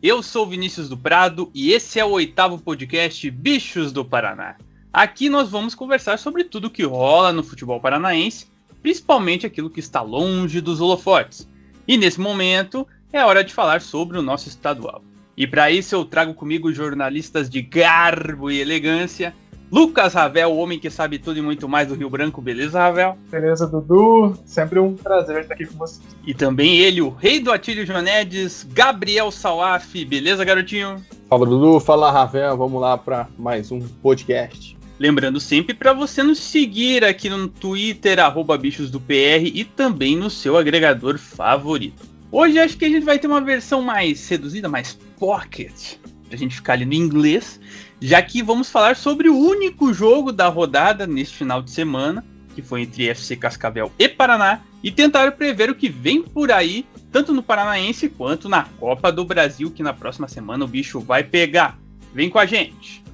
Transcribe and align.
Eu 0.00 0.22
sou 0.22 0.46
Vinícius 0.46 0.88
do 0.88 0.96
Prado 0.96 1.50
e 1.52 1.72
esse 1.72 1.98
é 1.98 2.04
o 2.04 2.10
oitavo 2.10 2.56
podcast 2.56 3.28
Bichos 3.32 3.90
do 3.90 4.04
Paraná. 4.04 4.54
Aqui 4.92 5.28
nós 5.28 5.50
vamos 5.50 5.74
conversar 5.74 6.20
sobre 6.20 6.44
tudo 6.44 6.70
que 6.70 6.84
rola 6.84 7.32
no 7.32 7.42
futebol 7.42 7.80
paranaense, 7.80 8.46
principalmente 8.80 9.44
aquilo 9.44 9.68
que 9.68 9.80
está 9.80 10.00
longe 10.00 10.60
dos 10.60 10.80
holofotes. 10.80 11.48
E 11.86 11.96
nesse 11.96 12.20
momento 12.20 12.86
é 13.12 13.24
hora 13.24 13.42
de 13.42 13.52
falar 13.52 13.80
sobre 13.80 14.16
o 14.16 14.22
nosso 14.22 14.48
estadual. 14.48 15.02
E 15.36 15.48
para 15.48 15.68
isso 15.68 15.96
eu 15.96 16.04
trago 16.04 16.32
comigo 16.32 16.72
jornalistas 16.72 17.50
de 17.50 17.60
garbo 17.60 18.52
e 18.52 18.60
elegância. 18.60 19.34
Lucas 19.70 20.14
Ravel, 20.14 20.50
o 20.50 20.56
homem 20.56 20.78
que 20.78 20.88
sabe 20.88 21.18
tudo 21.18 21.38
e 21.38 21.42
muito 21.42 21.68
mais 21.68 21.88
do 21.88 21.94
Rio 21.94 22.08
Branco, 22.08 22.40
beleza, 22.40 22.78
Ravel? 22.78 23.18
Beleza, 23.30 23.66
Dudu? 23.66 24.34
Sempre 24.46 24.78
um 24.78 24.94
prazer 24.96 25.42
estar 25.42 25.52
aqui 25.52 25.66
com 25.66 25.76
você. 25.76 26.00
E 26.26 26.32
também 26.32 26.78
ele, 26.78 27.02
o 27.02 27.10
rei 27.10 27.38
do 27.38 27.52
Atílio 27.52 27.84
Jonedes, 27.84 28.66
Gabriel 28.72 29.30
Salaf, 29.30 29.94
beleza, 30.06 30.42
garotinho? 30.42 30.96
Fala 31.28 31.44
Dudu, 31.44 31.80
fala 31.80 32.10
Ravel, 32.10 32.56
vamos 32.56 32.80
lá 32.80 32.96
para 32.96 33.28
mais 33.38 33.70
um 33.70 33.80
podcast. 33.80 34.74
Lembrando 34.98 35.38
sempre 35.38 35.74
para 35.74 35.92
você 35.92 36.22
nos 36.22 36.38
seguir 36.38 37.04
aqui 37.04 37.28
no 37.28 37.46
Twitter, 37.46 38.18
arroba 38.18 38.56
bichos 38.56 38.90
do 38.90 38.98
PR 38.98 39.44
e 39.52 39.64
também 39.64 40.16
no 40.16 40.30
seu 40.30 40.56
agregador 40.56 41.18
favorito. 41.18 42.08
Hoje 42.32 42.58
acho 42.58 42.78
que 42.78 42.86
a 42.86 42.88
gente 42.88 43.04
vai 43.04 43.18
ter 43.18 43.26
uma 43.26 43.40
versão 43.40 43.82
mais 43.82 44.26
reduzida, 44.28 44.66
mais 44.66 44.98
pocket, 45.18 45.96
pra 46.28 46.38
gente 46.38 46.56
ficar 46.56 46.74
ali 46.74 46.84
no 46.84 46.92
inglês, 46.92 47.60
já 48.00 48.22
que 48.22 48.42
vamos 48.42 48.70
falar 48.70 48.96
sobre 48.96 49.28
o 49.28 49.36
único 49.36 49.92
jogo 49.92 50.30
da 50.30 50.48
rodada 50.48 51.06
neste 51.06 51.36
final 51.36 51.62
de 51.62 51.70
semana, 51.70 52.24
que 52.54 52.62
foi 52.62 52.82
entre 52.82 53.08
FC 53.08 53.36
Cascavel 53.36 53.90
e 53.98 54.08
Paraná, 54.08 54.60
e 54.82 54.90
tentar 54.90 55.32
prever 55.32 55.70
o 55.70 55.74
que 55.74 55.88
vem 55.88 56.22
por 56.22 56.52
aí, 56.52 56.86
tanto 57.10 57.32
no 57.32 57.42
Paranaense 57.42 58.08
quanto 58.08 58.48
na 58.48 58.64
Copa 58.64 59.10
do 59.10 59.24
Brasil, 59.24 59.70
que 59.70 59.82
na 59.82 59.92
próxima 59.92 60.28
semana 60.28 60.64
o 60.64 60.68
bicho 60.68 61.00
vai 61.00 61.24
pegar. 61.24 61.78
Vem 62.14 62.30
com 62.30 62.38
a 62.38 62.46
gente! 62.46 63.07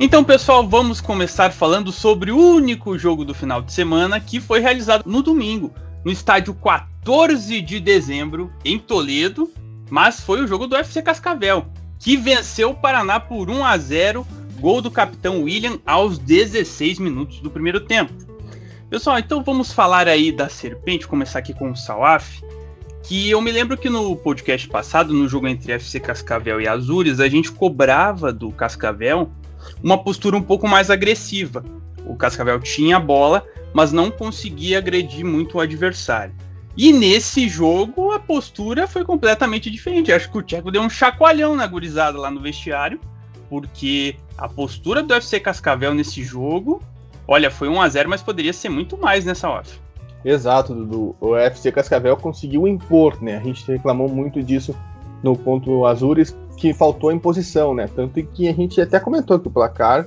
Então, 0.00 0.22
pessoal, 0.22 0.64
vamos 0.66 1.00
começar 1.00 1.50
falando 1.50 1.90
sobre 1.90 2.30
o 2.30 2.38
único 2.38 2.96
jogo 2.96 3.24
do 3.24 3.34
final 3.34 3.60
de 3.60 3.72
semana 3.72 4.20
que 4.20 4.38
foi 4.38 4.60
realizado 4.60 5.02
no 5.10 5.24
domingo, 5.24 5.74
no 6.04 6.12
estádio 6.12 6.54
14 6.54 7.60
de 7.60 7.80
dezembro, 7.80 8.48
em 8.64 8.78
Toledo, 8.78 9.50
mas 9.90 10.20
foi 10.20 10.40
o 10.40 10.46
jogo 10.46 10.68
do 10.68 10.76
FC 10.76 11.02
Cascavel, 11.02 11.66
que 11.98 12.16
venceu 12.16 12.70
o 12.70 12.76
Paraná 12.76 13.18
por 13.18 13.50
1 13.50 13.64
a 13.64 13.76
0, 13.76 14.24
gol 14.60 14.80
do 14.80 14.88
capitão 14.88 15.42
William 15.42 15.80
aos 15.84 16.16
16 16.16 17.00
minutos 17.00 17.40
do 17.40 17.50
primeiro 17.50 17.80
tempo. 17.80 18.12
Pessoal, 18.88 19.18
então 19.18 19.42
vamos 19.42 19.72
falar 19.72 20.06
aí 20.06 20.30
da 20.30 20.48
Serpente, 20.48 21.08
começar 21.08 21.40
aqui 21.40 21.52
com 21.52 21.72
o 21.72 21.76
Salaf, 21.76 22.40
que 23.02 23.28
eu 23.28 23.40
me 23.40 23.50
lembro 23.50 23.76
que 23.76 23.90
no 23.90 24.14
podcast 24.14 24.68
passado, 24.68 25.12
no 25.12 25.28
jogo 25.28 25.48
entre 25.48 25.72
FC 25.72 25.98
Cascavel 25.98 26.60
e 26.60 26.68
Azures, 26.68 27.18
a 27.18 27.28
gente 27.28 27.50
cobrava 27.50 28.32
do 28.32 28.52
Cascavel 28.52 29.28
uma 29.82 29.98
postura 29.98 30.36
um 30.36 30.42
pouco 30.42 30.68
mais 30.68 30.90
agressiva. 30.90 31.64
O 32.06 32.16
Cascavel 32.16 32.60
tinha 32.60 32.96
a 32.96 33.00
bola, 33.00 33.44
mas 33.72 33.92
não 33.92 34.10
conseguia 34.10 34.78
agredir 34.78 35.24
muito 35.24 35.58
o 35.58 35.60
adversário. 35.60 36.34
E 36.76 36.92
nesse 36.92 37.48
jogo 37.48 38.12
a 38.12 38.20
postura 38.20 38.86
foi 38.86 39.04
completamente 39.04 39.68
diferente. 39.70 40.12
Acho 40.12 40.30
que 40.30 40.38
o 40.38 40.42
Tcheco 40.42 40.70
deu 40.70 40.80
um 40.80 40.88
chacoalhão 40.88 41.56
na 41.56 41.66
gurizada 41.66 42.18
lá 42.18 42.30
no 42.30 42.40
vestiário, 42.40 43.00
porque 43.50 44.14
a 44.36 44.48
postura 44.48 45.02
do 45.02 45.12
FC 45.12 45.40
Cascavel 45.40 45.92
nesse 45.92 46.22
jogo, 46.22 46.80
olha, 47.26 47.50
foi 47.50 47.68
1 47.68 47.80
a 47.80 47.88
0 47.88 48.08
mas 48.08 48.22
poderia 48.22 48.52
ser 48.52 48.68
muito 48.68 48.96
mais 48.96 49.24
nessa 49.24 49.50
off. 49.50 49.80
Exato, 50.24 50.74
Dudu. 50.74 51.16
O 51.20 51.36
FC 51.36 51.72
Cascavel 51.72 52.16
conseguiu 52.16 52.66
impor, 52.66 53.20
né? 53.22 53.38
A 53.38 53.40
gente 53.40 53.64
reclamou 53.66 54.08
muito 54.08 54.42
disso 54.42 54.76
no 55.22 55.36
ponto 55.36 55.84
Azures, 55.86 56.36
que 56.56 56.72
faltou 56.72 57.12
em 57.12 57.18
posição, 57.18 57.74
né? 57.74 57.88
Tanto 57.94 58.22
que 58.22 58.48
a 58.48 58.52
gente 58.52 58.80
até 58.80 58.98
comentou 58.98 59.38
que 59.38 59.48
o 59.48 59.50
placar 59.50 60.06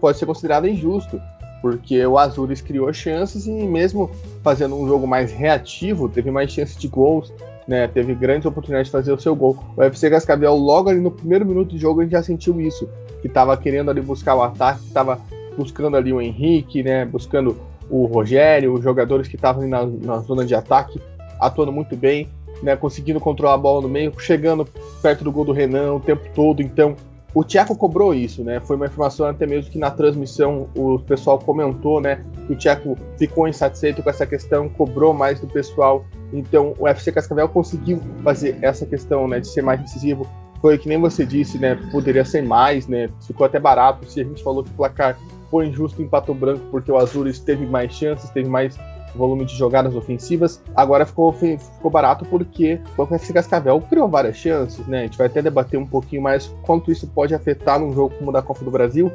pode 0.00 0.18
ser 0.18 0.26
considerado 0.26 0.66
injusto, 0.66 1.20
porque 1.60 2.04
o 2.06 2.18
Azures 2.18 2.60
criou 2.60 2.92
chances 2.92 3.46
e 3.46 3.52
mesmo 3.52 4.10
fazendo 4.42 4.74
um 4.76 4.88
jogo 4.88 5.06
mais 5.06 5.30
reativo, 5.30 6.08
teve 6.08 6.30
mais 6.30 6.50
chances 6.50 6.76
de 6.76 6.88
gols, 6.88 7.32
né? 7.68 7.86
Teve 7.86 8.14
grandes 8.14 8.46
oportunidades 8.46 8.88
de 8.88 8.92
fazer 8.92 9.12
o 9.12 9.20
seu 9.20 9.36
gol. 9.36 9.58
O 9.76 9.82
FC 9.82 10.10
Cascavel 10.10 10.54
logo 10.56 10.88
ali 10.88 11.00
no 11.00 11.10
primeiro 11.10 11.44
minuto 11.44 11.70
de 11.70 11.78
jogo 11.78 12.00
a 12.00 12.02
gente 12.02 12.12
já 12.12 12.22
sentiu 12.22 12.60
isso, 12.60 12.88
que 13.20 13.28
estava 13.28 13.56
querendo 13.56 13.90
ali 13.90 14.00
buscar 14.00 14.34
o 14.34 14.42
ataque, 14.42 14.84
estava 14.86 15.20
buscando 15.56 15.96
ali 15.96 16.12
o 16.12 16.20
Henrique, 16.20 16.82
né? 16.82 17.04
Buscando 17.04 17.56
o 17.90 18.06
Rogério, 18.06 18.72
os 18.72 18.82
jogadores 18.82 19.28
que 19.28 19.36
estavam 19.36 19.66
na, 19.68 19.84
na 19.84 20.18
zona 20.18 20.46
de 20.46 20.54
ataque, 20.54 21.00
atuando 21.38 21.72
muito 21.72 21.96
bem 21.96 22.28
né, 22.62 22.76
conseguindo 22.76 23.20
controlar 23.20 23.54
a 23.54 23.58
bola 23.58 23.82
no 23.82 23.88
meio, 23.88 24.12
chegando 24.18 24.66
perto 25.02 25.24
do 25.24 25.32
gol 25.32 25.44
do 25.44 25.52
Renan 25.52 25.94
o 25.94 26.00
tempo 26.00 26.28
todo. 26.34 26.62
Então, 26.62 26.96
o 27.32 27.44
Thiago 27.44 27.76
cobrou 27.76 28.12
isso, 28.12 28.42
né? 28.42 28.60
Foi 28.60 28.74
uma 28.74 28.86
informação 28.86 29.26
até 29.26 29.46
mesmo 29.46 29.70
que 29.70 29.78
na 29.78 29.90
transmissão 29.90 30.68
o 30.74 30.98
pessoal 30.98 31.38
comentou, 31.38 32.00
né? 32.00 32.24
Que 32.46 32.52
o 32.54 32.56
Thiago 32.56 32.96
ficou 33.16 33.46
insatisfeito 33.46 34.02
com 34.02 34.10
essa 34.10 34.26
questão, 34.26 34.68
cobrou 34.68 35.14
mais 35.14 35.38
do 35.38 35.46
pessoal. 35.46 36.04
Então, 36.32 36.74
o 36.78 36.88
FC 36.88 37.12
Cascavel 37.12 37.48
conseguiu 37.48 38.00
fazer 38.24 38.58
essa 38.62 38.84
questão, 38.84 39.28
né, 39.28 39.40
de 39.40 39.46
ser 39.46 39.62
mais 39.62 39.80
decisivo. 39.80 40.26
Foi 40.60 40.76
que 40.76 40.88
nem 40.88 40.98
você 40.98 41.24
disse, 41.24 41.56
né? 41.58 41.78
Poderia 41.92 42.24
ser 42.24 42.42
mais, 42.42 42.86
né? 42.88 43.08
Ficou 43.26 43.46
até 43.46 43.60
barato. 43.60 44.10
Se 44.10 44.20
a 44.20 44.24
gente 44.24 44.42
falou 44.42 44.64
que 44.64 44.70
o 44.70 44.74
placar 44.74 45.16
foi 45.50 45.66
injusto 45.66 46.02
em 46.02 46.08
Pato 46.08 46.34
Branco 46.34 46.64
porque 46.70 46.90
o 46.90 46.96
Azures 46.96 47.38
teve 47.38 47.64
mais 47.64 47.92
chances, 47.92 48.28
teve 48.30 48.48
mais 48.48 48.76
volume 49.14 49.44
de 49.44 49.56
jogadas 49.56 49.94
ofensivas. 49.94 50.62
Agora 50.74 51.06
ficou, 51.06 51.32
ficou 51.32 51.90
barato 51.90 52.24
porque 52.24 52.80
o 52.96 53.02
FC 53.02 53.32
Cascavel 53.32 53.80
criou 53.82 54.08
várias 54.08 54.36
chances, 54.36 54.86
né? 54.86 55.00
A 55.00 55.02
gente 55.02 55.18
vai 55.18 55.26
até 55.26 55.42
debater 55.42 55.78
um 55.78 55.86
pouquinho 55.86 56.22
mais 56.22 56.46
quanto 56.62 56.90
isso 56.90 57.06
pode 57.06 57.34
afetar 57.34 57.78
num 57.78 57.92
jogo 57.92 58.14
como 58.16 58.30
o 58.30 58.32
da 58.32 58.42
Copa 58.42 58.64
do 58.64 58.70
Brasil. 58.70 59.10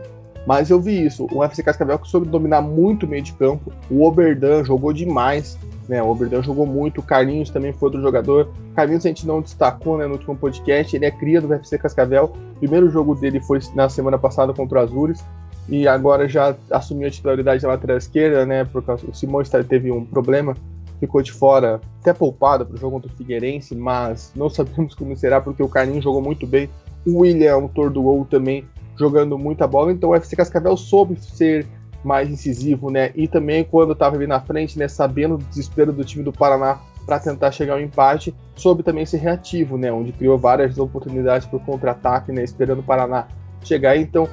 Mas 0.46 0.70
eu 0.70 0.80
vi 0.80 1.04
isso, 1.04 1.28
o 1.32 1.44
FC 1.44 1.64
Cascavel 1.64 2.00
soube 2.04 2.28
dominar 2.28 2.62
muito 2.62 3.06
o 3.06 3.10
meio 3.10 3.24
de 3.24 3.34
campo, 3.34 3.74
o 3.90 4.06
Oberdan 4.06 4.64
jogou 4.64 4.94
demais, 4.94 5.58
né? 5.90 6.04
O 6.04 6.10
Oberdan 6.10 6.44
jogou 6.44 6.68
muito, 6.68 7.00
o 7.00 7.04
Carlinhos 7.04 7.50
também 7.50 7.74
foi 7.74 7.88
outro 7.88 8.02
jogador. 8.02 8.52
Carlinhos 8.76 9.06
a 9.06 9.10
gente 9.10 9.26
não 9.26 9.42
destacou 9.42 9.98
né, 9.98 10.06
no 10.06 10.14
último 10.14 10.36
podcast, 10.36 10.96
ele 10.96 11.06
é 11.06 11.12
cria 11.12 11.42
do 11.42 11.52
FC 11.52 11.80
Cascavel. 11.80 12.34
O 12.56 12.60
primeiro 12.60 12.90
jogo 12.92 13.16
dele 13.16 13.40
foi 13.40 13.60
na 13.74 13.90
semana 13.90 14.20
passada 14.20 14.54
contra 14.54 14.80
o 14.80 14.82
Azures 14.84 15.24
e 15.68 15.88
agora 15.88 16.28
já 16.28 16.56
assumiu 16.70 17.08
a 17.08 17.12
titularidade 17.12 17.62
da 17.62 17.70
lateral 17.70 17.98
esquerda, 17.98 18.46
né? 18.46 18.66
Porque 18.66 18.92
o 18.92 19.14
Simões 19.14 19.50
teve 19.50 19.92
um 19.92 20.06
problema, 20.06 20.56
ficou 21.00 21.22
de 21.22 21.32
fora, 21.32 21.82
até 22.02 22.14
poupado 22.14 22.66
para 22.66 22.76
o 22.76 22.78
jogo 22.78 22.94
contra 22.94 23.12
o 23.12 23.16
Figueirense, 23.16 23.76
mas 23.76 24.32
não 24.36 24.50
sabemos 24.50 24.94
como 24.94 25.16
será, 25.16 25.42
porque 25.42 25.64
o 25.64 25.70
Carlinhos 25.70 26.04
jogou 26.04 26.22
muito 26.22 26.46
bem. 26.46 26.70
O 27.06 27.20
William, 27.20 27.54
autor 27.54 27.90
do 27.90 28.02
gol, 28.02 28.26
também 28.26 28.66
jogando 28.98 29.38
muita 29.38 29.68
bola. 29.68 29.92
Então 29.92 30.12
o 30.12 30.16
FC 30.16 30.36
Cascavel 30.36 30.78
soube 30.78 31.20
ser 31.20 31.66
mais 32.04 32.30
incisivo, 32.30 32.92
né? 32.92 33.12
E 33.16 33.28
também 33.28 33.64
quando 33.64 33.94
estava 33.94 34.16
ali 34.16 34.28
na 34.28 34.40
frente, 34.40 34.78
né? 34.78 34.88
Sabendo 34.88 35.38
do 35.38 35.46
desespero 35.46 35.92
do 35.92 36.06
time 36.06 36.24
do 36.24 36.32
Paraná 36.32 36.80
para 37.06 37.20
tentar 37.20 37.52
chegar 37.52 37.74
ao 37.74 37.82
empate, 37.82 38.34
soube 38.56 38.84
também 38.84 39.06
ser 39.06 39.18
reativo, 39.18 39.78
né? 39.78 39.92
Onde 39.92 40.12
criou 40.12 40.38
várias 40.38 40.78
oportunidades 40.78 41.48
por 41.48 41.60
contra-ataque, 41.62 42.32
né? 42.32 42.44
Esperando 42.44 42.80
o 42.80 42.84
Paraná 42.84 43.28
chegar. 43.64 43.98
Então 43.98 44.28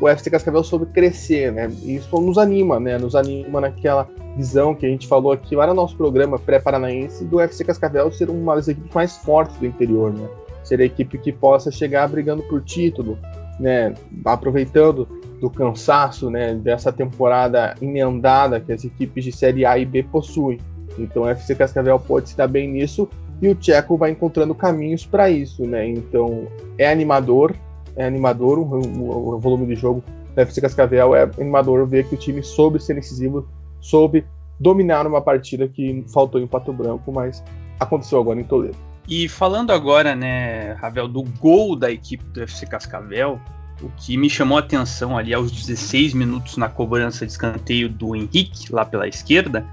o 0.00 0.08
FC 0.08 0.30
Cascavel 0.30 0.64
soube 0.64 0.86
crescer, 0.86 1.52
né? 1.52 1.70
E 1.82 1.96
isso 1.96 2.20
nos 2.20 2.38
anima, 2.38 2.80
né? 2.80 2.98
Nos 2.98 3.14
anima 3.14 3.60
naquela 3.60 4.08
visão 4.36 4.74
que 4.74 4.84
a 4.84 4.88
gente 4.88 5.06
falou 5.06 5.32
aqui 5.32 5.54
lá 5.54 5.66
no 5.66 5.74
nosso 5.74 5.96
programa 5.96 6.38
pré-paranaense 6.38 7.24
do 7.24 7.36
UFC 7.36 7.64
Cascavel 7.64 8.10
ser 8.10 8.28
uma 8.28 8.56
das 8.56 8.68
equipes 8.68 8.92
mais 8.92 9.16
fortes 9.18 9.56
do 9.56 9.66
interior, 9.66 10.12
né? 10.12 10.28
Ser 10.64 10.80
a 10.80 10.84
equipe 10.84 11.18
que 11.18 11.32
possa 11.32 11.70
chegar 11.70 12.08
brigando 12.08 12.42
por 12.44 12.62
título, 12.62 13.18
né? 13.60 13.94
Aproveitando 14.24 15.06
do 15.40 15.48
cansaço, 15.48 16.30
né? 16.30 16.54
Dessa 16.54 16.92
temporada 16.92 17.74
emendada 17.80 18.60
que 18.60 18.72
as 18.72 18.84
equipes 18.84 19.24
de 19.24 19.32
Série 19.32 19.64
A 19.64 19.78
e 19.78 19.84
B 19.84 20.02
possuem. 20.02 20.58
Então 20.98 21.22
o 21.22 21.28
FC 21.28 21.54
Cascavel 21.54 21.98
pode 21.98 22.30
se 22.30 22.36
dar 22.36 22.48
bem 22.48 22.68
nisso 22.68 23.08
e 23.42 23.48
o 23.48 23.54
Tcheco 23.54 23.96
vai 23.96 24.10
encontrando 24.10 24.54
caminhos 24.54 25.04
para 25.04 25.28
isso, 25.28 25.64
né? 25.66 25.86
Então 25.86 26.46
é 26.78 26.90
animador, 26.90 27.54
é 27.96 28.06
animador, 28.06 28.58
o, 28.58 28.64
o, 28.64 29.34
o 29.34 29.38
volume 29.38 29.66
de 29.66 29.74
jogo 29.74 30.02
da 30.34 30.42
FC 30.42 30.60
Cascavel 30.60 31.14
é 31.14 31.30
animador 31.38 31.86
ver 31.86 32.08
que 32.08 32.14
o 32.14 32.18
time 32.18 32.42
soube 32.42 32.82
ser 32.82 32.98
incisivo, 32.98 33.48
soube 33.80 34.24
dominar 34.58 35.06
uma 35.06 35.20
partida 35.20 35.68
que 35.68 36.04
faltou 36.12 36.40
em 36.40 36.46
Pato 36.46 36.72
Branco, 36.72 37.12
mas 37.12 37.42
aconteceu 37.78 38.20
agora 38.20 38.40
em 38.40 38.44
Toledo. 38.44 38.76
E 39.06 39.28
falando 39.28 39.70
agora, 39.70 40.14
né, 40.16 40.72
Ravel, 40.74 41.06
do 41.06 41.22
gol 41.22 41.76
da 41.76 41.90
equipe 41.90 42.24
do 42.24 42.42
FC 42.42 42.66
Cascavel, 42.66 43.38
o 43.82 43.90
que 43.96 44.16
me 44.16 44.30
chamou 44.30 44.56
a 44.56 44.60
atenção 44.60 45.18
ali 45.18 45.34
aos 45.34 45.52
16 45.52 46.14
minutos 46.14 46.56
na 46.56 46.68
cobrança 46.68 47.26
de 47.26 47.32
escanteio 47.32 47.88
do 47.88 48.16
Henrique, 48.16 48.72
lá 48.72 48.84
pela 48.84 49.06
esquerda, 49.06 49.66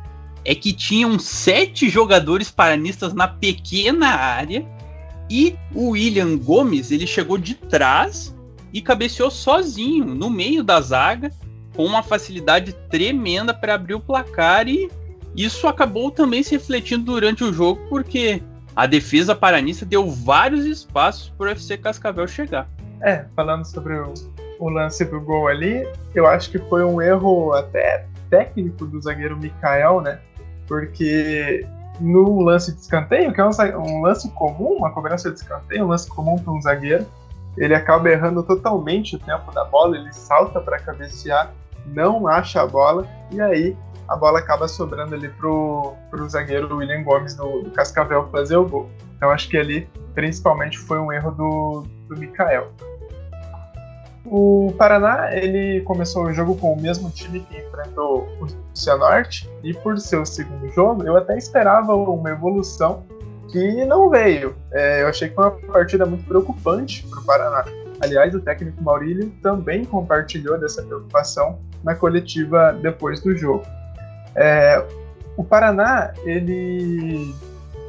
é 0.43 0.53
que 0.53 0.73
tinham 0.73 1.17
sete 1.19 1.87
jogadores 1.87 2.51
paranistas 2.51 3.13
na 3.13 3.27
pequena 3.27 4.07
área 4.07 4.65
e 5.31 5.55
o 5.73 5.91
William 5.91 6.37
Gomes 6.37 6.91
ele 6.91 7.07
chegou 7.07 7.37
de 7.37 7.55
trás 7.55 8.35
e 8.73 8.81
cabeceou 8.81 9.31
sozinho 9.31 10.03
no 10.03 10.29
meio 10.29 10.61
da 10.61 10.81
zaga 10.81 11.31
com 11.73 11.85
uma 11.85 12.03
facilidade 12.03 12.73
tremenda 12.89 13.53
para 13.53 13.75
abrir 13.75 13.93
o 13.93 13.99
placar 14.01 14.67
e 14.67 14.91
isso 15.33 15.69
acabou 15.69 16.11
também 16.11 16.43
se 16.43 16.51
refletindo 16.51 17.05
durante 17.05 17.45
o 17.45 17.53
jogo 17.53 17.79
porque 17.87 18.43
a 18.75 18.85
defesa 18.85 19.33
paranista 19.33 19.85
deu 19.85 20.09
vários 20.09 20.65
espaços 20.65 21.29
para 21.37 21.47
o 21.47 21.49
FC 21.49 21.77
Cascavel 21.77 22.27
chegar. 22.27 22.69
É, 23.01 23.23
falando 23.33 23.63
sobre 23.63 23.93
o, 23.99 24.13
o, 24.59 24.69
lance 24.69 25.05
do 25.05 25.21
gol 25.21 25.47
ali, 25.47 25.87
eu 26.13 26.27
acho 26.27 26.51
que 26.51 26.59
foi 26.59 26.83
um 26.83 27.01
erro 27.01 27.53
até 27.53 28.05
técnico 28.29 28.85
do 28.85 29.01
zagueiro 29.01 29.37
Mikael, 29.37 30.01
né? 30.01 30.19
Porque 30.67 31.65
no 32.01 32.41
lance 32.41 32.73
de 32.73 32.81
escanteio, 32.81 33.33
que 33.33 33.39
é 33.39 33.45
um, 33.45 33.51
um 33.77 34.01
lance 34.01 34.29
comum, 34.31 34.77
uma 34.77 34.91
cobrança 34.91 35.29
de 35.29 35.37
escanteio, 35.37 35.85
um 35.85 35.87
lance 35.87 36.09
comum 36.09 36.37
para 36.37 36.51
um 36.51 36.61
zagueiro, 36.61 37.05
ele 37.57 37.75
acaba 37.75 38.09
errando 38.09 38.43
totalmente 38.43 39.15
o 39.15 39.19
tempo 39.19 39.51
da 39.51 39.63
bola, 39.65 39.97
ele 39.97 40.11
salta 40.11 40.59
para 40.59 40.79
cabecear, 40.79 41.53
não 41.87 42.27
acha 42.27 42.61
a 42.61 42.67
bola, 42.67 43.07
e 43.31 43.39
aí 43.41 43.77
a 44.07 44.15
bola 44.15 44.39
acaba 44.39 44.67
sobrando 44.67 45.15
ali 45.15 45.29
pro, 45.29 45.93
pro 46.09 46.27
zagueiro 46.27 46.75
William 46.77 47.03
Gomes 47.03 47.35
do, 47.35 47.61
do 47.61 47.71
Cascavel 47.71 48.27
fazer 48.29 48.57
o 48.57 48.67
gol. 48.67 48.89
Então 49.15 49.29
acho 49.29 49.47
que 49.47 49.57
ali, 49.57 49.87
principalmente, 50.13 50.77
foi 50.77 50.99
um 50.99 51.11
erro 51.11 51.31
do, 51.31 51.85
do 52.09 52.19
Mikael. 52.19 52.71
O 54.25 54.73
Paraná 54.77 55.35
ele 55.35 55.81
começou 55.81 56.25
o 56.25 56.33
jogo 56.33 56.55
com 56.55 56.73
o 56.73 56.79
mesmo 56.79 57.09
time 57.09 57.39
que 57.39 57.57
enfrentou 57.57 58.27
o 58.39 58.47
Cianorte 58.73 59.49
e 59.63 59.73
por 59.73 59.97
ser 59.99 60.17
o 60.17 60.25
segundo 60.25 60.69
jogo 60.69 61.03
eu 61.03 61.17
até 61.17 61.37
esperava 61.37 61.95
uma 61.95 62.29
evolução 62.29 63.03
que 63.49 63.83
não 63.85 64.09
veio. 64.09 64.55
É, 64.71 65.01
eu 65.01 65.07
achei 65.07 65.29
que 65.29 65.35
foi 65.35 65.45
uma 65.45 65.51
partida 65.73 66.05
muito 66.05 66.23
preocupante 66.25 67.05
para 67.07 67.19
o 67.19 67.23
Paraná. 67.23 67.65
Aliás, 67.99 68.33
o 68.33 68.39
técnico 68.39 68.81
Maurílio 68.81 69.31
também 69.41 69.85
compartilhou 69.85 70.57
dessa 70.57 70.81
preocupação 70.81 71.59
na 71.83 71.95
coletiva 71.95 72.77
depois 72.81 73.19
do 73.21 73.35
jogo. 73.35 73.63
É, 74.35 74.83
o 75.35 75.43
Paraná 75.43 76.13
ele 76.23 77.35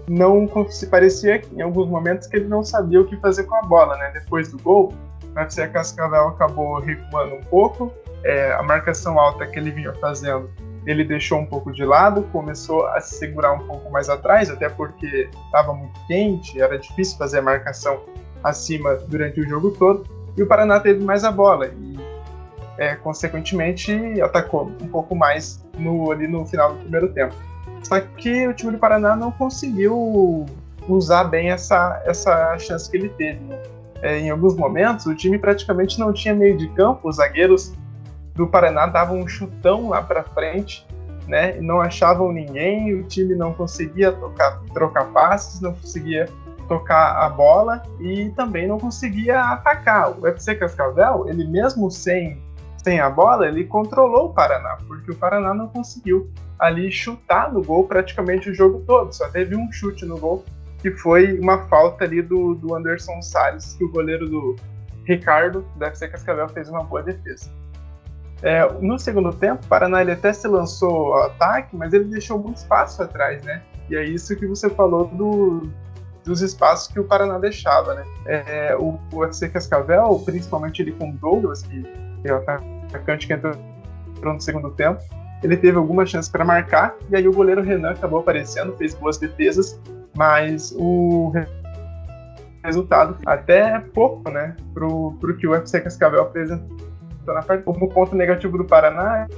não 0.09 0.49
se 0.69 0.87
parecia 0.87 1.41
em 1.55 1.63
alguns 1.63 1.89
momentos 1.89 2.27
que 2.27 2.37
ele 2.37 2.49
não 2.49 2.65
sabia 2.65 3.01
o 3.01 3.05
que 3.05 3.17
fazer 3.17 3.45
com 3.45 3.55
a 3.55 3.63
bola, 3.63 3.97
né? 3.97 4.11
Depois 4.13 4.51
do 4.51 4.59
gol, 4.59 4.93
o 5.35 5.39
FC 5.39 5.69
Cascavel 5.69 6.29
acabou 6.29 6.81
recuando 6.81 7.37
um 7.37 7.43
pouco, 7.43 7.93
é, 8.25 8.53
a 8.53 8.63
marcação 8.63 9.19
alta 9.19 9.47
que 9.47 9.59
ele 9.59 9.71
vinha 9.71 9.93
fazendo 9.95 10.51
ele 10.87 11.05
deixou 11.05 11.39
um 11.39 11.47
pouco 11.47 11.73
de 11.73 11.85
lado, 11.85 12.23
começou 12.33 12.87
a 12.87 13.01
se 13.01 13.17
segurar 13.17 13.53
um 13.53 13.67
pouco 13.67 13.91
mais 13.91 14.09
atrás, 14.09 14.51
até 14.51 14.69
porque 14.69 15.29
estava 15.47 15.73
muito 15.73 15.99
quente, 16.07 16.61
era 16.61 16.79
difícil 16.79 17.17
fazer 17.19 17.39
a 17.39 17.43
marcação 17.43 18.01
acima 18.43 18.97
durante 19.07 19.41
o 19.41 19.49
jogo 19.49 19.71
todo, 19.73 20.05
e 20.37 20.43
o 20.43 20.47
Paraná 20.47 20.81
teve 20.81 21.05
mais 21.05 21.25
a 21.25 21.31
bola 21.31 21.69
e, 21.69 21.99
é, 22.79 22.97
consequentemente, 22.97 24.21
atacou 24.21 24.73
um 24.81 24.89
pouco 24.89 25.15
mais 25.15 25.65
no, 25.79 26.11
ali 26.11 26.27
no 26.27 26.45
final 26.47 26.73
do 26.75 26.81
primeiro 26.81 27.13
tempo. 27.13 27.35
Só 27.85 28.01
que 28.01 28.49
o 28.49 28.55
time 28.55 28.73
do 28.73 28.79
Paraná 28.79 29.15
não 29.15 29.31
conseguiu 29.31 30.47
usar 30.89 31.25
bem 31.25 31.51
essa, 31.51 32.03
essa 32.05 32.59
chance 32.59 32.91
que 32.91 32.97
ele 32.97 33.09
teve. 33.11 33.41
Né? 33.41 33.63
É, 34.03 34.19
em 34.19 34.31
alguns 34.31 34.57
momentos, 34.57 35.07
o 35.07 35.15
time 35.15 35.39
praticamente 35.39 35.99
não 35.99 36.13
tinha 36.13 36.35
meio 36.35 36.57
de 36.57 36.69
campo, 36.71 37.09
os 37.09 37.17
zagueiros 37.17 37.73
do 38.35 38.47
Paraná 38.47 38.87
davam 38.87 39.21
um 39.21 39.29
chutão 39.29 39.89
lá 39.89 40.03
para 40.03 40.25
frente, 40.25 40.87
né? 41.29 41.61
Não 41.61 41.81
achavam 41.81 42.33
ninguém, 42.33 42.95
o 42.95 43.05
time 43.05 43.35
não 43.35 43.55
conseguia 43.55 44.11
tocar, 44.11 44.61
trocar 44.75 45.05
passes, 45.13 45.61
não 45.61 45.73
conseguia 45.73 46.29
tocar 46.67 47.25
a 47.25 47.29
bola 47.29 47.83
e 48.01 48.31
também 48.31 48.67
não 48.67 48.79
conseguia 48.79 49.41
atacar. 49.41 50.19
O 50.19 50.27
FC 50.27 50.57
Cascavel, 50.57 51.27
ele 51.29 51.47
mesmo 51.47 51.91
sem 51.91 52.43
sem 52.83 52.99
a 52.99 53.09
bola, 53.09 53.47
ele 53.47 53.65
controlou 53.65 54.27
o 54.27 54.33
Paraná, 54.33 54.77
porque 54.89 55.13
o 55.13 55.15
Paraná 55.15 55.55
não 55.55 55.69
conseguiu 55.69 56.29
ali 56.59 56.91
chutar 56.91 57.53
no 57.53 57.63
gol 57.63 57.87
praticamente 57.87 58.51
o 58.51 58.55
jogo 58.55 58.83
todo. 58.85 59.13
Só 59.13 59.29
teve 59.29 59.55
um 59.55 59.71
chute 59.71 60.05
no 60.05 60.19
gol, 60.19 60.45
que 60.83 60.91
foi 60.91 61.39
uma 61.39 61.67
falta 61.69 62.05
ali 62.05 62.21
do, 62.21 62.57
do 62.57 62.75
Anderson 62.75 63.23
Salles, 63.23 63.75
que 63.75 63.85
o 63.85 63.91
goleiro 63.91 64.29
do 64.29 64.57
Ricardo, 65.05 65.65
do 65.77 65.85
FC 65.85 66.09
Cascavel, 66.09 66.49
fez 66.49 66.69
uma 66.69 66.83
boa 66.83 67.03
defesa. 67.05 67.49
É, 68.43 68.69
no 68.81 68.99
segundo 68.99 69.33
tempo, 69.33 69.65
o 69.65 69.69
Paraná 69.69 70.03
ele 70.03 70.11
até 70.11 70.33
se 70.33 70.49
lançou 70.49 71.15
ao 71.15 71.27
ataque, 71.27 71.77
mas 71.77 71.93
ele 71.93 72.05
deixou 72.05 72.37
muito 72.37 72.57
espaço 72.57 73.01
atrás, 73.01 73.41
né? 73.45 73.63
E 73.89 73.95
é 73.95 74.03
isso 74.03 74.35
que 74.35 74.45
você 74.45 74.69
falou 74.69 75.07
do, 75.07 75.71
dos 76.25 76.43
espaços 76.43 76.93
que 76.93 76.99
o 76.99 77.05
Paraná 77.05 77.39
deixava, 77.39 77.95
né? 77.95 78.05
É, 78.27 78.77
o, 78.77 78.99
o 79.13 79.25
FC 79.25 79.49
Cascavel, 79.49 80.21
principalmente 80.25 80.83
ele 80.83 80.91
com 80.91 81.13
Douglas, 81.13 81.63
que 81.63 81.87
é 82.25 82.33
o 82.33 82.39
atacante 82.39 83.29
que 83.29 83.33
entrou 83.33 83.55
no 84.21 84.41
segundo 84.41 84.71
tempo, 84.73 85.01
ele 85.45 85.57
teve 85.57 85.77
alguma 85.77 86.05
chance 86.05 86.29
para 86.29 86.45
marcar, 86.45 86.97
e 87.09 87.17
aí 87.17 87.29
o 87.29 87.33
goleiro 87.33 87.63
Renan 87.63 87.91
acabou 87.91 88.19
aparecendo, 88.19 88.77
fez 88.77 88.95
boas 88.95 89.19
defesas, 89.19 89.81
mas 90.17 90.75
o 90.77 91.33
resultado 92.65 93.17
até 93.27 93.81
pouco, 93.81 94.31
né, 94.31 94.57
pro, 94.73 95.13
pro 95.21 95.37
que 95.37 95.47
o 95.47 95.55
FC 95.55 95.81
Cascavel 95.81 96.23
apresentou 96.23 96.79
na 97.27 97.43
parte, 97.43 97.65
como 97.65 97.89
ponto 97.89 98.15
negativo 98.15 98.59
do 98.59 98.65
Paraná, 98.65 99.29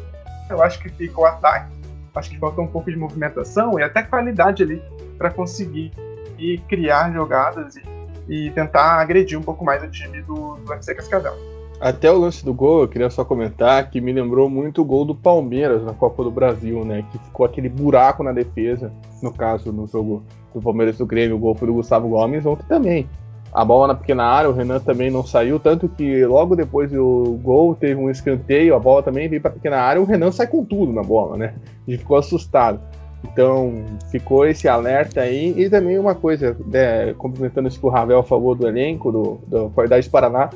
eu 0.48 0.62
acho 0.62 0.78
que 0.80 0.88
fica 0.88 1.20
o 1.20 1.24
ataque. 1.24 1.72
Acho 2.14 2.30
que 2.30 2.38
faltou 2.38 2.64
um 2.64 2.68
pouco 2.68 2.90
de 2.90 2.96
movimentação 2.96 3.78
e 3.78 3.82
até 3.82 4.02
qualidade 4.02 4.62
ali 4.62 4.82
para 5.18 5.30
conseguir 5.30 5.92
e 6.38 6.58
criar 6.58 7.12
jogadas 7.12 7.76
e, 7.76 7.82
e, 8.28 8.50
tentar 8.50 9.00
agredir 9.00 9.38
um 9.38 9.42
pouco 9.42 9.64
mais 9.64 9.82
o 9.82 9.90
time 9.90 10.22
do, 10.22 10.56
do 10.56 10.72
FC 10.72 10.94
Cascavel. 10.94 11.53
Até 11.84 12.10
o 12.10 12.16
lance 12.16 12.42
do 12.42 12.54
gol, 12.54 12.80
eu 12.80 12.88
queria 12.88 13.10
só 13.10 13.26
comentar 13.26 13.90
que 13.90 14.00
me 14.00 14.10
lembrou 14.10 14.48
muito 14.48 14.80
o 14.80 14.84
gol 14.86 15.04
do 15.04 15.14
Palmeiras 15.14 15.84
na 15.84 15.92
Copa 15.92 16.24
do 16.24 16.30
Brasil, 16.30 16.82
né? 16.82 17.04
Que 17.12 17.18
ficou 17.18 17.44
aquele 17.44 17.68
buraco 17.68 18.22
na 18.22 18.32
defesa, 18.32 18.90
no 19.22 19.30
caso, 19.30 19.70
no 19.70 19.86
jogo 19.86 20.22
do 20.54 20.62
Palmeiras 20.62 20.96
do 20.96 21.04
Grêmio, 21.04 21.36
o 21.36 21.38
gol 21.38 21.54
foi 21.54 21.68
do 21.68 21.74
Gustavo 21.74 22.08
Gomes, 22.08 22.46
ontem 22.46 22.64
também 22.66 23.06
a 23.52 23.62
bola 23.66 23.88
na 23.88 23.94
pequena 23.94 24.24
área, 24.24 24.48
o 24.48 24.54
Renan 24.54 24.80
também 24.80 25.10
não 25.10 25.26
saiu, 25.26 25.60
tanto 25.60 25.86
que 25.86 26.24
logo 26.24 26.56
depois 26.56 26.90
do 26.90 27.38
gol 27.42 27.74
teve 27.74 28.00
um 28.00 28.08
escanteio, 28.08 28.74
a 28.74 28.78
bola 28.78 29.02
também 29.02 29.28
veio 29.28 29.42
para 29.42 29.50
a 29.50 29.54
pequena 29.54 29.76
área, 29.76 30.00
o 30.00 30.06
Renan 30.06 30.32
sai 30.32 30.46
com 30.46 30.64
tudo 30.64 30.90
na 30.90 31.02
bola, 31.02 31.36
né? 31.36 31.54
Gente 31.86 31.98
ficou 31.98 32.16
assustado. 32.16 32.80
Então 33.22 33.84
ficou 34.10 34.46
esse 34.46 34.66
alerta 34.66 35.20
aí. 35.20 35.54
E 35.56 35.68
também 35.68 35.98
uma 35.98 36.14
coisa, 36.14 36.56
né, 36.66 37.12
complementando 37.14 37.68
isso 37.68 37.78
que 37.78 37.86
o 37.86 37.90
Ravel 37.90 38.22
falou 38.22 38.54
do 38.54 38.66
elenco, 38.66 39.12
do, 39.12 39.38
do 39.46 39.70
Qualidade 39.70 40.08
Paraná, 40.10 40.50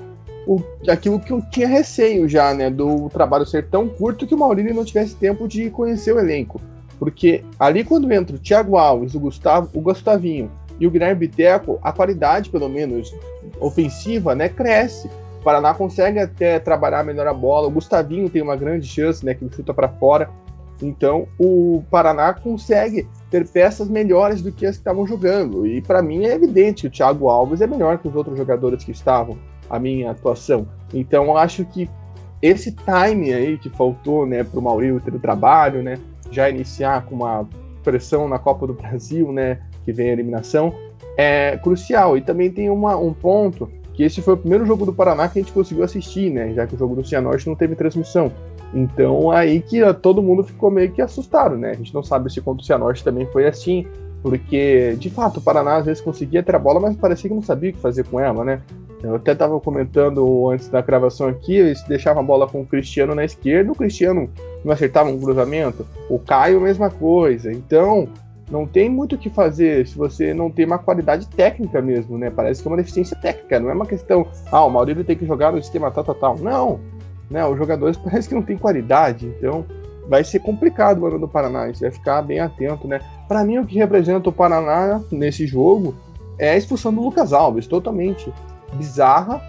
o, 0.48 0.62
aquilo 0.88 1.20
que 1.20 1.30
eu 1.30 1.42
tinha 1.42 1.68
receio 1.68 2.26
já, 2.26 2.54
né? 2.54 2.70
Do 2.70 3.10
trabalho 3.10 3.44
ser 3.44 3.66
tão 3.66 3.86
curto 3.86 4.26
que 4.26 4.34
o 4.34 4.38
Maurílio 4.38 4.74
não 4.74 4.82
tivesse 4.82 5.14
tempo 5.14 5.46
de 5.46 5.68
conhecer 5.68 6.12
o 6.12 6.18
elenco. 6.18 6.58
Porque 6.98 7.44
ali 7.60 7.84
quando 7.84 8.10
entra 8.10 8.34
o 8.34 8.38
Thiago 8.38 8.78
Alves, 8.78 9.14
o 9.14 9.20
Gustavo, 9.20 9.68
o 9.74 9.80
Gustavinho 9.80 10.50
e 10.80 10.86
o 10.86 10.90
Guilherme 10.90 11.26
Biteco, 11.26 11.78
a 11.82 11.92
qualidade, 11.92 12.48
pelo 12.48 12.66
menos, 12.66 13.14
ofensiva, 13.60 14.34
né, 14.34 14.48
cresce. 14.48 15.06
O 15.40 15.44
Paraná 15.44 15.74
consegue 15.74 16.18
até 16.18 16.58
trabalhar 16.58 17.04
melhor 17.04 17.26
a 17.26 17.34
bola. 17.34 17.68
O 17.68 17.70
Gustavinho 17.70 18.30
tem 18.30 18.40
uma 18.40 18.56
grande 18.56 18.86
chance, 18.86 19.24
né, 19.24 19.34
que 19.34 19.44
ele 19.44 19.54
chuta 19.54 19.74
para 19.74 19.88
fora. 19.88 20.30
Então, 20.80 21.28
o 21.38 21.84
Paraná 21.90 22.32
consegue 22.32 23.06
ter 23.30 23.46
peças 23.46 23.88
melhores 23.88 24.40
do 24.40 24.50
que 24.50 24.64
as 24.64 24.76
que 24.76 24.80
estavam 24.80 25.06
jogando. 25.06 25.66
E 25.66 25.82
para 25.82 26.00
mim 26.00 26.24
é 26.24 26.34
evidente 26.34 26.82
que 26.82 26.86
o 26.86 26.90
Thiago 26.90 27.28
Alves 27.28 27.60
é 27.60 27.66
melhor 27.66 27.98
que 27.98 28.08
os 28.08 28.14
outros 28.14 28.38
jogadores 28.38 28.82
que 28.82 28.92
estavam, 28.92 29.36
a 29.68 29.78
minha 29.78 30.10
atuação. 30.10 30.66
Então, 30.92 31.37
acho 31.37 31.64
que 31.64 31.88
esse 32.40 32.72
time 32.72 33.32
aí 33.32 33.58
que 33.58 33.68
faltou, 33.68 34.26
né, 34.26 34.44
para 34.44 34.58
o 34.58 34.62
Maurício 34.62 35.00
ter 35.00 35.14
o 35.14 35.18
trabalho, 35.18 35.82
né, 35.82 35.98
já 36.30 36.48
iniciar 36.48 37.04
com 37.04 37.16
uma 37.16 37.48
pressão 37.82 38.28
na 38.28 38.38
Copa 38.38 38.66
do 38.66 38.75
Brasil, 38.75 39.32
né, 39.32 39.60
que 39.84 39.92
vem 39.92 40.10
a 40.10 40.12
eliminação, 40.12 40.72
é 41.16 41.58
crucial. 41.58 42.16
E 42.16 42.20
também 42.20 42.50
tem 42.50 42.70
uma, 42.70 42.96
um 42.96 43.12
ponto 43.12 43.68
que 43.98 44.04
esse 44.04 44.22
foi 44.22 44.34
o 44.34 44.37
primeiro 44.37 44.64
jogo 44.64 44.87
do 44.87 44.92
Paraná 44.92 45.28
que 45.28 45.40
a 45.40 45.42
gente 45.42 45.52
conseguiu 45.52 45.82
assistir, 45.82 46.30
né? 46.30 46.54
Já 46.54 46.68
que 46.68 46.76
o 46.76 46.78
jogo 46.78 46.94
do 46.94 47.04
Cianorte 47.04 47.48
não 47.48 47.56
teve 47.56 47.75
transmissão. 47.75 48.30
Então 48.72 49.32
aí 49.32 49.60
que 49.60 49.80
todo 49.94 50.22
mundo 50.22 50.44
ficou 50.44 50.70
meio 50.70 50.92
que 50.92 51.02
assustado, 51.02 51.56
né? 51.56 51.70
A 51.70 51.75
gente 51.75 51.92
não 51.92 52.04
sabe 52.04 52.32
se 52.32 52.40
contra 52.40 52.62
o 52.62 52.64
Cianorte 52.64 53.02
também 53.02 53.26
foi 53.32 53.48
assim, 53.48 53.88
porque 54.22 54.96
de 54.98 55.10
fato 55.10 55.38
o 55.38 55.40
Paraná 55.40 55.76
às 55.76 55.87
vezes 55.87 56.02
conseguia 56.02 56.42
ter 56.42 56.54
a 56.54 56.58
bola, 56.58 56.80
mas 56.80 56.96
parecia 56.96 57.28
que 57.28 57.34
não 57.34 57.42
sabia 57.42 57.70
o 57.70 57.72
que 57.72 57.80
fazer 57.80 58.04
com 58.04 58.18
ela, 58.18 58.44
né? 58.44 58.60
Eu 59.02 59.14
até 59.14 59.32
estava 59.32 59.58
comentando 59.60 60.50
antes 60.50 60.68
da 60.68 60.80
gravação 60.82 61.28
aqui, 61.28 61.54
eles 61.54 61.82
deixavam 61.84 62.22
a 62.22 62.26
bola 62.26 62.48
com 62.48 62.60
o 62.60 62.66
Cristiano 62.66 63.14
na 63.14 63.25
esquerda, 63.25 63.70
o 63.70 63.75
Cristiano 63.75 64.28
não 64.64 64.72
acertava 64.72 65.08
um 65.08 65.20
cruzamento, 65.20 65.87
o 66.10 66.18
Caio, 66.18 66.60
mesma 66.60 66.90
coisa. 66.90 67.52
Então, 67.52 68.08
não 68.50 68.66
tem 68.66 68.88
muito 68.90 69.14
o 69.14 69.18
que 69.18 69.30
fazer 69.30 69.87
se 69.87 69.96
você 69.96 70.34
não 70.34 70.50
tem 70.50 70.66
uma 70.66 70.78
qualidade 70.78 71.28
técnica 71.28 71.80
mesmo, 71.80 72.18
né? 72.18 72.28
Parece 72.28 72.60
que 72.60 72.68
é 72.68 72.70
uma 72.70 72.76
deficiência 72.76 73.16
técnica, 73.16 73.60
não 73.60 73.70
é 73.70 73.75
uma 73.75 73.87
questão, 73.87 74.26
ah, 74.50 74.64
o 74.64 74.70
Maurílio 74.70 75.04
tem 75.04 75.16
que 75.16 75.26
jogar 75.26 75.52
no 75.52 75.62
sistema 75.62 75.90
tal, 75.92 76.02
tal, 76.02 76.14
tal. 76.16 76.38
Não, 76.38 76.80
né? 77.30 77.46
Os 77.46 77.56
jogadores 77.56 77.96
parece 78.02 78.28
que 78.28 78.34
não 78.34 78.42
tem 78.42 78.58
qualidade, 78.58 79.26
então 79.38 79.64
vai 80.08 80.24
ser 80.24 80.40
complicado 80.40 81.02
o 81.02 81.06
ano 81.06 81.18
do 81.18 81.28
Paraná, 81.28 81.62
a 81.62 81.66
gente 81.66 81.80
vai 81.80 81.90
ficar 81.90 82.22
bem 82.22 82.40
atento, 82.40 82.88
né? 82.88 83.00
Para 83.28 83.44
mim, 83.44 83.58
o 83.58 83.66
que 83.66 83.76
representa 83.76 84.28
o 84.28 84.32
Paraná 84.32 85.00
nesse 85.12 85.46
jogo 85.46 85.94
é 86.38 86.50
a 86.50 86.56
expulsão 86.56 86.92
do 86.92 87.02
Lucas 87.02 87.32
Alves, 87.32 87.66
totalmente 87.66 88.32
bizarra. 88.72 89.42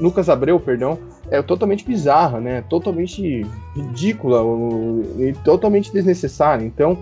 Lucas 0.00 0.28
Abreu, 0.28 0.58
perdão, 0.58 0.98
é 1.30 1.40
totalmente 1.42 1.84
bizarra, 1.84 2.40
né? 2.40 2.64
Totalmente 2.68 3.46
ridícula 3.76 4.42
e 5.18 5.32
totalmente 5.44 5.92
desnecessária. 5.92 6.64
Então, 6.64 6.98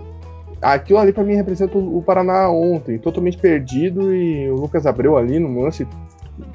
aquilo 0.61 0.99
ali 0.99 1.11
para 1.11 1.23
mim 1.23 1.33
representa 1.33 1.77
o 1.77 2.03
Paraná 2.05 2.49
ontem, 2.49 2.99
totalmente 2.99 3.37
perdido 3.37 4.13
e 4.13 4.49
o 4.51 4.55
Lucas 4.55 4.85
Abreu 4.85 5.17
ali 5.17 5.39
no 5.39 5.61
lance 5.61 5.87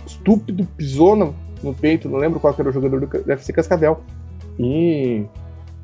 estúpido 0.06 0.66
pisou 0.76 1.16
no, 1.16 1.34
no 1.62 1.74
peito, 1.74 2.08
não 2.08 2.18
lembro 2.18 2.38
qual 2.38 2.54
era 2.56 2.68
o 2.68 2.72
jogador 2.72 3.00
do 3.00 3.32
FC 3.32 3.52
Cascavel. 3.52 4.00
E 4.58 5.24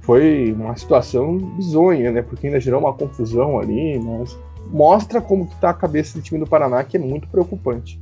foi 0.01 0.53
uma 0.53 0.77
situação 0.77 1.37
bizonha, 1.39 2.11
né? 2.11 2.23
Porque 2.23 2.47
ainda 2.47 2.61
gerou 2.61 2.81
uma 2.81 2.93
confusão 2.93 3.59
ali, 3.59 3.99
mas 3.99 4.39
mostra 4.71 5.21
como 5.21 5.47
que 5.47 5.55
tá 5.57 5.71
a 5.71 5.75
cabeça 5.75 6.19
do 6.19 6.23
time 6.23 6.41
do 6.41 6.47
Paraná, 6.47 6.83
que 6.85 6.97
é 6.97 7.01
muito 7.01 7.29
preocupante. 7.29 8.01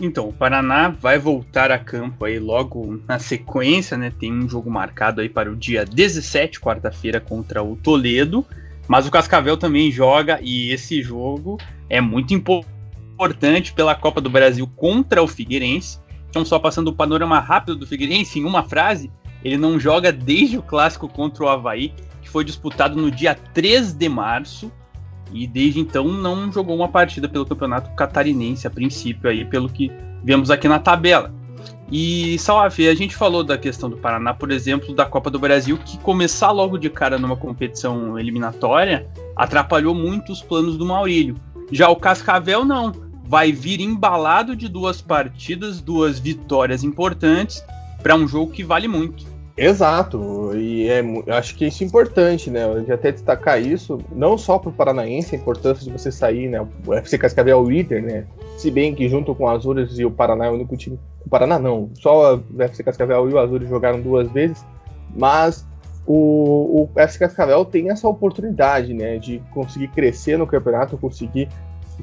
Então, 0.00 0.28
o 0.28 0.32
Paraná 0.32 0.88
vai 0.88 1.18
voltar 1.18 1.70
a 1.70 1.78
campo 1.78 2.24
aí 2.24 2.38
logo 2.38 3.00
na 3.06 3.18
sequência, 3.18 3.96
né? 3.96 4.12
Tem 4.18 4.32
um 4.32 4.48
jogo 4.48 4.70
marcado 4.70 5.20
aí 5.20 5.28
para 5.28 5.50
o 5.50 5.56
dia 5.56 5.84
17, 5.84 6.60
quarta-feira, 6.60 7.20
contra 7.20 7.62
o 7.62 7.76
Toledo. 7.76 8.44
Mas 8.88 9.06
o 9.06 9.10
Cascavel 9.10 9.56
também 9.56 9.92
joga 9.92 10.40
e 10.42 10.72
esse 10.72 11.00
jogo 11.02 11.56
é 11.88 12.00
muito 12.00 12.34
importante 12.34 13.72
pela 13.72 13.94
Copa 13.94 14.20
do 14.20 14.28
Brasil 14.28 14.68
contra 14.74 15.22
o 15.22 15.28
Figueirense. 15.28 16.00
Então, 16.28 16.44
só 16.44 16.58
passando 16.58 16.88
o 16.88 16.94
panorama 16.94 17.38
rápido 17.38 17.76
do 17.76 17.86
Figueirense 17.86 18.40
em 18.40 18.44
uma 18.44 18.64
frase, 18.64 19.10
ele 19.44 19.56
não 19.56 19.78
joga 19.78 20.12
desde 20.12 20.58
o 20.58 20.62
clássico 20.62 21.08
contra 21.08 21.44
o 21.44 21.48
Havaí, 21.48 21.92
que 22.20 22.28
foi 22.28 22.44
disputado 22.44 23.00
no 23.00 23.10
dia 23.10 23.34
3 23.34 23.92
de 23.92 24.08
março. 24.08 24.70
E 25.32 25.46
desde 25.46 25.80
então 25.80 26.06
não 26.08 26.52
jogou 26.52 26.76
uma 26.76 26.88
partida 26.88 27.28
pelo 27.28 27.46
Campeonato 27.46 27.90
Catarinense 27.96 28.66
a 28.66 28.70
princípio 28.70 29.30
aí, 29.30 29.44
pelo 29.44 29.68
que 29.68 29.90
vemos 30.22 30.50
aqui 30.50 30.68
na 30.68 30.78
tabela. 30.78 31.32
E 31.90 32.38
Salve, 32.38 32.88
a 32.88 32.94
gente 32.94 33.14
falou 33.14 33.42
da 33.42 33.58
questão 33.58 33.90
do 33.90 33.96
Paraná, 33.96 34.32
por 34.32 34.50
exemplo, 34.50 34.94
da 34.94 35.04
Copa 35.04 35.30
do 35.30 35.38
Brasil, 35.38 35.78
que 35.78 35.98
começar 35.98 36.50
logo 36.50 36.78
de 36.78 36.88
cara 36.88 37.18
numa 37.18 37.36
competição 37.36 38.18
eliminatória 38.18 39.06
atrapalhou 39.36 39.94
muito 39.94 40.32
os 40.32 40.42
planos 40.42 40.76
do 40.76 40.86
Maurílio. 40.86 41.36
Já 41.70 41.88
o 41.88 41.96
Cascavel 41.96 42.64
não, 42.64 42.92
vai 43.24 43.52
vir 43.52 43.80
embalado 43.80 44.54
de 44.54 44.68
duas 44.68 45.00
partidas, 45.00 45.80
duas 45.80 46.18
vitórias 46.18 46.82
importantes 46.82 47.62
para 48.02 48.14
um 48.14 48.26
jogo 48.26 48.52
que 48.52 48.64
vale 48.64 48.88
muito. 48.88 49.24
Exato, 49.56 50.56
e 50.56 50.88
é, 50.88 51.02
acho 51.28 51.54
que 51.56 51.66
isso 51.66 51.84
é 51.84 51.86
importante, 51.86 52.50
né? 52.50 52.64
Eu 52.64 52.86
já 52.86 52.94
até 52.94 53.12
destacar 53.12 53.60
isso, 53.60 53.98
não 54.10 54.38
só 54.38 54.58
para 54.58 54.70
o 54.70 54.72
Paranaense, 54.72 55.36
a 55.36 55.38
importância 55.38 55.84
de 55.84 55.90
você 55.90 56.10
sair, 56.10 56.48
né? 56.48 56.66
O 56.86 56.94
FC 56.94 57.18
Cascavel 57.18 57.58
é 57.58 57.60
o 57.60 57.68
líder, 57.68 58.02
né? 58.02 58.24
Se 58.56 58.70
bem 58.70 58.94
que 58.94 59.08
junto 59.10 59.34
com 59.34 59.44
o 59.44 59.48
Azures 59.48 59.98
e 59.98 60.06
o 60.06 60.10
Paraná 60.10 60.46
é 60.46 60.50
o 60.50 60.54
único 60.54 60.74
time. 60.74 60.98
O 61.24 61.28
Paraná 61.28 61.58
não, 61.58 61.90
só 61.94 62.36
o 62.36 62.62
FC 62.62 62.82
Cascavel 62.82 63.28
e 63.28 63.34
o 63.34 63.38
Azures 63.38 63.68
jogaram 63.68 64.00
duas 64.00 64.30
vezes, 64.30 64.64
mas 65.14 65.66
o, 66.06 66.88
o 66.94 66.98
FC 66.98 67.18
Cascavel 67.18 67.62
tem 67.66 67.90
essa 67.90 68.08
oportunidade, 68.08 68.94
né? 68.94 69.18
De 69.18 69.42
conseguir 69.52 69.88
crescer 69.88 70.38
no 70.38 70.46
campeonato, 70.46 70.96
conseguir 70.96 71.48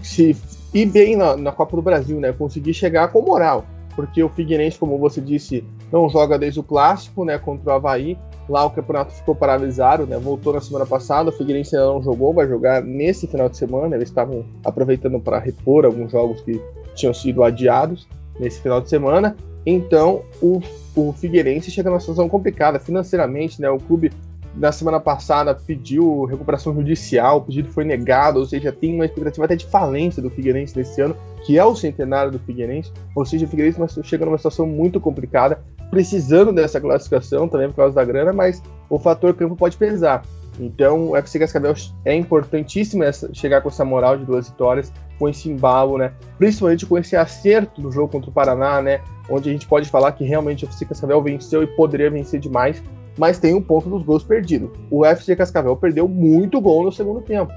se 0.04 0.38
ir 0.72 0.86
bem 0.86 1.16
na, 1.16 1.36
na 1.36 1.52
Copa 1.52 1.76
do 1.76 1.82
Brasil, 1.82 2.20
né? 2.20 2.32
Conseguir 2.32 2.76
chegar 2.76 3.08
com 3.08 3.24
moral 3.24 3.66
porque 4.00 4.24
o 4.24 4.30
Figueirense, 4.30 4.80
como 4.80 4.98
você 4.98 5.20
disse, 5.20 5.62
não 5.92 6.08
joga 6.08 6.40
desde 6.40 6.58
o 6.58 6.64
clássico, 6.64 7.26
né, 7.26 7.38
contra 7.38 7.70
o 7.70 7.74
Havaí. 7.74 8.18
Lá 8.48 8.64
o 8.64 8.70
campeonato 8.70 9.12
ficou 9.12 9.36
paralisado, 9.36 10.08
né? 10.08 10.18
Voltou 10.18 10.54
na 10.54 10.62
semana 10.62 10.86
passada, 10.86 11.30
o 11.30 11.34
Figueirense 11.34 11.76
ainda 11.76 11.90
não 11.90 12.02
jogou, 12.02 12.34
vai 12.34 12.48
jogar 12.48 12.82
nesse 12.82 13.28
final 13.28 13.50
de 13.50 13.58
semana. 13.58 13.98
Eles 13.98 14.08
estavam 14.08 14.46
aproveitando 14.64 15.20
para 15.20 15.38
repor 15.38 15.84
alguns 15.84 16.14
jogos 16.14 16.40
que 16.44 16.62
tinham 16.96 17.14
sido 17.14 17.44
adiados 17.44 18.08
nesse 18.40 18.62
final 18.62 18.80
de 18.80 18.88
semana. 18.88 19.36
Então, 19.66 20.22
o, 20.42 20.62
o 20.96 21.12
Figueirense 21.12 21.70
chega 21.70 21.90
numa 21.90 22.00
situação 22.00 22.30
complicada 22.30 22.80
financeiramente, 22.80 23.62
né? 23.62 23.70
O 23.70 23.80
clube 23.80 24.14
na 24.60 24.74
semana 24.74 25.00
passada 25.00 25.56
pediu 25.56 26.26
recuperação 26.26 26.76
judicial, 26.76 27.38
o 27.38 27.42
pedido 27.42 27.70
foi 27.70 27.86
negado, 27.86 28.40
ou 28.40 28.46
seja, 28.46 28.74
tem 28.74 28.94
uma 28.94 29.06
expectativa 29.06 29.46
até 29.46 29.56
de 29.56 29.66
falência 29.66 30.22
do 30.22 30.30
Figueirense 30.30 30.78
nesse 30.78 31.02
ano, 31.02 31.16
que 31.46 31.58
é 31.58 31.64
o 31.64 31.74
centenário 31.74 32.30
do 32.30 32.40
Figueirense, 32.40 32.92
ou 33.16 33.26
seja, 33.26 33.46
o 33.46 33.48
Figueirense 33.48 33.80
chega 34.04 34.26
numa 34.26 34.38
situação 34.38 34.68
muito 34.68 35.00
complicada, 35.00 35.62
precisando 35.90 36.52
dessa 36.52 36.80
classificação 36.80 37.48
também 37.48 37.70
por 37.70 37.78
causa 37.78 37.96
da 37.96 38.04
grana, 38.04 38.34
mas 38.34 38.62
o 38.90 39.00
fator 39.00 39.34
campo 39.34 39.56
pode 39.56 39.78
pesar. 39.78 40.24
Então, 40.60 41.12
o 41.12 41.16
FC 41.16 41.40
Cascavel 41.40 41.74
é 42.04 42.14
importantíssimo 42.14 43.02
essa, 43.02 43.34
chegar 43.34 43.62
com 43.62 43.70
essa 43.70 43.86
moral 43.86 44.18
de 44.18 44.26
duas 44.26 44.50
vitórias, 44.50 44.92
com 45.18 45.30
esse 45.30 45.50
embalo, 45.50 45.98
né? 45.98 46.12
Principalmente 46.38 46.86
com 46.86 46.98
esse 46.98 47.16
acerto 47.16 47.82
no 47.82 47.90
jogo 47.90 48.12
contra 48.12 48.30
o 48.30 48.34
Paraná, 48.34 48.82
né? 48.82 49.00
Onde 49.30 49.50
a 49.50 49.54
gente 49.54 49.66
pode 49.66 49.90
falar 49.90 50.12
que 50.12 50.26
realmente 50.26 50.66
o 50.66 50.68
FC 50.68 50.86
Cascavel 50.86 51.22
venceu 51.24 51.64
e 51.64 51.68
poderia 51.68 52.12
vencer 52.12 52.42
demais, 52.42 52.84
mas 53.20 53.38
tem 53.38 53.54
um 53.54 53.62
ponto 53.62 53.90
dos 53.90 54.02
gols 54.02 54.24
perdidos. 54.24 54.70
O 54.90 55.06
FC 55.06 55.36
Cascavel 55.36 55.76
perdeu 55.76 56.08
muito 56.08 56.60
gol 56.62 56.86
no 56.86 56.92
segundo 56.92 57.20
tempo. 57.20 57.52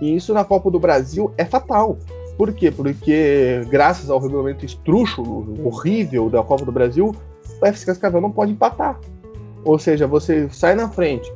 E 0.00 0.14
isso 0.14 0.34
na 0.34 0.44
Copa 0.44 0.70
do 0.70 0.78
Brasil 0.78 1.32
é 1.38 1.44
fatal. 1.44 1.96
Por 2.36 2.52
quê? 2.52 2.70
Porque, 2.70 3.62
graças 3.70 4.10
ao 4.10 4.18
regulamento 4.18 4.66
estrúxulo, 4.66 5.54
horrível 5.64 6.28
da 6.28 6.42
Copa 6.42 6.66
do 6.66 6.70
Brasil, 6.70 7.16
o 7.62 7.66
FC 7.66 7.86
Cascavel 7.86 8.20
não 8.20 8.30
pode 8.30 8.52
empatar. 8.52 9.00
Ou 9.64 9.78
seja, 9.78 10.06
você 10.06 10.48
sai 10.50 10.74
na 10.74 10.90
frente, 10.90 11.32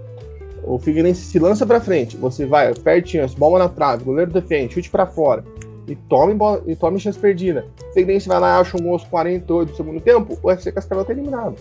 o 0.62 0.78
Figueirense 0.78 1.22
se 1.22 1.38
lança 1.38 1.64
para 1.64 1.80
frente, 1.80 2.18
você 2.18 2.44
vai, 2.44 2.74
pertinho, 2.74 3.26
bola 3.38 3.60
na 3.60 3.68
trave, 3.70 4.04
goleiro 4.04 4.30
defende, 4.30 4.74
chute 4.74 4.90
para 4.90 5.06
fora 5.06 5.42
e 5.88 5.96
tome, 5.96 6.34
bola, 6.34 6.62
e 6.66 6.76
tome 6.76 7.00
chance 7.00 7.18
perdida. 7.18 7.64
O 7.90 7.94
Figueirense 7.94 8.28
vai 8.28 8.38
lá 8.38 8.58
e 8.58 8.60
acha 8.60 8.76
um 8.76 8.82
gol 8.82 8.92
aos 8.92 9.04
48 9.04 9.70
do 9.70 9.76
segundo 9.76 10.00
tempo, 10.00 10.38
o 10.42 10.50
FC 10.50 10.70
Cascavel 10.70 11.04
tá 11.04 11.12
eliminado. 11.12 11.56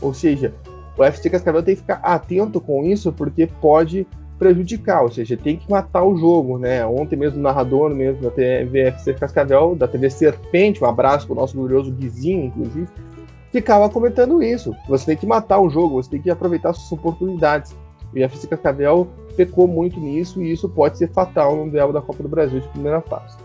Ou 0.00 0.12
seja, 0.12 0.52
o 0.96 1.04
FC 1.04 1.30
Cascavel 1.30 1.62
tem 1.62 1.74
que 1.74 1.80
ficar 1.80 2.00
atento 2.02 2.60
com 2.60 2.84
isso, 2.84 3.12
porque 3.12 3.46
pode 3.46 4.06
prejudicar, 4.38 5.02
ou 5.02 5.10
seja, 5.10 5.36
tem 5.36 5.56
que 5.56 5.70
matar 5.70 6.02
o 6.02 6.16
jogo, 6.16 6.58
né? 6.58 6.84
Ontem 6.84 7.14
mesmo 7.14 7.38
o 7.38 7.42
narrador 7.42 7.94
mesmo 7.94 8.22
da 8.22 8.30
TV 8.30 8.80
FC 8.80 9.14
Cascavel, 9.14 9.76
da 9.76 9.86
TV 9.86 10.10
Serpente, 10.10 10.82
um 10.82 10.86
abraço 10.86 11.26
pro 11.26 11.36
nosso 11.36 11.56
glorioso 11.56 11.92
Guizinho, 11.92 12.46
inclusive, 12.46 12.88
ficava 13.52 13.88
comentando 13.88 14.42
isso. 14.42 14.74
Você 14.88 15.06
tem 15.06 15.16
que 15.16 15.26
matar 15.26 15.60
o 15.60 15.70
jogo, 15.70 16.02
você 16.02 16.10
tem 16.10 16.20
que 16.20 16.30
aproveitar 16.30 16.72
suas 16.72 16.90
oportunidades. 16.90 17.76
E 18.12 18.20
o 18.20 18.24
FC 18.24 18.48
Cascavel 18.48 19.08
pecou 19.36 19.68
muito 19.68 20.00
nisso 20.00 20.42
e 20.42 20.50
isso 20.50 20.68
pode 20.68 20.98
ser 20.98 21.10
fatal 21.12 21.56
no 21.56 21.70
duelo 21.70 21.92
da 21.92 22.02
Copa 22.02 22.22
do 22.22 22.28
Brasil 22.28 22.60
de 22.60 22.68
primeira 22.68 23.00
fase. 23.00 23.36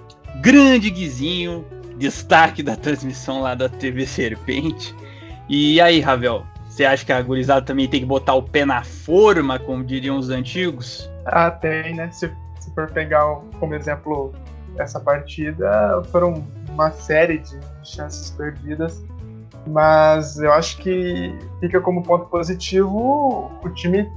Grande 0.42 0.90
Guizinho, 0.90 1.64
destaque 1.98 2.64
da 2.64 2.76
transmissão 2.76 3.42
lá 3.42 3.56
da 3.56 3.70
TV 3.70 4.06
Serpente. 4.06 4.96
E 5.48 5.80
aí, 5.80 6.00
Ravel, 6.00 6.44
você 6.78 6.86
acha 6.86 7.04
que 7.04 7.12
a 7.12 7.20
gurizada 7.20 7.66
também 7.66 7.88
tem 7.88 8.02
que 8.02 8.06
botar 8.06 8.36
o 8.36 8.44
pé 8.44 8.64
na 8.64 8.84
forma, 8.84 9.58
como 9.58 9.84
diriam 9.84 10.16
os 10.16 10.30
antigos? 10.30 11.10
Ah, 11.26 11.50
tem, 11.50 11.96
né? 11.96 12.12
Se, 12.12 12.32
se 12.60 12.72
for 12.76 12.92
pegar 12.92 13.24
como 13.60 13.74
exemplo 13.74 14.32
essa 14.78 15.00
partida, 15.00 16.04
foram 16.12 16.46
uma 16.70 16.92
série 16.92 17.40
de 17.40 17.60
chances 17.84 18.30
perdidas. 18.30 19.04
Mas 19.66 20.38
eu 20.38 20.54
acho 20.54 20.78
que 20.78 21.36
fica 21.60 21.82
como 21.82 22.04
ponto 22.04 22.26
positivo 22.28 23.52
o 23.64 23.70
time 23.72 24.08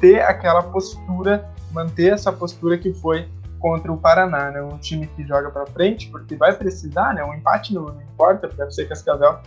ter 0.00 0.20
aquela 0.20 0.62
postura, 0.62 1.48
manter 1.70 2.14
essa 2.14 2.32
postura 2.32 2.76
que 2.76 2.92
foi 2.92 3.28
contra 3.60 3.92
o 3.92 3.96
Paraná, 3.96 4.50
né? 4.50 4.60
Um 4.60 4.76
time 4.76 5.06
que 5.06 5.24
joga 5.24 5.50
para 5.50 5.66
frente, 5.66 6.08
porque 6.10 6.34
vai 6.34 6.52
precisar, 6.52 7.14
né? 7.14 7.22
Um 7.24 7.32
empate 7.32 7.72
não, 7.72 7.84
não 7.84 8.02
importa, 8.02 8.48
deve 8.48 8.72
ser 8.72 8.88
Cascavel. 8.88 9.38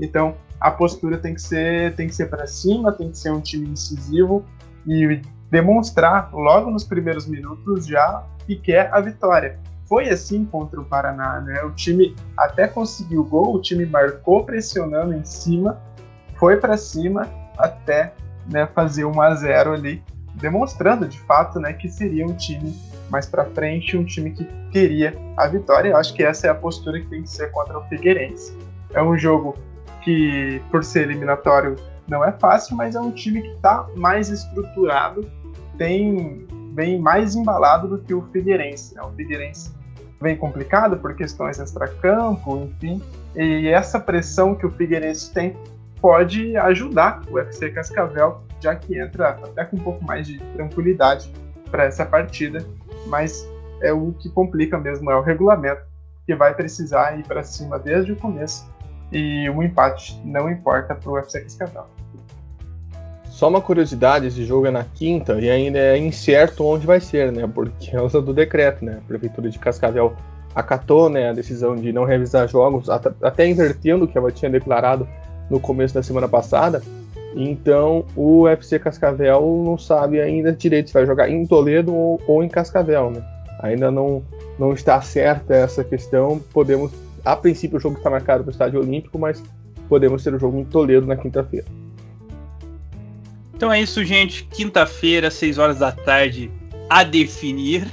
Então, 0.00 0.36
a 0.60 0.70
postura 0.70 1.18
tem 1.18 1.34
que 1.34 1.42
ser 1.42 1.94
tem 1.94 2.08
que 2.08 2.14
ser 2.14 2.26
para 2.26 2.46
cima, 2.46 2.92
tem 2.92 3.10
que 3.10 3.18
ser 3.18 3.30
um 3.30 3.40
time 3.40 3.68
incisivo 3.68 4.44
e 4.86 5.20
demonstrar 5.50 6.30
logo 6.32 6.70
nos 6.70 6.84
primeiros 6.84 7.26
minutos 7.26 7.86
já 7.86 8.24
que 8.46 8.56
quer 8.56 8.92
a 8.92 9.00
vitória. 9.00 9.58
Foi 9.86 10.08
assim 10.08 10.44
contra 10.44 10.80
o 10.80 10.84
Paraná, 10.84 11.40
né? 11.40 11.62
O 11.62 11.70
time 11.70 12.14
até 12.36 12.68
conseguiu 12.68 13.22
o 13.22 13.24
gol, 13.24 13.54
o 13.54 13.60
time 13.60 13.86
marcou 13.86 14.44
pressionando 14.44 15.14
em 15.14 15.24
cima, 15.24 15.80
foi 16.36 16.58
para 16.58 16.76
cima 16.76 17.26
até 17.56 18.12
né, 18.50 18.66
fazer 18.74 19.04
1 19.04 19.20
a 19.20 19.34
0 19.34 19.72
ali, 19.72 20.02
demonstrando 20.34 21.06
de 21.06 21.18
fato 21.20 21.58
né, 21.58 21.72
que 21.72 21.88
seria 21.88 22.26
um 22.26 22.34
time 22.34 22.76
mais 23.10 23.26
para 23.26 23.44
frente, 23.46 23.96
um 23.96 24.04
time 24.04 24.30
que 24.30 24.44
queria 24.70 25.18
a 25.36 25.46
vitória. 25.48 25.90
Eu 25.90 25.96
acho 25.96 26.12
que 26.14 26.22
essa 26.22 26.46
é 26.46 26.50
a 26.50 26.54
postura 26.54 27.00
que 27.00 27.06
tem 27.06 27.22
que 27.22 27.30
ser 27.30 27.50
contra 27.50 27.78
o 27.78 27.84
Figueirense. 27.84 28.56
É 28.92 29.02
um 29.02 29.16
jogo 29.16 29.56
que, 30.02 30.62
por 30.70 30.84
ser 30.84 31.02
eliminatório, 31.02 31.76
não 32.08 32.24
é 32.24 32.32
fácil, 32.32 32.76
mas 32.76 32.94
é 32.94 33.00
um 33.00 33.10
time 33.10 33.42
que 33.42 33.48
está 33.48 33.86
mais 33.96 34.30
estruturado, 34.30 35.30
tem 35.76 36.46
vem 36.74 37.00
mais 37.00 37.34
embalado 37.34 37.88
do 37.88 37.98
que 37.98 38.14
o 38.14 38.22
Figueirense. 38.30 38.94
Né? 38.94 39.02
O 39.02 39.10
Figueirense 39.10 39.74
vem 40.20 40.36
complicado 40.36 40.96
por 40.96 41.14
questões 41.14 41.58
extracampo, 41.58 42.56
enfim, 42.56 43.02
e 43.34 43.66
essa 43.68 43.98
pressão 43.98 44.54
que 44.54 44.64
o 44.64 44.70
Figueirense 44.70 45.32
tem 45.32 45.56
pode 46.00 46.56
ajudar 46.56 47.22
o 47.28 47.38
FC 47.38 47.70
Cascavel, 47.70 48.42
já 48.60 48.76
que 48.76 48.96
entra 48.96 49.30
até 49.30 49.64
com 49.64 49.76
um 49.76 49.80
pouco 49.80 50.04
mais 50.04 50.26
de 50.26 50.38
tranquilidade 50.54 51.32
para 51.70 51.84
essa 51.84 52.06
partida, 52.06 52.64
mas 53.06 53.48
é 53.82 53.92
o 53.92 54.12
que 54.12 54.28
complica 54.30 54.78
mesmo, 54.78 55.10
é 55.10 55.16
o 55.16 55.20
regulamento, 55.20 55.82
que 56.26 56.34
vai 56.34 56.54
precisar 56.54 57.18
ir 57.18 57.26
para 57.26 57.42
cima 57.42 57.78
desde 57.78 58.12
o 58.12 58.16
começo, 58.16 58.68
e 59.12 59.48
o 59.50 59.62
empate 59.62 60.20
não 60.24 60.50
importa 60.50 60.94
para 60.94 61.10
o 61.10 61.14
UFC 61.14 61.40
Cascavel. 61.40 61.86
Só 63.24 63.48
uma 63.48 63.60
curiosidade, 63.60 64.26
esse 64.26 64.44
jogo 64.44 64.66
é 64.66 64.70
na 64.70 64.84
quinta 64.84 65.38
e 65.40 65.48
ainda 65.48 65.78
é 65.78 65.96
incerto 65.96 66.64
onde 66.64 66.86
vai 66.86 66.98
ser, 66.98 67.30
né? 67.30 67.46
Por 67.46 67.70
causa 67.90 68.20
do 68.20 68.34
decreto, 68.34 68.84
né? 68.84 68.98
A 68.98 69.06
Prefeitura 69.06 69.48
de 69.48 69.58
Cascavel 69.58 70.12
acatou 70.54 71.08
né, 71.08 71.30
a 71.30 71.32
decisão 71.32 71.76
de 71.76 71.92
não 71.92 72.04
revisar 72.04 72.48
jogos, 72.48 72.88
até 72.90 73.46
invertendo 73.46 74.04
o 74.04 74.08
que 74.08 74.18
ela 74.18 74.32
tinha 74.32 74.50
declarado 74.50 75.06
no 75.48 75.60
começo 75.60 75.94
da 75.94 76.02
semana 76.02 76.26
passada. 76.26 76.82
Então 77.36 78.04
o 78.16 78.42
UFC 78.42 78.78
Cascavel 78.78 79.62
não 79.64 79.78
sabe 79.78 80.20
ainda 80.20 80.52
direito 80.52 80.88
se 80.88 80.94
vai 80.94 81.06
jogar 81.06 81.28
em 81.28 81.46
Toledo 81.46 81.94
ou, 81.94 82.20
ou 82.26 82.42
em 82.42 82.48
Cascavel, 82.48 83.10
né? 83.10 83.22
Ainda 83.60 83.90
não, 83.90 84.22
não 84.58 84.72
está 84.72 85.00
certa 85.00 85.54
essa 85.54 85.84
questão. 85.84 86.40
Podemos, 86.52 86.90
a 87.32 87.36
princípio, 87.36 87.76
o 87.76 87.80
jogo 87.80 87.98
está 87.98 88.08
marcado 88.08 88.42
para 88.42 88.50
o 88.50 88.52
Estádio 88.52 88.80
Olímpico, 88.80 89.18
mas 89.18 89.42
podemos 89.86 90.24
ter 90.24 90.32
o 90.32 90.38
jogo 90.38 90.58
em 90.58 90.64
Toledo 90.64 91.06
na 91.06 91.14
quinta-feira. 91.14 91.66
Então 93.54 93.70
é 93.70 93.82
isso, 93.82 94.02
gente. 94.02 94.44
Quinta-feira, 94.44 95.30
6 95.30 95.58
horas 95.58 95.78
da 95.78 95.92
tarde, 95.92 96.50
a 96.88 97.04
definir. 97.04 97.86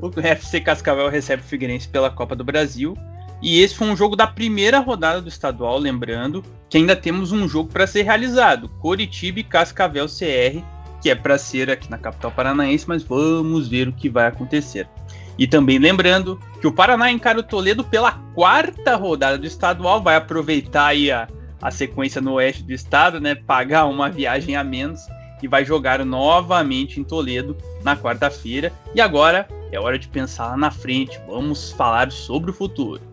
O 0.00 0.08
FC 0.18 0.60
Cascavel 0.62 1.10
recebe 1.10 1.42
o 1.42 1.44
Figueirense 1.44 1.88
pela 1.88 2.10
Copa 2.10 2.34
do 2.34 2.44
Brasil. 2.44 2.96
E 3.42 3.60
esse 3.60 3.74
foi 3.74 3.86
um 3.86 3.96
jogo 3.96 4.16
da 4.16 4.26
primeira 4.26 4.78
rodada 4.78 5.20
do 5.20 5.28
estadual, 5.28 5.78
lembrando 5.78 6.42
que 6.70 6.78
ainda 6.78 6.96
temos 6.96 7.32
um 7.32 7.46
jogo 7.46 7.70
para 7.70 7.86
ser 7.86 8.02
realizado: 8.02 8.68
Coritiba 8.80 9.40
e 9.40 9.44
Cascavel 9.44 10.06
CR, 10.06 10.62
que 11.02 11.10
é 11.10 11.14
para 11.14 11.36
ser 11.36 11.70
aqui 11.70 11.90
na 11.90 11.98
capital 11.98 12.30
paranaense, 12.30 12.88
mas 12.88 13.02
vamos 13.02 13.68
ver 13.68 13.88
o 13.88 13.92
que 13.92 14.08
vai 14.08 14.26
acontecer. 14.26 14.88
E 15.38 15.46
também 15.46 15.78
lembrando 15.78 16.40
que 16.60 16.66
o 16.66 16.72
Paraná 16.72 17.10
encara 17.10 17.38
o 17.38 17.42
Toledo 17.42 17.84
pela 17.84 18.12
quarta 18.34 18.96
rodada 18.96 19.38
do 19.38 19.46
estadual, 19.46 20.02
vai 20.02 20.16
aproveitar 20.16 20.86
aí 20.86 21.10
a, 21.10 21.28
a 21.62 21.70
sequência 21.70 22.20
no 22.20 22.34
oeste 22.34 22.64
do 22.64 22.72
estado, 22.72 23.20
né? 23.20 23.34
Pagar 23.34 23.86
uma 23.86 24.10
viagem 24.10 24.56
a 24.56 24.64
menos 24.64 25.06
e 25.40 25.46
vai 25.46 25.64
jogar 25.64 26.04
novamente 26.04 26.98
em 26.98 27.04
Toledo 27.04 27.56
na 27.84 27.96
quarta-feira. 27.96 28.72
E 28.94 29.00
agora 29.00 29.46
é 29.70 29.78
hora 29.78 29.98
de 29.98 30.08
pensar 30.08 30.48
lá 30.48 30.56
na 30.56 30.70
frente, 30.70 31.20
vamos 31.26 31.70
falar 31.70 32.10
sobre 32.10 32.50
o 32.50 32.54
futuro. 32.54 33.07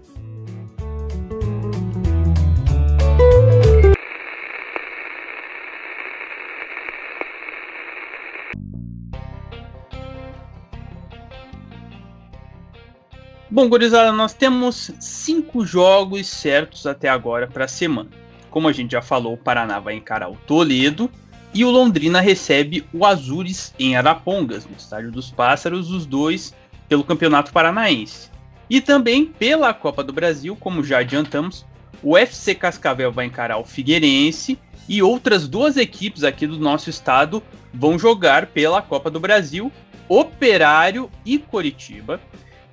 Bom, 13.55 13.69
gurizada, 13.69 14.11
nós 14.11 14.33
temos 14.33 14.91
cinco 14.99 15.65
jogos 15.65 16.27
certos 16.27 16.85
até 16.85 17.07
agora 17.07 17.47
para 17.47 17.63
a 17.63 17.69
semana. 17.69 18.09
Como 18.49 18.67
a 18.67 18.73
gente 18.73 18.91
já 18.91 19.01
falou, 19.01 19.31
o 19.31 19.37
Paraná 19.37 19.79
vai 19.79 19.95
encarar 19.95 20.29
o 20.29 20.35
Toledo 20.35 21.09
e 21.53 21.63
o 21.63 21.71
Londrina 21.71 22.19
recebe 22.19 22.85
o 22.91 23.05
Azures 23.05 23.73
em 23.79 23.95
Arapongas, 23.95 24.65
no 24.65 24.75
Estádio 24.75 25.09
dos 25.09 25.31
Pássaros, 25.31 25.89
os 25.89 26.05
dois 26.05 26.53
pelo 26.89 27.05
Campeonato 27.05 27.53
Paranaense. 27.53 28.29
E 28.69 28.81
também 28.81 29.25
pela 29.25 29.73
Copa 29.73 30.03
do 30.03 30.11
Brasil, 30.11 30.57
como 30.57 30.83
já 30.83 30.97
adiantamos, 30.97 31.65
o 32.03 32.17
FC 32.17 32.55
Cascavel 32.55 33.09
vai 33.09 33.25
encarar 33.25 33.57
o 33.57 33.63
Figueirense 33.63 34.59
e 34.85 35.01
outras 35.01 35.47
duas 35.47 35.77
equipes 35.77 36.25
aqui 36.25 36.45
do 36.45 36.59
nosso 36.59 36.89
estado 36.89 37.41
vão 37.73 37.97
jogar 37.97 38.47
pela 38.47 38.81
Copa 38.81 39.09
do 39.09 39.21
Brasil, 39.21 39.71
Operário 40.09 41.09
e 41.25 41.39
Coritiba. 41.39 42.19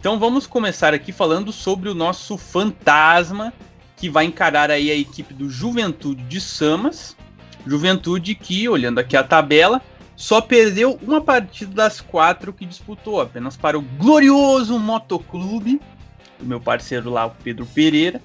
Então 0.02 0.18
vamos 0.18 0.48
começar 0.48 0.92
aqui 0.92 1.12
falando 1.12 1.52
sobre 1.52 1.88
o 1.88 1.94
nosso 1.94 2.36
fantasma 2.36 3.52
que 3.96 4.10
vai 4.10 4.24
encarar 4.24 4.68
aí 4.68 4.90
a 4.90 4.96
equipe 4.96 5.32
do 5.32 5.48
Juventude 5.48 6.24
de 6.24 6.40
Samas. 6.40 7.16
Juventude 7.64 8.34
que, 8.34 8.68
olhando 8.68 8.98
aqui 8.98 9.16
a 9.16 9.22
tabela, 9.22 9.80
só 10.16 10.40
perdeu 10.40 10.98
uma 11.00 11.20
partida 11.20 11.72
das 11.72 12.00
quatro 12.00 12.52
que 12.52 12.66
disputou, 12.66 13.20
apenas 13.20 13.56
para 13.56 13.78
o 13.78 13.80
glorioso 13.80 14.76
Motoclube, 14.76 15.80
do 16.36 16.46
meu 16.46 16.60
parceiro 16.60 17.08
lá, 17.08 17.26
o 17.26 17.30
Pedro 17.30 17.64
Pereira, 17.64 18.20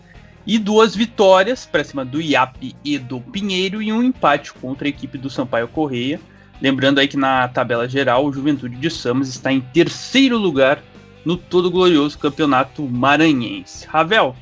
e 0.48 0.58
duas 0.58 0.96
vitórias 0.96 1.68
para 1.68 1.84
cima 1.84 2.04
do 2.04 2.20
IAP 2.20 2.76
e 2.84 2.98
do 2.98 3.22
Pinheiro 3.22 3.84
e 3.84 3.94
um 3.94 4.02
empate 4.02 4.52
contra 4.52 4.88
a 4.88 4.90
equipe 4.90 5.20
do 5.20 5.30
Sampaio 5.30 5.68
Correia. 5.68 6.20
Lembrando 6.60 6.98
aí 6.98 7.08
que 7.08 7.18
na 7.18 7.48
tabela 7.48 7.88
geral, 7.88 8.26
o 8.26 8.34
Juventude 8.34 8.78
de 8.78 8.90
Samas 8.90 9.28
está 9.30 9.54
em 9.54 9.62
terceiro 9.62 10.40
lugar 10.40 10.82
no 11.28 11.36
todo 11.36 11.70
glorioso 11.70 12.18
campeonato 12.18 12.82
maranhense. 12.84 13.86
Ravel, 13.86 14.34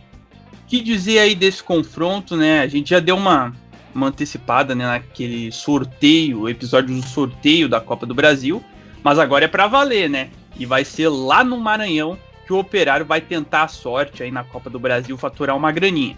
que 0.67 0.79
dizer 0.79 1.17
aí 1.17 1.33
desse 1.33 1.63
confronto, 1.63 2.37
né? 2.37 2.59
A 2.59 2.67
gente 2.67 2.91
já 2.91 2.99
deu 2.99 3.15
uma, 3.15 3.51
uma 3.93 4.09
antecipada 4.09 4.75
né, 4.75 4.85
naquele 4.85 5.51
sorteio, 5.51 6.47
episódio 6.47 6.95
do 6.95 7.01
sorteio 7.01 7.67
da 7.67 7.81
Copa 7.81 8.05
do 8.05 8.13
Brasil, 8.13 8.63
mas 9.03 9.17
agora 9.17 9.45
é 9.45 9.47
para 9.47 9.65
valer, 9.65 10.07
né? 10.07 10.29
E 10.59 10.63
vai 10.63 10.85
ser 10.85 11.09
lá 11.09 11.43
no 11.43 11.57
Maranhão 11.57 12.19
que 12.45 12.53
o 12.53 12.59
Operário 12.59 13.03
vai 13.03 13.19
tentar 13.19 13.63
a 13.63 13.67
sorte 13.67 14.21
aí 14.21 14.29
na 14.29 14.43
Copa 14.43 14.69
do 14.69 14.77
Brasil 14.77 15.17
faturar 15.17 15.57
uma 15.57 15.71
graninha. 15.71 16.15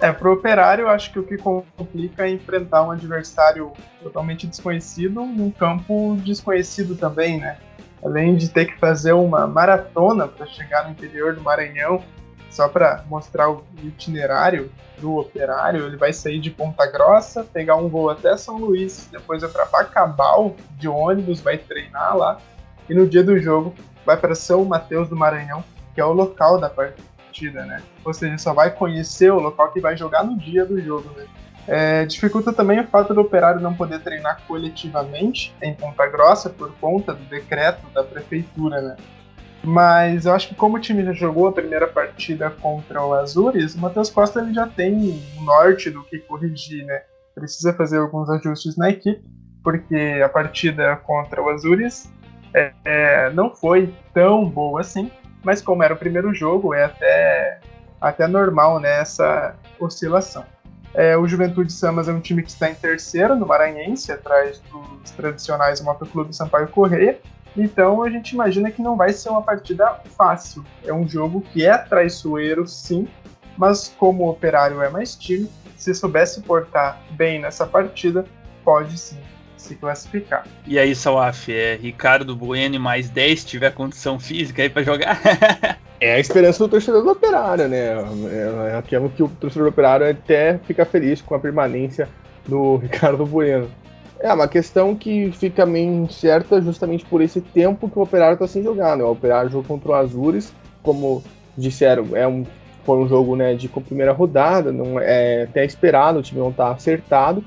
É, 0.00 0.10
pro 0.10 0.32
Operário, 0.32 0.88
acho 0.88 1.12
que 1.12 1.20
o 1.20 1.22
que 1.22 1.36
complica 1.38 2.26
é 2.26 2.30
enfrentar 2.30 2.82
um 2.82 2.90
adversário 2.90 3.70
totalmente 4.02 4.48
desconhecido 4.48 5.24
num 5.24 5.52
campo 5.52 6.18
desconhecido 6.24 6.96
também, 6.96 7.38
né? 7.38 7.58
Além 8.02 8.36
de 8.36 8.48
ter 8.48 8.66
que 8.66 8.78
fazer 8.78 9.12
uma 9.12 9.46
maratona 9.46 10.26
para 10.26 10.46
chegar 10.46 10.84
no 10.84 10.90
interior 10.90 11.34
do 11.34 11.42
Maranhão, 11.42 12.02
só 12.50 12.68
para 12.68 13.04
mostrar 13.08 13.50
o 13.50 13.64
itinerário 13.82 14.70
do 14.98 15.16
operário, 15.16 15.86
ele 15.86 15.96
vai 15.96 16.12
sair 16.12 16.40
de 16.40 16.50
Ponta 16.50 16.84
Grossa, 16.86 17.44
pegar 17.44 17.76
um 17.76 17.88
voo 17.88 18.10
até 18.10 18.36
São 18.36 18.58
Luís, 18.58 19.08
depois 19.10 19.40
vai 19.42 19.50
para 19.50 19.64
Bacabal 19.66 20.56
de 20.72 20.88
ônibus, 20.88 21.40
vai 21.40 21.56
treinar 21.56 22.16
lá, 22.16 22.38
e 22.88 22.94
no 22.94 23.08
dia 23.08 23.22
do 23.22 23.38
jogo 23.38 23.74
vai 24.04 24.16
para 24.16 24.34
São 24.34 24.64
Mateus 24.64 25.08
do 25.08 25.16
Maranhão, 25.16 25.64
que 25.94 26.00
é 26.00 26.04
o 26.04 26.12
local 26.12 26.58
da 26.58 26.68
partida, 26.68 27.64
né? 27.64 27.82
Ou 28.04 28.12
seja, 28.12 28.36
só 28.36 28.52
vai 28.52 28.70
conhecer 28.70 29.30
o 29.30 29.38
local 29.38 29.70
que 29.72 29.80
vai 29.80 29.96
jogar 29.96 30.24
no 30.24 30.36
dia 30.36 30.66
do 30.66 30.80
jogo, 30.80 31.08
né? 31.16 31.26
É, 31.66 32.04
dificulta 32.04 32.52
também 32.52 32.80
o 32.80 32.86
fato 32.86 33.14
do 33.14 33.20
operário 33.20 33.60
não 33.60 33.74
poder 33.74 34.00
treinar 34.00 34.40
coletivamente 34.46 35.54
em 35.62 35.74
Ponta 35.74 36.06
Grossa 36.06 36.50
por 36.50 36.72
conta 36.80 37.12
do 37.12 37.24
decreto 37.24 37.86
da 37.94 38.02
prefeitura, 38.02 38.80
né? 38.80 38.96
Mas 39.62 40.24
eu 40.24 40.32
acho 40.32 40.48
que 40.48 40.54
como 40.54 40.78
o 40.78 40.80
time 40.80 41.04
já 41.04 41.12
jogou 41.12 41.46
a 41.46 41.52
primeira 41.52 41.86
partida 41.86 42.50
contra 42.50 43.04
o 43.04 43.12
Azures, 43.12 43.74
o 43.74 43.78
Matheus 43.78 44.08
Costa 44.08 44.40
ele 44.40 44.54
já 44.54 44.66
tem 44.66 45.22
o 45.38 45.42
norte 45.42 45.90
do 45.90 46.02
que 46.04 46.18
corrigir, 46.18 46.84
né? 46.86 47.02
Precisa 47.34 47.72
fazer 47.74 47.98
alguns 47.98 48.28
ajustes 48.30 48.76
na 48.76 48.88
equipe, 48.88 49.22
porque 49.62 50.20
a 50.24 50.28
partida 50.28 50.96
contra 50.96 51.42
o 51.42 51.50
Azures 51.50 52.10
é, 52.54 52.72
é, 52.84 53.30
não 53.30 53.54
foi 53.54 53.94
tão 54.14 54.48
boa 54.48 54.80
assim, 54.80 55.10
mas 55.44 55.60
como 55.60 55.82
era 55.82 55.94
o 55.94 55.96
primeiro 55.96 56.32
jogo, 56.34 56.74
é 56.74 56.84
até, 56.84 57.60
até 58.00 58.26
normal 58.26 58.80
né, 58.80 59.00
essa 59.00 59.54
oscilação. 59.78 60.44
É, 60.94 61.16
o 61.16 61.26
Juventude 61.26 61.72
Samas 61.72 62.08
é 62.08 62.12
um 62.12 62.20
time 62.20 62.42
que 62.42 62.50
está 62.50 62.68
em 62.68 62.74
terceiro 62.74 63.36
no 63.36 63.46
Maranhense, 63.46 64.10
atrás 64.10 64.60
dos 64.70 65.10
tradicionais 65.12 65.80
Motoclube 65.80 66.34
Sampaio 66.34 66.68
Correia. 66.68 67.18
Então 67.56 68.02
a 68.02 68.10
gente 68.10 68.32
imagina 68.32 68.70
que 68.70 68.82
não 68.82 68.96
vai 68.96 69.12
ser 69.12 69.28
uma 69.28 69.42
partida 69.42 70.00
fácil. 70.16 70.64
É 70.84 70.92
um 70.92 71.08
jogo 71.08 71.40
que 71.40 71.66
é 71.66 71.76
traiçoeiro, 71.76 72.66
sim, 72.66 73.08
mas 73.56 73.94
como 73.98 74.24
o 74.24 74.30
Operário 74.30 74.82
é 74.82 74.88
mais 74.88 75.14
time, 75.14 75.50
se 75.76 75.94
soubesse 75.94 76.42
portar 76.42 77.00
bem 77.12 77.40
nessa 77.40 77.66
partida, 77.66 78.24
pode 78.64 78.98
sim 78.98 79.18
se 79.60 79.74
classificar. 79.74 80.44
E 80.66 80.78
aí, 80.78 80.94
Salaf, 80.94 81.48
é 81.48 81.76
Ricardo 81.76 82.34
Bueno 82.34 82.80
mais 82.80 83.08
10 83.08 83.44
tiver 83.44 83.72
condição 83.72 84.18
física 84.18 84.62
aí 84.62 84.68
para 84.68 84.82
jogar? 84.82 85.20
é 86.00 86.14
a 86.14 86.18
esperança 86.18 86.58
do 86.64 86.68
torcedor 86.68 87.02
do 87.02 87.10
Operário, 87.10 87.68
né? 87.68 87.78
É, 87.78 88.70
é 88.72 88.76
aquilo 88.76 89.10
que 89.10 89.22
o 89.22 89.28
torcedor 89.28 89.68
do 89.68 89.72
Operário 89.72 90.10
até 90.10 90.58
fica 90.66 90.84
feliz 90.84 91.20
com 91.20 91.34
a 91.34 91.38
permanência 91.38 92.08
do 92.46 92.76
Ricardo 92.82 93.24
Bueno. 93.26 93.70
É 94.18 94.32
uma 94.32 94.48
questão 94.48 94.94
que 94.94 95.32
fica 95.32 95.64
meio 95.64 96.04
incerta 96.04 96.60
justamente 96.60 97.04
por 97.06 97.22
esse 97.22 97.40
tempo 97.40 97.88
que 97.88 97.98
o 97.98 98.02
Operário 98.02 98.34
está 98.34 98.46
sem 98.46 98.62
jogar, 98.62 98.96
né? 98.96 99.04
O 99.04 99.12
Operário 99.12 99.50
jogou 99.50 99.66
contra 99.66 99.92
o 99.92 99.94
Azures, 99.94 100.52
como 100.82 101.22
disseram, 101.56 102.16
é 102.16 102.26
um 102.26 102.44
foi 102.84 102.96
um 102.96 103.08
jogo 103.08 103.36
né, 103.36 103.54
de 103.54 103.68
primeira 103.68 104.12
rodada, 104.12 104.72
não 104.72 104.98
é 104.98 105.42
até 105.42 105.64
esperado, 105.64 106.18
o 106.18 106.22
time 106.22 106.40
não 106.40 106.50
está 106.50 106.70
acertado, 106.70 107.44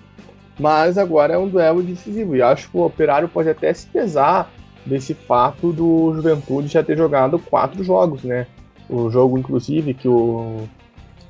mas 0.60 0.98
agora 0.98 1.34
é 1.34 1.38
um 1.38 1.48
duelo 1.48 1.82
decisivo. 1.82 2.36
E 2.36 2.42
acho 2.42 2.70
que 2.70 2.78
o 2.78 2.86
Operário 2.86 3.28
pode 3.28 3.50
até 3.50 3.74
se 3.74 3.88
pesar 3.88 4.52
desse 4.86 5.14
fato 5.14 5.72
do 5.72 6.14
Juventude 6.16 6.68
já 6.68 6.84
ter 6.84 6.98
jogado 6.98 7.40
quatro 7.40 7.84
jogos, 7.84 8.24
né? 8.24 8.48
O 8.90 9.10
jogo, 9.10 9.38
inclusive, 9.38 9.94
que 9.94 10.08
o 10.08 10.68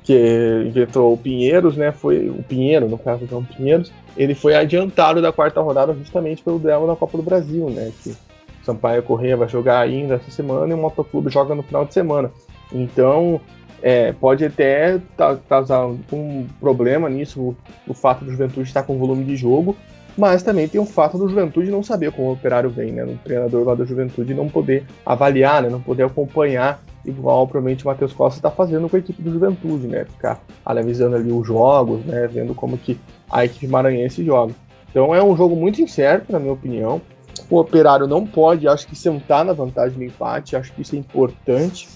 que 0.02 0.64
inventou 0.66 1.14
o 1.14 1.16
Pinheiros, 1.16 1.76
né? 1.76 1.90
Foi 1.90 2.28
o 2.28 2.42
Pinheiro, 2.42 2.88
no 2.88 2.98
caso 2.98 3.24
do 3.24 3.42
Pinheiros, 3.56 3.90
ele 4.16 4.34
foi 4.34 4.54
adiantado 4.54 5.22
da 5.22 5.32
quarta 5.32 5.60
rodada 5.60 5.94
justamente 5.94 6.42
pelo 6.42 6.58
duelo 6.58 6.86
na 6.86 6.94
Copa 6.94 7.16
do 7.16 7.22
Brasil, 7.22 7.70
né? 7.70 7.90
Que 8.02 8.14
Sampaio 8.62 9.02
Correia 9.02 9.36
vai 9.36 9.48
jogar 9.48 9.80
ainda 9.80 10.14
essa 10.14 10.30
semana 10.30 10.72
e 10.72 10.74
o 10.74 10.78
Motoclube 10.78 11.30
joga 11.30 11.54
no 11.54 11.62
final 11.62 11.86
de 11.86 11.94
semana. 11.94 12.30
Então, 12.72 13.40
é, 13.86 14.14
pode 14.14 14.42
até 14.46 14.98
causar 15.46 15.86
um 16.10 16.46
problema 16.58 17.06
nisso, 17.10 17.38
o, 17.38 17.56
o 17.86 17.92
fato 17.92 18.24
do 18.24 18.30
Juventude 18.30 18.66
estar 18.66 18.82
com 18.82 18.96
volume 18.96 19.24
de 19.24 19.36
jogo, 19.36 19.76
mas 20.16 20.42
também 20.42 20.66
tem 20.66 20.80
o 20.80 20.86
fato 20.86 21.18
do 21.18 21.28
Juventude 21.28 21.70
não 21.70 21.82
saber 21.82 22.10
como 22.10 22.28
o 22.28 22.32
operário 22.32 22.70
vem, 22.70 22.92
né? 22.92 23.04
O 23.04 23.18
treinador 23.22 23.62
lá 23.66 23.74
do 23.74 23.84
Juventude 23.84 24.32
não 24.32 24.48
poder 24.48 24.86
avaliar, 25.04 25.62
né? 25.62 25.68
Não 25.68 25.82
poder 25.82 26.04
acompanhar, 26.04 26.82
igual 27.04 27.46
provavelmente 27.46 27.84
o 27.84 27.88
Matheus 27.88 28.14
Costa 28.14 28.38
está 28.38 28.50
fazendo 28.50 28.88
com 28.88 28.96
a 28.96 29.00
equipe 29.00 29.20
do 29.20 29.30
Juventude, 29.30 29.86
né? 29.86 30.06
Ficar 30.06 30.40
analisando 30.64 31.16
ali 31.16 31.30
os 31.30 31.46
jogos, 31.46 32.02
né? 32.06 32.26
Vendo 32.26 32.54
como 32.54 32.78
que 32.78 32.98
a 33.30 33.44
equipe 33.44 33.66
maranhense 33.66 34.24
joga. 34.24 34.54
Então 34.88 35.14
é 35.14 35.22
um 35.22 35.36
jogo 35.36 35.54
muito 35.54 35.82
incerto, 35.82 36.32
na 36.32 36.38
minha 36.38 36.54
opinião. 36.54 37.02
O 37.50 37.58
operário 37.58 38.06
não 38.06 38.26
pode, 38.26 38.66
acho 38.66 38.86
que 38.86 38.96
sentar 38.96 39.44
na 39.44 39.52
vantagem 39.52 39.98
do 39.98 40.04
empate, 40.04 40.56
acho 40.56 40.72
que 40.72 40.80
isso 40.80 40.96
é 40.96 40.98
importante. 40.98 41.86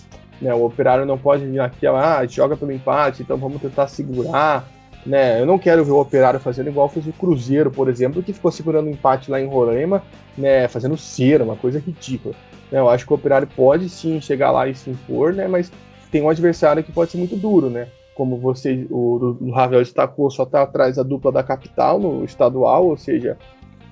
Né? 0.40 0.54
O 0.54 0.64
operário 0.64 1.04
não 1.04 1.18
pode 1.18 1.46
vir 1.46 1.60
aqui, 1.60 1.86
ah, 1.86 2.24
joga 2.26 2.56
pelo 2.56 2.72
empate, 2.72 3.22
então 3.22 3.36
vamos 3.36 3.60
tentar 3.60 3.88
segurar 3.88 4.68
né? 5.08 5.40
Eu 5.40 5.46
não 5.46 5.58
quero 5.58 5.84
ver 5.84 5.92
o 5.92 6.00
Operário 6.00 6.38
fazendo 6.38 6.68
igual 6.68 6.88
fez 6.88 7.06
o 7.06 7.12
Cruzeiro, 7.12 7.70
por 7.70 7.88
exemplo, 7.88 8.22
que 8.22 8.32
ficou 8.32 8.50
segurando 8.50 8.86
o 8.86 8.90
empate 8.90 9.30
lá 9.30 9.40
em 9.40 9.46
Roraima, 9.46 10.02
né, 10.36 10.68
fazendo 10.68 10.96
cera, 10.96 11.44
uma 11.44 11.56
coisa 11.56 11.78
ridícula. 11.78 12.34
Né? 12.70 12.78
Eu 12.78 12.88
acho 12.88 13.06
que 13.06 13.12
o 13.12 13.16
Operário 13.16 13.48
pode 13.56 13.88
sim 13.88 14.20
chegar 14.20 14.50
lá 14.50 14.68
e 14.68 14.74
se 14.74 14.90
impor, 14.90 15.32
né, 15.32 15.48
mas 15.48 15.72
tem 16.10 16.22
um 16.22 16.28
adversário 16.28 16.84
que 16.84 16.92
pode 16.92 17.10
ser 17.10 17.18
muito 17.18 17.36
duro, 17.36 17.70
né? 17.70 17.88
Como 18.14 18.36
você, 18.36 18.86
o, 18.90 19.36
o 19.40 19.50
Ravel 19.50 19.80
destacou, 19.80 20.30
só 20.30 20.42
está 20.42 20.62
atrás 20.62 20.96
da 20.96 21.02
dupla 21.02 21.30
da 21.30 21.42
capital 21.42 21.98
no 21.98 22.24
estadual, 22.24 22.86
ou 22.86 22.96
seja, 22.96 23.38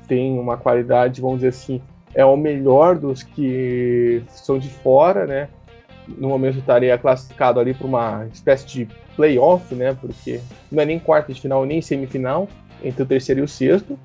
tem 0.09 0.38
uma 0.38 0.56
qualidade, 0.56 1.20
vamos 1.20 1.37
dizer 1.37 1.48
assim, 1.48 1.80
é 2.14 2.24
o 2.24 2.37
melhor 2.37 2.96
dos 2.96 3.22
que 3.22 4.22
são 4.28 4.59
de 4.59 4.68
fora, 4.68 5.26
né? 5.26 5.48
No 6.07 6.29
momento 6.29 6.59
estaria 6.59 6.96
classificado 6.96 7.59
ali 7.59 7.75
para 7.75 7.87
uma 7.87 8.27
espécie 8.33 8.66
de 8.66 8.88
playoff, 9.16 9.75
né? 9.75 9.96
Porque 10.01 10.40
não 10.70 10.83
é 10.83 10.87
nem 10.87 10.99
quarta 10.99 11.33
de 11.33 11.40
final 11.40 11.64
nem 11.64 11.83
semifinal 11.83 12.49
entre 12.83 13.03
o 13.03 13.07
terceiro 13.07 13.40
e 13.40 13.44
o 13.44 13.49
sexto. 13.49 13.99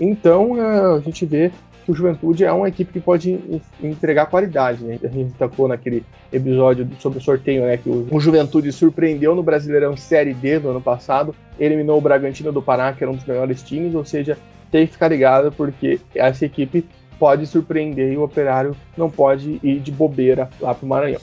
Então 0.00 0.54
a 0.94 1.00
gente 1.00 1.24
vê 1.24 1.50
que 1.84 1.92
o 1.92 1.94
Juventude 1.94 2.44
é 2.44 2.52
uma 2.52 2.68
equipe 2.68 2.92
que 2.92 3.00
pode 3.00 3.40
entregar 3.82 4.26
qualidade, 4.26 4.84
né? 4.84 4.98
A 5.02 5.08
gente 5.08 5.32
tocou 5.32 5.66
naquele 5.66 6.04
episódio 6.30 6.86
sobre 6.98 7.18
o 7.18 7.22
sorteio, 7.22 7.62
né? 7.62 7.78
Que 7.78 7.88
o 7.88 8.20
Juventude 8.20 8.70
surpreendeu 8.70 9.34
no 9.34 9.42
Brasileirão 9.42 9.96
Série 9.96 10.34
D 10.34 10.58
do 10.58 10.68
ano 10.68 10.82
passado, 10.82 11.34
eliminou 11.58 11.96
o 11.96 12.00
Bragantino 12.02 12.52
do 12.52 12.60
Pará, 12.60 12.92
que 12.92 13.02
era 13.02 13.10
um 13.10 13.16
dos 13.16 13.24
melhores 13.24 13.62
times, 13.62 13.94
ou 13.94 14.04
seja, 14.04 14.36
tem 14.70 14.86
que 14.86 14.92
ficar 14.92 15.08
ligado 15.08 15.50
porque 15.50 15.98
essa 16.14 16.44
equipe 16.44 16.84
pode 17.18 17.46
surpreender 17.46 18.12
e 18.12 18.16
o 18.16 18.22
Operário 18.22 18.76
não 18.96 19.10
pode 19.10 19.60
ir 19.62 19.80
de 19.80 19.90
bobeira 19.90 20.48
lá 20.60 20.74
pro 20.74 20.86
Maranhão. 20.86 21.20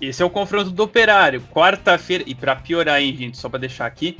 Esse 0.00 0.22
é 0.22 0.26
o 0.26 0.30
confronto 0.30 0.70
do 0.70 0.82
Operário. 0.82 1.42
Quarta-feira. 1.52 2.24
E 2.26 2.34
para 2.34 2.56
piorar, 2.56 3.00
hein, 3.00 3.14
gente, 3.16 3.38
só 3.38 3.48
para 3.48 3.60
deixar 3.60 3.86
aqui. 3.86 4.18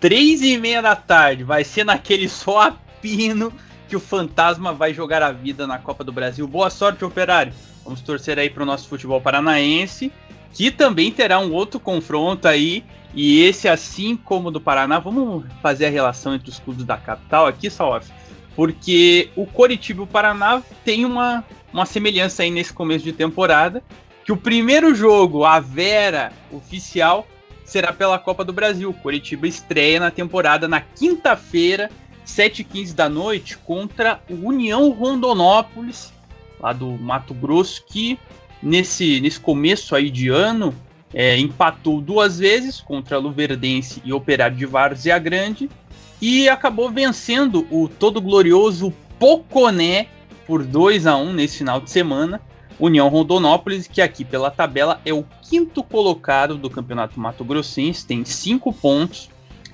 Três 0.00 0.40
e 0.42 0.56
meia 0.56 0.80
da 0.80 0.94
tarde. 0.94 1.44
Vai 1.44 1.64
ser 1.64 1.84
naquele 1.84 2.28
só 2.28 2.62
apino 2.62 3.52
que 3.88 3.96
o 3.96 4.00
Fantasma 4.00 4.72
vai 4.72 4.92
jogar 4.94 5.22
a 5.22 5.32
vida 5.32 5.66
na 5.66 5.78
Copa 5.78 6.04
do 6.04 6.12
Brasil. 6.12 6.46
Boa 6.46 6.70
sorte, 6.70 7.04
Operário. 7.04 7.52
Vamos 7.84 8.00
torcer 8.00 8.38
aí 8.38 8.50
para 8.50 8.62
o 8.62 8.66
nosso 8.66 8.88
futebol 8.88 9.20
paranaense. 9.20 10.12
Que 10.52 10.70
também 10.70 11.10
terá 11.10 11.38
um 11.38 11.52
outro 11.52 11.78
confronto 11.78 12.48
aí. 12.48 12.84
E 13.14 13.42
esse, 13.42 13.68
assim 13.68 14.16
como 14.16 14.48
o 14.48 14.50
do 14.50 14.60
Paraná, 14.60 14.98
vamos 14.98 15.44
fazer 15.62 15.86
a 15.86 15.90
relação 15.90 16.34
entre 16.34 16.50
os 16.50 16.58
clubes 16.58 16.84
da 16.84 16.96
capital 16.96 17.46
aqui, 17.46 17.70
Salve. 17.70 18.10
Porque 18.56 19.28
o 19.36 19.46
Coritiba 19.46 20.00
e 20.00 20.04
o 20.04 20.06
Paraná 20.06 20.62
tem 20.82 21.04
uma, 21.04 21.44
uma 21.72 21.84
semelhança 21.84 22.42
aí 22.42 22.50
nesse 22.50 22.72
começo 22.72 23.04
de 23.04 23.12
temporada 23.12 23.84
que 24.24 24.32
o 24.32 24.36
primeiro 24.36 24.92
jogo, 24.92 25.44
a 25.44 25.60
Vera 25.60 26.32
oficial, 26.50 27.28
será 27.64 27.92
pela 27.92 28.18
Copa 28.18 28.44
do 28.44 28.52
Brasil. 28.52 28.92
Curitiba 28.94 29.46
estreia 29.46 30.00
na 30.00 30.10
temporada 30.10 30.66
na 30.66 30.80
quinta-feira, 30.80 31.90
7h15 32.26 32.92
da 32.92 33.08
noite, 33.08 33.56
contra 33.58 34.20
o 34.28 34.48
União 34.48 34.90
Rondonópolis, 34.90 36.12
lá 36.58 36.72
do 36.72 36.90
Mato 36.92 37.34
Grosso, 37.34 37.84
que 37.86 38.18
nesse, 38.60 39.20
nesse 39.20 39.38
começo 39.38 39.94
aí 39.94 40.10
de 40.10 40.28
ano 40.28 40.74
é, 41.14 41.38
empatou 41.38 42.00
duas 42.00 42.38
vezes 42.38 42.80
contra 42.80 43.18
Luverdense 43.18 44.02
e 44.04 44.12
Operário 44.12 44.56
de 44.56 44.66
Várzea 44.66 45.18
Grande 45.18 45.70
e 46.20 46.48
acabou 46.48 46.90
vencendo 46.90 47.66
o 47.70 47.88
todo 47.88 48.20
glorioso 48.20 48.92
Poconé 49.18 50.08
por 50.46 50.62
2 50.62 51.06
a 51.06 51.16
1 51.16 51.32
nesse 51.32 51.58
final 51.58 51.80
de 51.80 51.90
semana. 51.90 52.40
União 52.78 53.08
Rondonópolis, 53.08 53.86
que 53.86 54.02
aqui 54.02 54.24
pela 54.24 54.50
tabela 54.50 55.00
é 55.04 55.12
o 55.12 55.24
quinto 55.42 55.82
colocado 55.82 56.56
do 56.56 56.68
Campeonato 56.68 57.18
Mato 57.18 57.42
Grossense, 57.44 58.06
tem 58.06 58.24
cinco 58.24 58.72
pontos. 58.72 59.30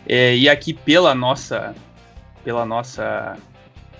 É, 0.07 0.37
e 0.37 0.49
aqui 0.49 0.73
pela 0.73 1.15
nossa, 1.15 1.75
pela 2.45 2.65
nossa 2.65 3.37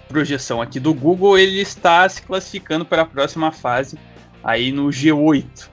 projeção 0.09 0.61
aqui 0.61 0.79
do 0.79 0.95
Google, 0.95 1.39
ele 1.39 1.61
está 1.61 2.09
se 2.09 2.23
classificando 2.23 2.85
para 2.85 3.03
a 3.03 3.07
próxima 3.07 3.51
fase 3.51 3.99
aí 4.43 4.71
no 4.71 4.89
G8. 4.89 5.71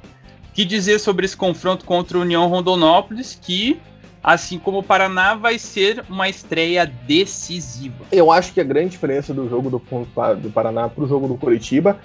que 0.54 0.66
dizer 0.66 1.00
sobre 1.00 1.26
esse 1.26 1.38
confronto 1.38 1.86
contra 1.86 2.18
o 2.18 2.22
União 2.22 2.48
Rondonópolis, 2.48 3.38
que 3.42 3.80
assim 4.24 4.60
como 4.60 4.80
o 4.80 4.84
Paraná, 4.84 5.36
vai 5.36 5.58
ser 5.58 6.04
uma 6.10 6.28
estreia 6.30 6.86
decisiva. 6.86 8.06
Eu 8.12 8.32
acho 8.32 8.54
que 8.54 8.62
a 8.62 8.64
grande 8.64 8.90
diferença 8.90 9.34
do 9.34 9.50
jogo 9.50 9.70
do, 9.70 9.82
do 10.42 10.50
Paraná 10.52 10.90
para 10.90 11.04
o 11.04 11.08
jogo 11.08 11.28
do 11.28 11.36
Curitiba 11.36 12.00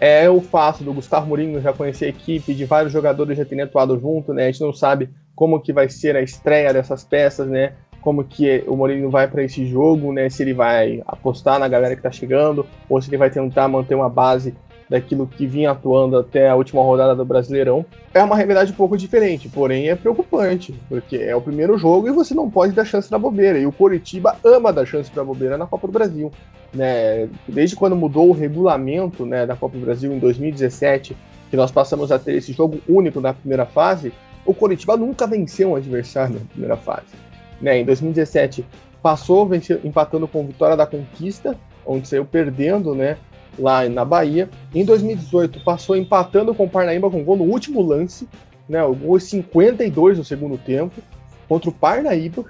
é 0.00 0.28
o 0.30 0.40
fato 0.40 0.82
do 0.82 0.94
Gustavo 0.94 1.26
Mourinho 1.26 1.60
já 1.60 1.72
conhecer 1.72 2.06
a 2.06 2.08
equipe, 2.08 2.54
de 2.54 2.64
vários 2.64 2.92
jogadores 2.92 3.36
já 3.36 3.44
terem 3.44 3.64
atuado 3.64 3.98
junto, 4.00 4.32
né? 4.32 4.44
A 4.44 4.50
gente 4.50 4.62
não 4.62 4.72
sabe 4.72 5.10
como 5.34 5.60
que 5.60 5.72
vai 5.72 5.88
ser 5.88 6.16
a 6.16 6.22
estreia 6.22 6.72
dessas 6.72 7.04
peças, 7.04 7.46
né? 7.46 7.74
Como 8.00 8.24
que 8.24 8.64
o 8.66 8.74
Mourinho 8.74 9.10
vai 9.10 9.28
para 9.28 9.44
esse 9.44 9.66
jogo, 9.66 10.10
né? 10.10 10.30
Se 10.30 10.42
ele 10.42 10.54
vai 10.54 11.02
apostar 11.06 11.58
na 11.58 11.68
galera 11.68 11.94
que 11.94 12.02
tá 12.02 12.10
chegando 12.10 12.66
ou 12.88 13.00
se 13.00 13.10
ele 13.10 13.18
vai 13.18 13.28
tentar 13.28 13.68
manter 13.68 13.94
uma 13.94 14.08
base 14.08 14.54
daquilo 14.90 15.28
que 15.28 15.46
vinha 15.46 15.70
atuando 15.70 16.18
até 16.18 16.50
a 16.50 16.56
última 16.56 16.82
rodada 16.82 17.14
do 17.14 17.24
Brasileirão. 17.24 17.86
É 18.12 18.20
uma 18.20 18.34
realidade 18.34 18.72
um 18.72 18.74
pouco 18.74 18.96
diferente, 18.96 19.48
porém 19.48 19.88
é 19.88 19.94
preocupante, 19.94 20.74
porque 20.88 21.16
é 21.16 21.34
o 21.34 21.40
primeiro 21.40 21.78
jogo 21.78 22.08
e 22.08 22.10
você 22.10 22.34
não 22.34 22.50
pode 22.50 22.72
dar 22.72 22.84
chance 22.84 23.08
para 23.08 23.16
bobeira. 23.16 23.56
E 23.56 23.64
o 23.64 23.70
Coritiba 23.70 24.36
ama 24.44 24.72
dar 24.72 24.84
chance 24.84 25.08
para 25.08 25.22
bobeira 25.22 25.56
na 25.56 25.64
Copa 25.64 25.86
do 25.86 25.92
Brasil. 25.92 26.32
Né? 26.74 27.28
Desde 27.46 27.76
quando 27.76 27.94
mudou 27.94 28.28
o 28.28 28.32
regulamento 28.32 29.24
né, 29.24 29.46
da 29.46 29.54
Copa 29.54 29.78
do 29.78 29.84
Brasil 29.84 30.12
em 30.12 30.18
2017, 30.18 31.16
que 31.48 31.56
nós 31.56 31.70
passamos 31.70 32.10
a 32.10 32.18
ter 32.18 32.34
esse 32.34 32.52
jogo 32.52 32.80
único 32.88 33.20
na 33.20 33.32
primeira 33.32 33.66
fase, 33.66 34.12
o 34.44 34.52
Coritiba 34.52 34.96
nunca 34.96 35.24
venceu 35.24 35.70
um 35.70 35.76
adversário 35.76 36.34
na 36.34 36.40
primeira 36.40 36.76
fase. 36.76 37.14
Né? 37.60 37.78
Em 37.78 37.84
2017 37.84 38.66
passou 39.00 39.48
empatando 39.84 40.26
com 40.26 40.46
Vitória 40.46 40.76
da 40.76 40.84
Conquista, 40.84 41.56
onde 41.86 42.08
saiu 42.08 42.24
perdendo, 42.24 42.94
né? 42.94 43.16
Lá 43.60 43.88
na 43.88 44.04
Bahia. 44.04 44.48
Em 44.74 44.84
2018, 44.84 45.60
passou 45.60 45.96
empatando 45.96 46.54
com 46.54 46.64
o 46.64 46.68
Parnaíba 46.68 47.10
com 47.10 47.22
gol 47.22 47.36
no 47.36 47.44
último 47.44 47.82
lance, 47.82 48.28
né, 48.68 48.82
o 48.82 48.94
gol 48.94 49.20
52 49.20 50.18
no 50.18 50.24
segundo 50.24 50.56
tempo, 50.56 51.00
contra 51.48 51.70
o 51.70 51.72
Parnaíba, 51.72 52.44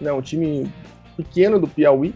né, 0.00 0.12
um 0.12 0.20
time 0.20 0.70
pequeno 1.16 1.58
do 1.58 1.68
Piauí. 1.68 2.14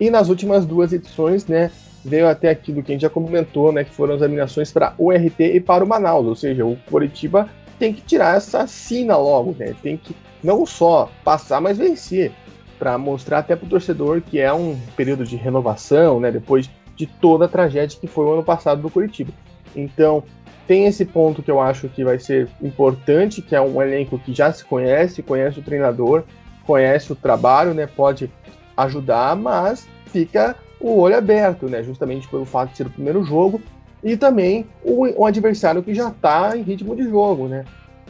E 0.00 0.10
nas 0.10 0.28
últimas 0.28 0.66
duas 0.66 0.92
edições, 0.92 1.46
né, 1.46 1.70
veio 2.04 2.28
até 2.28 2.50
aquilo 2.50 2.82
que 2.82 2.92
a 2.92 2.94
gente 2.94 3.02
já 3.02 3.10
comentou, 3.10 3.72
né, 3.72 3.84
que 3.84 3.94
foram 3.94 4.14
as 4.14 4.22
eliminações 4.22 4.70
para 4.70 4.94
o 4.98 5.10
RT 5.10 5.40
e 5.40 5.60
para 5.60 5.84
o 5.84 5.86
Manaus, 5.86 6.26
ou 6.26 6.36
seja, 6.36 6.64
o 6.64 6.76
Coritiba 6.90 7.48
tem 7.78 7.92
que 7.92 8.02
tirar 8.02 8.36
essa 8.36 8.66
sina 8.66 9.16
logo, 9.16 9.56
né, 9.58 9.74
tem 9.82 9.96
que 9.96 10.14
não 10.42 10.66
só 10.66 11.10
passar, 11.24 11.60
mas 11.60 11.78
vencer, 11.78 12.32
para 12.78 12.98
mostrar 12.98 13.38
até 13.38 13.56
para 13.56 13.64
o 13.64 13.68
torcedor 13.68 14.20
que 14.20 14.38
é 14.38 14.52
um 14.52 14.78
período 14.96 15.24
de 15.24 15.36
renovação, 15.36 16.20
né, 16.20 16.30
depois 16.30 16.68
de 16.96 17.06
toda 17.06 17.46
a 17.46 17.48
tragédia 17.48 17.98
que 18.00 18.06
foi 18.06 18.24
o 18.24 18.32
ano 18.32 18.44
passado 18.44 18.82
do 18.82 18.90
Curitiba. 18.90 19.32
Então, 19.74 20.22
tem 20.66 20.86
esse 20.86 21.04
ponto 21.04 21.42
que 21.42 21.50
eu 21.50 21.60
acho 21.60 21.88
que 21.88 22.04
vai 22.04 22.18
ser 22.18 22.48
importante, 22.62 23.42
que 23.42 23.54
é 23.54 23.60
um 23.60 23.80
elenco 23.82 24.18
que 24.18 24.32
já 24.32 24.52
se 24.52 24.64
conhece, 24.64 25.22
conhece 25.22 25.58
o 25.58 25.62
treinador, 25.62 26.24
conhece 26.66 27.12
o 27.12 27.16
trabalho, 27.16 27.74
né, 27.74 27.86
pode 27.86 28.30
ajudar, 28.76 29.36
mas 29.36 29.86
fica 30.06 30.56
o 30.80 30.98
olho 30.98 31.16
aberto, 31.16 31.66
né, 31.66 31.82
justamente 31.82 32.28
pelo 32.28 32.44
fato 32.44 32.70
de 32.70 32.78
ser 32.78 32.86
o 32.86 32.90
primeiro 32.90 33.22
jogo 33.24 33.60
e 34.02 34.16
também 34.16 34.66
o, 34.82 35.24
adversário 35.24 35.82
que 35.82 35.94
já 35.94 36.08
está 36.08 36.56
em 36.56 36.62
ritmo 36.62 36.96
de 36.96 37.04
jogo, 37.04 37.46
né. 37.46 37.64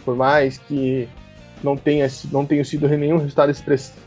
Por 0.05 0.15
mais 0.15 0.59
que 0.59 1.09
não 1.63 1.77
tenha, 1.77 2.07
não 2.31 2.45
tenha 2.45 2.65
sido 2.65 2.87
nenhum 2.89 3.17
resultado 3.17 3.51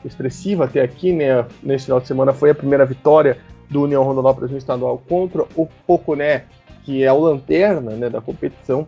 expressivo 0.06 0.64
até 0.64 0.82
aqui, 0.82 1.12
né? 1.12 1.44
Nesse 1.64 1.86
final 1.86 2.00
de 2.00 2.08
semana 2.08 2.32
foi 2.32 2.52
a 2.52 2.56
primeira 2.56 2.86
vitória 2.86 3.40
do 3.70 3.84
União 3.84 4.04
Rondonópolis 4.04 4.52
no 4.52 4.58
estadual 4.58 5.02
contra 5.08 5.44
o 5.56 5.68
Poconé, 5.86 6.46
que 6.84 7.04
é 7.04 7.12
o 7.12 7.20
lanterna 7.20 7.92
né, 7.92 8.10
da 8.10 8.22
competição. 8.22 8.88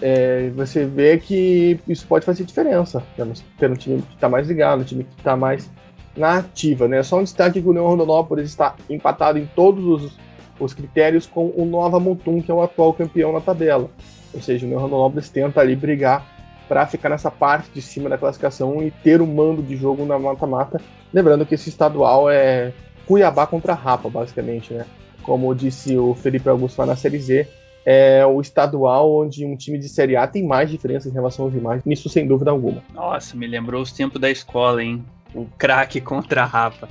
É, 0.00 0.50
você 0.50 0.84
vê 0.84 1.18
que 1.18 1.78
isso 1.88 2.06
pode 2.06 2.24
fazer 2.24 2.44
diferença. 2.44 3.02
Temos 3.16 3.42
ter 3.58 3.70
um 3.70 3.74
time 3.74 4.02
que 4.02 4.14
está 4.14 4.28
mais 4.28 4.48
ligado, 4.48 4.80
um 4.80 4.84
time 4.84 5.04
que 5.04 5.14
está 5.18 5.36
mais 5.36 5.70
na 6.16 6.38
ativa. 6.38 6.88
Né? 6.88 7.02
Só 7.02 7.18
um 7.18 7.24
destaque 7.24 7.60
que 7.60 7.66
o 7.66 7.70
União 7.70 7.86
Rondonópolis 7.86 8.48
está 8.48 8.74
empatado 8.88 9.38
em 9.38 9.46
todos 9.46 9.84
os, 9.84 10.18
os 10.58 10.74
critérios 10.74 11.26
com 11.26 11.52
o 11.56 11.64
Nova 11.64 12.00
Mutum, 12.00 12.40
que 12.40 12.50
é 12.50 12.54
o 12.54 12.62
atual 12.62 12.92
campeão 12.94 13.32
na 13.32 13.40
tabela. 13.40 13.90
Ou 14.34 14.40
seja, 14.40 14.64
o 14.64 14.68
União 14.68 14.82
Rondonópolis 14.82 15.28
tenta 15.28 15.60
ali 15.60 15.76
brigar 15.76 16.26
para 16.68 16.86
ficar 16.86 17.08
nessa 17.08 17.30
parte 17.30 17.70
de 17.70 17.80
cima 17.80 18.08
da 18.08 18.18
classificação 18.18 18.82
e 18.82 18.90
ter 18.90 19.20
o 19.20 19.24
um 19.24 19.34
mando 19.34 19.62
de 19.62 19.76
jogo 19.76 20.04
na 20.04 20.18
mata-mata. 20.18 20.80
Lembrando 21.12 21.46
que 21.46 21.54
esse 21.54 21.68
estadual 21.68 22.28
é 22.28 22.72
Cuiabá 23.06 23.46
contra 23.46 23.74
Rapa, 23.74 24.08
basicamente, 24.08 24.74
né? 24.74 24.84
Como 25.22 25.54
disse 25.54 25.96
o 25.96 26.14
Felipe 26.14 26.48
Augusto 26.48 26.78
lá 26.78 26.86
na 26.86 26.96
Série 26.96 27.18
Z, 27.18 27.48
é 27.84 28.26
o 28.26 28.40
estadual 28.40 29.22
onde 29.22 29.44
um 29.44 29.56
time 29.56 29.78
de 29.78 29.88
Série 29.88 30.16
A 30.16 30.26
tem 30.26 30.44
mais 30.44 30.68
diferença 30.68 31.08
em 31.08 31.12
relação 31.12 31.44
aos 31.44 31.54
demais, 31.54 31.84
nisso 31.84 32.08
sem 32.08 32.26
dúvida 32.26 32.50
alguma. 32.50 32.82
Nossa, 32.92 33.36
me 33.36 33.46
lembrou 33.46 33.80
os 33.82 33.92
tempos 33.92 34.20
da 34.20 34.30
escola, 34.30 34.82
hein? 34.82 35.04
O 35.34 35.46
craque 35.56 36.00
contra 36.00 36.42
a 36.42 36.46
Rapa. 36.46 36.88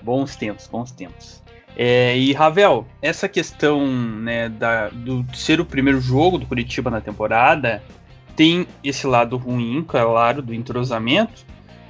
Bons 0.00 0.36
tempos, 0.36 0.68
bons 0.68 0.92
tempos. 0.92 1.42
É, 1.76 2.16
e 2.16 2.32
Ravel, 2.32 2.86
essa 3.02 3.28
questão 3.28 3.86
né, 3.86 4.48
da, 4.48 4.88
do 4.88 5.26
ser 5.34 5.60
o 5.60 5.64
primeiro 5.64 6.00
jogo 6.00 6.38
do 6.38 6.46
Curitiba 6.46 6.90
na 6.90 7.00
temporada 7.00 7.82
tem 8.34 8.66
esse 8.84 9.06
lado 9.06 9.36
ruim, 9.36 9.84
claro, 9.86 10.42
do 10.42 10.54
entrosamento, 10.54 11.44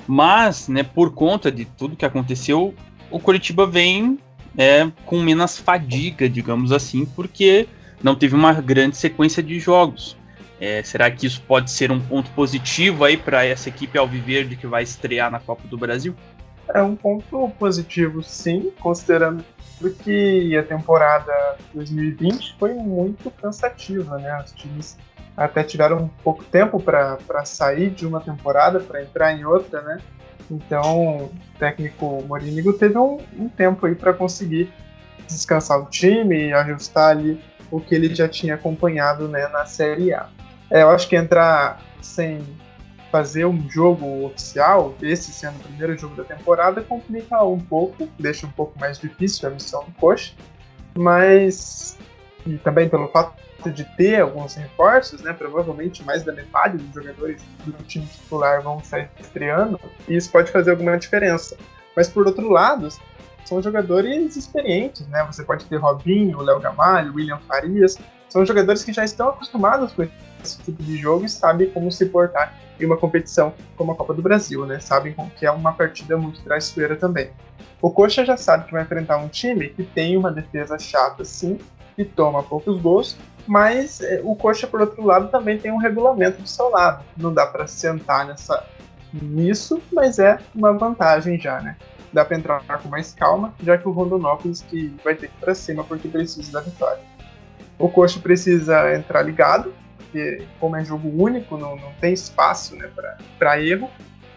mas, 0.07 0.69
né, 0.69 0.83
por 0.83 1.13
conta 1.13 1.51
de 1.51 1.65
tudo 1.65 1.97
que 1.97 2.05
aconteceu, 2.05 2.75
o 3.11 3.19
Curitiba 3.19 3.67
vem 3.67 4.19
é, 4.57 4.91
com 5.05 5.21
menos 5.21 5.59
fadiga, 5.59 6.29
digamos 6.29 6.73
assim, 6.73 7.05
porque 7.05 7.69
não 8.03 8.15
teve 8.15 8.35
uma 8.35 8.53
grande 8.55 8.97
sequência 8.97 9.43
de 9.43 9.59
jogos. 9.59 10.17
É, 10.61 10.83
será 10.83 11.11
que 11.11 11.27
isso 11.27 11.43
pode 11.43 11.71
ser 11.71 11.91
um 11.91 12.01
ponto 12.01 12.31
positivo 12.31 13.05
aí 13.05 13.17
para 13.17 13.45
essa 13.45 13.69
equipe 13.69 13.99
alviverde 13.99 14.57
que 14.57 14.67
vai 14.67 14.83
estrear 14.83 15.31
na 15.31 15.39
Copa 15.39 15.69
do 15.69 15.77
Brasil? 15.77 16.15
É 16.75 16.83
um 16.83 16.97
ponto 16.97 17.51
positivo, 17.59 18.23
sim, 18.23 18.73
considerando 18.81 19.45
que 20.03 20.57
a 20.57 20.63
temporada 20.63 21.57
2020 21.75 22.57
foi 22.59 22.73
muito 22.73 23.31
cansativa, 23.31 24.17
né? 24.19 24.43
Os 24.43 24.53
times 24.53 24.97
até 25.37 25.63
tiveram 25.63 25.99
um 25.99 26.09
pouco 26.09 26.43
tempo 26.45 26.81
para 26.81 27.45
sair 27.45 27.91
de 27.91 28.07
uma 28.07 28.21
temporada 28.21 28.81
para 28.81 29.03
entrar 29.03 29.33
em 29.35 29.45
outra, 29.45 29.83
né? 29.83 29.99
Então, 30.51 31.25
o 31.25 31.31
técnico 31.59 32.23
Morínigo 32.27 32.73
teve 32.73 32.97
um, 32.99 33.19
um 33.39 33.49
tempo 33.49 33.87
aí 33.87 33.95
para 33.95 34.13
conseguir 34.13 34.73
descansar 35.27 35.81
o 35.81 35.87
time 35.87 36.49
e 36.49 36.53
ajustar 36.53 37.11
ali 37.11 37.41
o 37.71 37.81
que 37.81 37.95
ele 37.95 38.15
já 38.15 38.29
tinha 38.29 38.55
acompanhado 38.55 39.29
né, 39.29 39.49
na 39.49 39.67
Série 39.67 40.13
A. 40.15 40.29
É, 40.71 40.83
eu 40.83 40.91
acho 40.91 41.09
que 41.09 41.17
entrar 41.17 41.81
sem 42.01 42.41
fazer 43.11 43.47
um 43.47 43.69
jogo 43.71 44.27
oficial, 44.27 44.95
esse 45.01 45.33
sendo 45.33 45.57
o 45.57 45.61
primeiro 45.61 45.97
jogo 45.97 46.15
da 46.17 46.25
temporada, 46.25 46.83
complica 46.83 47.43
um 47.43 47.59
pouco, 47.59 48.09
deixa 48.19 48.47
um 48.47 48.51
pouco 48.51 48.79
mais 48.79 48.99
difícil 48.99 49.49
a 49.49 49.53
missão 49.53 49.85
do 49.85 49.93
coach, 49.93 50.37
mas 50.97 51.97
e 52.47 52.59
também 52.59 52.89
pelo 52.89 53.09
fato 53.09 53.35
de 53.71 53.85
ter 53.97 54.21
alguns 54.21 54.55
reforços, 54.55 55.21
né? 55.23 55.33
Provavelmente 55.33 56.05
mais 56.05 56.23
da 56.23 56.33
metade 56.33 56.79
dos 56.79 56.95
jogadores 56.95 57.43
do 57.65 57.73
time 57.85 58.07
titular 58.07 58.63
vão 58.63 58.83
sair 58.83 59.09
estreando, 59.21 59.79
e 60.09 60.17
isso 60.17 60.31
pode 60.31 60.51
fazer 60.51 60.71
alguma 60.71 60.97
diferença. 60.97 61.57
Mas 61.95 62.09
por 62.09 62.27
outro 62.27 62.51
lado, 62.51 62.89
são 63.45 63.63
jogadores 63.63 64.37
experientes, 64.37 65.07
né? 65.09 65.25
Você 65.31 65.45
pode 65.45 65.65
ter 65.67 65.77
Robinho, 65.77 66.41
Léo 66.41 66.61
Gamalho, 66.61 67.15
William 67.15 67.39
Farias, 67.47 67.97
são 68.29 68.45
jogadores 68.45 68.83
que 68.83 68.93
já 68.93 69.05
estão 69.05 69.29
acostumados 69.29 69.93
com 69.93 70.07
esse 70.43 70.59
tipo 70.63 70.83
de 70.83 70.97
jogo 70.97 71.25
e 71.25 71.29
sabem 71.29 71.71
como 71.71 71.91
se 71.91 72.07
portar 72.07 72.55
em 72.79 72.85
uma 72.85 72.97
competição 72.97 73.55
como 73.77 73.93
a 73.93 73.95
Copa 73.95 74.13
do 74.13 74.21
Brasil, 74.21 74.67
né? 74.67 74.81
Sabem 74.81 75.15
que 75.37 75.47
é 75.47 75.51
uma 75.51 75.73
partida 75.73 76.17
muito 76.17 76.43
traiçoeira 76.43 76.97
também. 76.97 77.31
O 77.81 77.91
Coxa 77.91 78.25
já 78.25 78.37
sabe 78.37 78.67
que 78.67 78.73
vai 78.73 78.83
enfrentar 78.83 79.19
um 79.19 79.29
time 79.29 79.69
que 79.69 79.85
tem 79.85 80.17
uma 80.17 80.31
defesa 80.31 80.79
chata, 80.79 81.25
sim, 81.25 81.59
que 81.95 82.05
toma 82.05 82.43
poucos 82.43 82.79
gols, 82.81 83.17
mas 83.47 84.01
é, 84.01 84.21
o 84.25 84.35
Coxa, 84.35 84.67
por 84.67 84.81
outro 84.81 85.05
lado, 85.05 85.29
também 85.29 85.59
tem 85.59 85.71
um 85.71 85.79
regulamento 85.79 86.43
do 86.43 86.49
seu 86.49 86.69
lado. 86.71 87.05
Não 87.17 87.33
dá 87.33 87.47
para 87.47 87.67
sentar 87.67 88.27
nessa, 88.27 88.65
nisso, 89.13 89.81
mas 89.93 90.19
é 90.19 90.39
uma 90.55 90.73
vantagem 90.73 91.39
já, 91.39 91.61
né? 91.61 91.77
Dá 92.13 92.25
para 92.25 92.37
entrar 92.37 92.61
com 92.83 92.89
mais 92.89 93.13
calma, 93.13 93.55
já 93.63 93.77
que 93.77 93.87
o 93.87 93.93
Rondonópolis 93.93 94.63
que 94.63 94.95
vai 95.05 95.15
ter 95.15 95.29
que 95.29 95.35
ir 95.35 95.41
para 95.41 95.55
cima 95.55 95.85
porque 95.85 96.09
precisa 96.09 96.53
da 96.53 96.61
vitória. 96.61 97.03
O 97.79 97.89
Coxa 97.89 98.19
precisa 98.21 98.95
entrar 98.95 99.23
ligado, 99.23 99.75
porque 99.97 100.43
como 100.59 100.77
é 100.77 100.85
jogo 100.85 101.09
único, 101.23 101.59
não, 101.59 101.77
não 101.77 101.93
tem 102.01 102.13
espaço 102.13 102.75
né, 102.77 102.91
para 103.39 103.61
erro, 103.61 103.91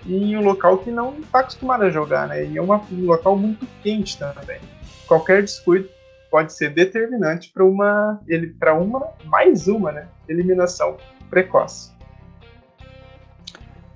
e 0.05 0.31
em 0.31 0.37
um 0.37 0.43
local 0.43 0.77
que 0.79 0.91
não 0.91 1.19
está 1.19 1.39
acostumado 1.39 1.83
a 1.83 1.89
jogar, 1.89 2.27
né? 2.27 2.45
E 2.45 2.57
é 2.57 2.61
uma, 2.61 2.81
um 2.91 3.05
local 3.05 3.37
muito 3.37 3.67
quente 3.81 4.17
também. 4.17 4.59
Qualquer 5.07 5.41
descuido 5.41 5.89
pode 6.29 6.53
ser 6.53 6.73
determinante 6.73 7.49
para 7.53 7.63
uma, 7.63 8.19
ele 8.27 8.47
para 8.47 8.73
uma 8.73 9.09
mais 9.25 9.67
uma, 9.67 9.91
né, 9.91 10.07
eliminação 10.27 10.97
precoce. 11.29 11.91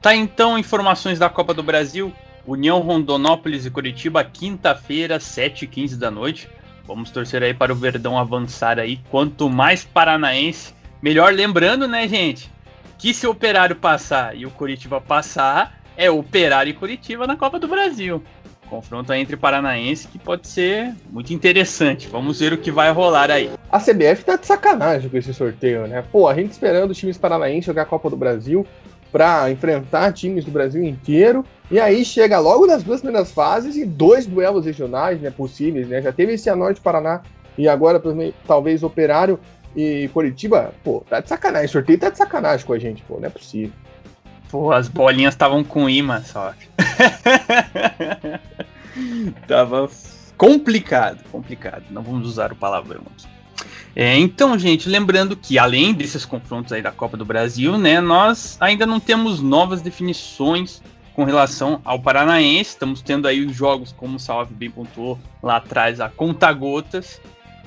Tá 0.02 0.14
então 0.14 0.58
informações 0.58 1.18
da 1.18 1.30
Copa 1.30 1.54
do 1.54 1.64
Brasil. 1.64 2.14
União 2.46 2.80
Rondonópolis 2.80 3.66
e 3.66 3.72
Curitiba, 3.72 4.22
quinta-feira, 4.22 5.18
7h15 5.18 5.96
da 5.96 6.12
noite. 6.12 6.50
Vamos 6.86 7.10
torcer 7.10 7.42
aí 7.42 7.54
para 7.54 7.72
o 7.72 7.76
Verdão 7.76 8.20
avançar 8.20 8.80
aí. 8.80 9.00
Quanto 9.10 9.50
mais 9.50 9.86
paranaense, 9.86 10.74
melhor. 11.02 11.32
Lembrando, 11.32 11.88
né, 11.88 12.06
gente, 12.06 12.52
que 12.98 13.14
se 13.14 13.26
o 13.26 13.32
Operário 13.32 13.78
passar 13.78 14.36
e 14.36 14.46
o 14.46 14.52
Curitiba 14.52 15.00
passar, 15.00 15.80
é 15.96 16.12
Operário 16.12 16.72
e 16.72 16.74
Curitiba 16.74 17.26
na 17.26 17.38
Copa 17.38 17.58
do 17.58 17.68
Brasil. 17.68 18.22
Confronto 18.74 19.14
entre 19.14 19.38
Paranaense 19.38 20.08
que 20.08 20.18
pode 20.18 20.48
ser 20.48 20.96
muito 21.12 21.32
interessante. 21.32 22.08
Vamos 22.08 22.40
ver 22.40 22.54
o 22.54 22.58
que 22.58 22.72
vai 22.72 22.92
rolar 22.92 23.30
aí. 23.30 23.52
A 23.72 23.80
CBF 23.80 24.26
tá 24.26 24.36
de 24.36 24.48
sacanagem 24.48 25.12
com 25.12 25.16
esse 25.16 25.32
sorteio, 25.32 25.86
né? 25.86 26.04
Pô, 26.12 26.28
a 26.28 26.34
gente 26.34 26.54
esperando 26.54 26.90
os 26.90 26.98
times 26.98 27.16
paranaenses 27.16 27.66
jogar 27.66 27.84
a 27.84 27.86
Copa 27.86 28.10
do 28.10 28.18
Brasil 28.18 28.66
para 29.12 29.52
enfrentar 29.52 30.12
times 30.12 30.44
do 30.44 30.50
Brasil 30.50 30.84
inteiro. 30.84 31.46
E 31.70 31.80
aí 31.80 32.04
chega 32.04 32.40
logo 32.40 32.66
nas 32.66 32.82
duas 32.82 33.02
primeiras 33.02 33.32
fases 33.32 33.76
e 33.76 33.86
dois 33.86 34.26
duelos 34.26 34.66
regionais, 34.66 35.22
né, 35.22 35.30
possíveis, 35.30 35.88
né? 35.88 36.02
Já 36.02 36.12
teve 36.12 36.34
esse 36.34 36.52
Norte 36.56 36.82
Paraná 36.82 37.22
e 37.56 37.70
agora 37.70 38.02
talvez 38.48 38.82
Operário 38.82 39.40
e 39.76 40.10
Curitiba. 40.12 40.74
Pô, 40.84 41.06
tá 41.08 41.20
de 41.20 41.30
sacanagem. 41.30 41.68
O 41.68 41.72
sorteio 41.72 42.00
tá 42.00 42.10
de 42.10 42.18
sacanagem 42.18 42.66
com 42.66 42.74
a 42.74 42.80
gente, 42.80 43.04
pô, 43.04 43.20
não 43.20 43.28
é 43.28 43.30
possível. 43.30 43.72
Pô, 44.50 44.72
as 44.72 44.88
bolinhas 44.88 45.36
estavam 45.36 45.64
com 45.64 45.88
imã 45.88 46.24
só. 46.24 46.54
Tava 49.48 49.90
complicado, 50.38 51.24
complicado. 51.32 51.84
Não 51.90 52.02
vamos 52.02 52.28
usar 52.28 52.52
o 52.52 52.56
palavrão 52.56 53.02
aqui. 53.14 53.34
É, 53.96 54.18
então, 54.18 54.58
gente, 54.58 54.90
lembrando 54.90 55.36
que 55.36 55.60
além 55.60 55.94
desses 55.94 56.26
confrontos 56.26 56.74
aí 56.74 56.82
da 56.82 56.92
Copa 56.92 57.16
do 57.16 57.24
Brasil, 57.24 57.78
né, 57.78 58.02
nós 58.02 58.58
ainda 58.60 58.88
não 58.88 59.00
temos 59.00 59.40
novas 59.40 59.82
definições 59.82 60.82
com 61.14 61.24
relação 61.24 61.80
ao 61.86 62.00
Paranaense. 62.00 62.72
Estamos 62.72 63.02
tendo 63.02 63.28
aí 63.28 63.46
os 63.46 63.56
jogos, 63.56 63.92
como 63.92 64.16
o 64.16 64.20
Salve 64.20 64.54
bem 64.54 64.72
pontuou 64.72 65.20
lá 65.44 65.58
atrás, 65.58 66.02
a 66.02 66.10
conta-gotas. 66.10 67.22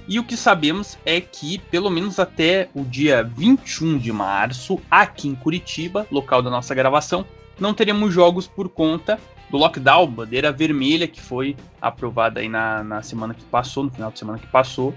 E 0.09 0.19
o 0.19 0.25
que 0.25 0.37
sabemos 0.37 0.99
é 1.05 1.21
que, 1.21 1.59
pelo 1.59 1.91
menos 1.91 2.19
até 2.19 2.69
o 2.75 2.83
dia 2.83 3.23
21 3.23 3.99
de 3.99 4.13
março, 4.13 4.81
aqui 4.91 5.29
em 5.29 5.35
Curitiba, 5.35 6.07
local 6.11 6.43
da 6.43 6.51
nossa 6.51 6.75
gravação, 6.75 7.25
não 7.59 7.75
teremos 7.75 8.13
jogos 8.13 8.47
por 8.47 8.69
conta 8.69 9.19
do 9.51 9.57
lockdown, 9.57 10.07
bandeira 10.07 10.51
vermelha, 10.53 11.07
que 11.07 11.21
foi 11.21 11.57
aprovada 11.81 12.41
aí 12.41 12.49
na, 12.49 12.83
na 12.83 13.03
semana 13.03 13.35
que 13.35 13.45
passou, 13.45 13.85
no 13.85 13.91
final 13.91 14.11
de 14.11 14.19
semana 14.19 14.39
que 14.39 14.47
passou. 14.47 14.95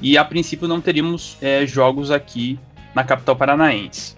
E 0.00 0.18
a 0.18 0.24
princípio 0.24 0.68
não 0.68 0.80
teríamos 0.80 1.36
é, 1.40 1.66
jogos 1.66 2.10
aqui 2.10 2.58
na 2.94 3.04
capital 3.04 3.36
paranaense. 3.36 4.16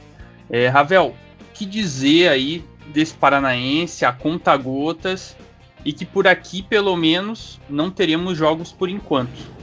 É, 0.50 0.68
Ravel, 0.68 1.14
que 1.54 1.66
dizer 1.66 2.28
aí 2.28 2.64
desse 2.92 3.14
paranaense, 3.14 4.04
a 4.04 4.12
conta 4.12 4.56
gotas, 4.56 5.36
e 5.84 5.92
que 5.92 6.04
por 6.04 6.26
aqui, 6.26 6.62
pelo 6.62 6.96
menos, 6.96 7.60
não 7.68 7.90
teremos 7.90 8.36
jogos 8.36 8.72
por 8.72 8.88
enquanto 8.88 9.58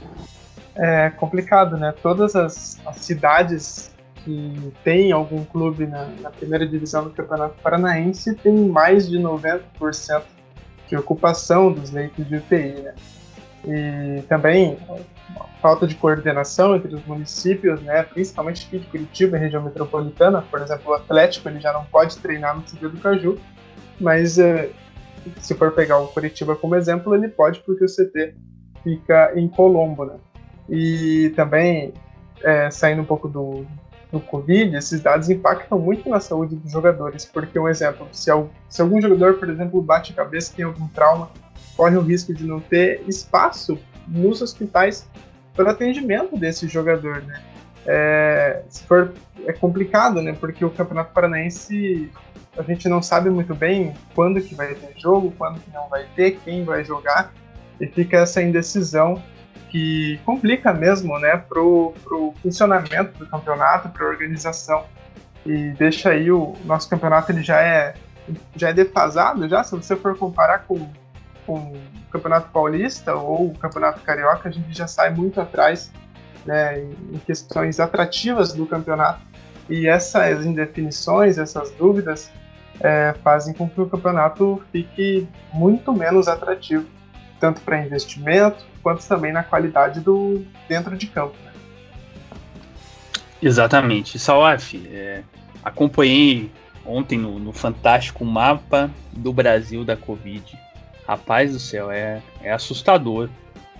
é 0.76 1.10
complicado, 1.12 1.78
né? 1.78 1.94
Todas 2.02 2.36
as, 2.36 2.80
as 2.86 2.98
cidades 2.98 3.94
que 4.25 4.73
tem 4.83 5.11
algum 5.11 5.45
clube 5.45 5.85
na, 5.85 6.07
na, 6.19 6.31
primeira 6.31 6.67
divisão 6.67 7.03
do 7.03 7.11
Campeonato 7.11 7.55
Paranaense 7.61 8.33
tem 8.33 8.67
mais 8.67 9.07
de 9.07 9.19
90% 9.19 9.61
de 10.88 10.97
ocupação 10.97 11.71
dos 11.71 11.91
leitos 11.91 12.27
de 12.27 12.35
UTI, 12.35 12.81
né? 12.81 12.95
E 13.67 14.21
também 14.23 14.77
falta 15.61 15.88
de 15.88 15.95
coordenação 15.95 16.75
entre 16.75 16.93
os 16.93 17.05
municípios, 17.05 17.81
né, 17.81 18.03
principalmente 18.03 18.67
aqui 18.67 18.79
de 18.79 18.85
Curitiba, 18.85 19.38
região 19.38 19.63
metropolitana. 19.63 20.43
Por 20.43 20.61
exemplo, 20.61 20.91
o 20.91 20.93
Atlético 20.93 21.49
ele 21.49 21.59
já 21.59 21.73
não 21.73 21.85
pode 21.85 22.17
treinar 22.17 22.55
no 22.55 22.61
CT 22.61 22.89
do 22.89 22.99
Caju, 22.99 23.39
mas 23.99 24.38
é, 24.38 24.69
se 25.39 25.55
for 25.55 25.71
pegar 25.71 25.97
o 25.97 26.07
Curitiba 26.07 26.55
como 26.55 26.75
exemplo, 26.75 27.15
ele 27.15 27.27
pode 27.27 27.59
porque 27.61 27.83
o 27.83 27.88
CT 27.88 28.35
fica 28.83 29.31
em 29.35 29.47
Colombo, 29.47 30.05
né? 30.05 30.17
E 30.69 31.33
também, 31.35 31.93
é, 32.43 32.69
saindo 32.69 33.01
um 33.01 33.05
pouco 33.05 33.27
do, 33.27 33.65
do 34.12 34.20
Covid, 34.20 34.76
esses 34.76 35.02
dados 35.02 35.30
impactam 35.30 35.80
muito 35.80 36.10
na 36.10 36.20
saúde 36.20 36.56
dos 36.56 36.72
jogadores, 36.72 37.26
porque, 37.26 37.58
um 37.60 37.68
exemplo, 37.68 38.08
se, 38.12 38.30
algum 38.30 39.02
jogador, 39.02 39.36
por 39.36 39.50
exemplo, 39.50 39.82
bate 39.82 40.13
a 40.13 40.15
cabeça, 40.15 40.54
tem 40.56 40.65
algum 40.65 40.88
trauma, 40.88 41.30
corre 41.76 41.98
o 41.98 42.02
risco 42.02 42.34
de 42.34 42.46
não 42.46 42.60
ter 42.60 43.04
espaço 43.08 43.78
nos 44.08 44.41
hospitais 44.41 45.08
para 45.54 45.72
atendimento 45.72 46.38
desse 46.38 46.68
jogador, 46.68 47.22
né? 47.24 47.41
É, 47.88 48.63
se 48.68 48.84
for, 48.84 49.13
é 49.46 49.54
complicado, 49.54 50.22
né? 50.22 50.36
Porque 50.39 50.63
o 50.63 50.70
Campeonato 50.70 51.13
Paranaense 51.13 52.12
a 52.58 52.63
gente 52.63 52.88
não 52.88 53.02
sabe 53.02 53.30
muito 53.30 53.54
bem 53.54 53.94
quando 54.13 54.41
que 54.41 54.56
vai 54.56 54.74
ter 54.74 54.94
jogo, 54.98 55.34
quando 55.38 55.60
que 55.60 55.72
não 55.72 55.88
vai 55.89 56.06
ter, 56.15 56.39
quem 56.44 56.63
vai 56.63 56.84
jogar, 56.84 57.34
e 57.80 57.88
fica 57.88 58.18
essa 58.18 58.41
indecisão 58.41 59.22
que 59.70 60.20
complica 60.26 60.74
mesmo, 60.74 61.20
né, 61.20 61.38
pro, 61.38 61.94
pro 62.04 62.34
funcionamento 62.41 63.18
do 63.20 63.26
campeonato, 63.28 63.89
para 63.89 64.06
a 64.06 64.10
organização. 64.10 64.86
E 65.46 65.72
deixa 65.72 66.10
aí 66.10 66.32
o 66.32 66.56
nosso 66.65 66.89
campeonato 66.89 67.32
ele 67.32 67.44
já 67.44 67.62
é 67.62 67.94
já 68.56 68.70
é 68.70 68.74
defasado 68.74 69.48
já? 69.48 69.63
Se 69.63 69.76
você 69.76 69.96
for 69.96 70.18
comparar 70.18 70.60
com, 70.60 70.89
com 71.46 71.58
o 71.58 71.82
campeonato 72.10 72.50
paulista 72.52 73.13
ou 73.13 73.52
o 73.52 73.58
campeonato 73.58 74.02
carioca 74.02 74.50
a 74.50 74.52
gente 74.52 74.76
já 74.76 74.88
sai 74.88 75.12
muito 75.13 75.39
atrás 75.39 75.91
né, 76.46 76.80
em 76.80 77.20
questões 77.26 77.80
atrativas 77.80 78.54
do 78.54 78.65
campeonato. 78.65 79.22
E 79.70 79.88
essas 79.88 80.46
indefinições 80.46 81.38
essas 81.38 81.70
dúvidas 81.72 82.32
é, 82.80 83.13
fazem 83.24 83.54
com 83.54 83.70
que 83.70 83.80
o 83.80 83.88
campeonato 83.88 84.63
fique 84.72 85.28
muito 85.54 85.94
menos 85.94 86.28
atrativo 86.28 86.94
tanto 87.45 87.62
para 87.62 87.79
investimento 87.86 88.65
quanto 88.81 89.05
também 89.08 89.31
na 89.31 89.43
qualidade 89.43 89.99
do 89.99 90.43
dentro 90.67 90.97
de 90.97 91.05
campo. 91.05 91.36
Né? 91.45 91.51
Exatamente. 93.39 94.17
Salaf, 94.17 94.73
é, 94.88 95.21
acompanhei 95.63 96.49
ontem 96.84 97.19
no, 97.19 97.38
no, 97.38 97.53
fantástico 97.53 98.25
mapa 98.25 98.89
do 99.12 99.31
Brasil 99.31 99.86
da 99.86 99.95
Covid. 99.95 100.58
Rapaz 101.08 101.51
do 101.51 101.60
céu, 101.60 101.91
é, 101.91 102.19
é 102.41 102.51
assustador. 102.51 103.29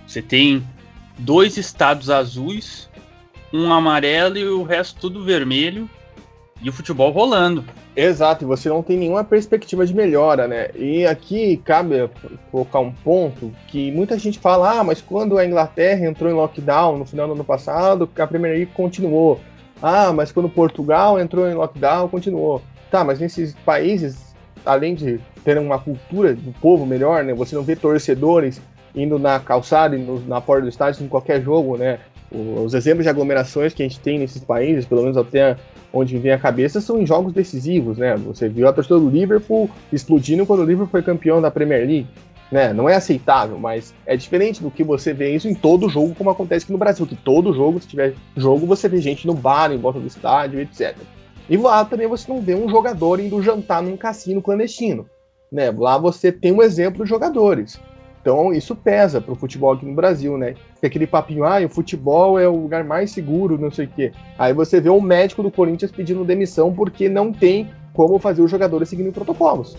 Você 0.06 0.22
tem 0.22 0.64
dois 1.18 1.56
estados 1.56 2.08
azuis, 2.08 2.88
um 3.52 3.72
amarelo 3.72 4.38
e 4.38 4.46
o 4.46 4.62
resto 4.62 5.00
tudo 5.00 5.24
vermelho 5.24 5.90
e 6.62 6.68
o 6.68 6.72
futebol 6.72 7.10
rolando. 7.10 7.64
Exato, 7.94 8.44
e 8.44 8.46
você 8.46 8.68
não 8.68 8.82
tem 8.82 8.98
nenhuma 8.98 9.24
perspectiva 9.24 9.86
de 9.86 9.94
melhora, 9.94 10.46
né? 10.46 10.68
E 10.74 11.06
aqui 11.06 11.56
cabe 11.58 12.10
colocar 12.50 12.80
um 12.80 12.92
ponto 12.92 13.52
que 13.68 13.90
muita 13.92 14.18
gente 14.18 14.38
fala: 14.38 14.80
ah, 14.80 14.84
mas 14.84 15.00
quando 15.00 15.38
a 15.38 15.46
Inglaterra 15.46 16.06
entrou 16.06 16.30
em 16.30 16.34
lockdown 16.34 16.98
no 16.98 17.06
final 17.06 17.26
do 17.26 17.34
ano 17.34 17.44
passado, 17.44 18.08
a 18.18 18.26
Premier 18.26 18.52
League 18.52 18.72
continuou. 18.74 19.40
Ah, 19.82 20.12
mas 20.12 20.32
quando 20.32 20.48
Portugal 20.48 21.18
entrou 21.18 21.48
em 21.48 21.54
lockdown, 21.54 22.08
continuou. 22.08 22.62
Tá, 22.90 23.02
mas 23.04 23.18
nesses 23.18 23.54
países, 23.64 24.34
além 24.64 24.94
de 24.94 25.20
ter 25.44 25.58
uma 25.58 25.78
cultura 25.78 26.34
do 26.34 26.52
povo 26.60 26.84
melhor, 26.86 27.24
né? 27.24 27.34
Você 27.34 27.54
não 27.54 27.62
vê 27.62 27.76
torcedores 27.76 28.60
indo 28.94 29.18
na 29.18 29.38
calçada 29.38 29.96
e 29.96 30.02
na 30.26 30.40
porta 30.40 30.62
do 30.62 30.68
estádio 30.68 31.04
em 31.04 31.08
qualquer 31.08 31.42
jogo, 31.42 31.76
né? 31.76 31.98
Os 32.30 32.74
exemplos 32.74 33.04
de 33.04 33.08
aglomerações 33.08 33.72
que 33.72 33.82
a 33.82 33.88
gente 33.88 34.00
tem 34.00 34.18
nesses 34.18 34.42
países, 34.42 34.84
pelo 34.84 35.02
menos 35.02 35.16
até 35.16 35.56
onde 35.96 36.18
vem 36.18 36.32
a 36.32 36.38
cabeça, 36.38 36.80
são 36.80 37.00
em 37.00 37.06
jogos 37.06 37.32
decisivos, 37.32 37.98
né? 37.98 38.16
Você 38.16 38.48
viu 38.48 38.68
a 38.68 38.72
torcida 38.72 38.98
do 38.98 39.08
Liverpool 39.08 39.70
explodindo 39.92 40.44
quando 40.44 40.60
o 40.60 40.64
Liverpool 40.64 40.90
foi 40.90 41.02
campeão 41.02 41.40
da 41.40 41.50
Premier 41.50 41.86
League. 41.86 42.06
Né? 42.50 42.72
Não 42.72 42.88
é 42.88 42.94
aceitável, 42.94 43.58
mas 43.58 43.92
é 44.04 44.16
diferente 44.16 44.62
do 44.62 44.70
que 44.70 44.84
você 44.84 45.12
vê 45.12 45.34
isso 45.34 45.48
em 45.48 45.54
todo 45.54 45.88
jogo, 45.88 46.14
como 46.14 46.30
acontece 46.30 46.64
aqui 46.64 46.72
no 46.72 46.78
Brasil, 46.78 47.06
que 47.06 47.16
todo 47.16 47.52
jogo, 47.52 47.80
se 47.80 47.88
tiver 47.88 48.14
jogo, 48.36 48.66
você 48.66 48.88
vê 48.88 48.98
gente 49.00 49.26
no 49.26 49.34
bar, 49.34 49.72
em 49.72 49.78
volta 49.78 49.98
do 49.98 50.06
estádio, 50.06 50.60
etc. 50.60 50.96
E 51.48 51.56
lá 51.56 51.84
também 51.84 52.06
você 52.06 52.30
não 52.30 52.40
vê 52.40 52.54
um 52.54 52.68
jogador 52.68 53.18
indo 53.18 53.42
jantar 53.42 53.82
num 53.82 53.96
cassino 53.96 54.42
clandestino. 54.42 55.06
Né? 55.50 55.70
Lá 55.70 55.98
você 55.98 56.30
tem 56.30 56.52
um 56.52 56.62
exemplo 56.62 57.04
de 57.04 57.10
jogadores. 57.10 57.80
Então 58.26 58.52
isso 58.52 58.74
pesa 58.74 59.20
para 59.20 59.32
o 59.32 59.36
futebol 59.36 59.72
aqui 59.72 59.86
no 59.86 59.94
Brasil, 59.94 60.36
né? 60.36 60.56
Tem 60.80 60.88
aquele 60.88 61.06
papinho, 61.06 61.44
ah, 61.44 61.64
o 61.64 61.68
futebol 61.68 62.36
é 62.40 62.48
o 62.48 62.56
lugar 62.56 62.82
mais 62.82 63.12
seguro, 63.12 63.56
não 63.56 63.70
sei 63.70 63.86
o 63.86 63.88
quê. 63.88 64.10
Aí 64.36 64.52
você 64.52 64.80
vê 64.80 64.88
o 64.88 65.00
médico 65.00 65.44
do 65.44 65.50
Corinthians 65.50 65.92
pedindo 65.92 66.24
demissão 66.24 66.74
porque 66.74 67.08
não 67.08 67.32
tem 67.32 67.70
como 67.94 68.18
fazer 68.18 68.42
os 68.42 68.50
jogadores 68.50 68.88
seguindo 68.88 69.12
protocolos. 69.12 69.76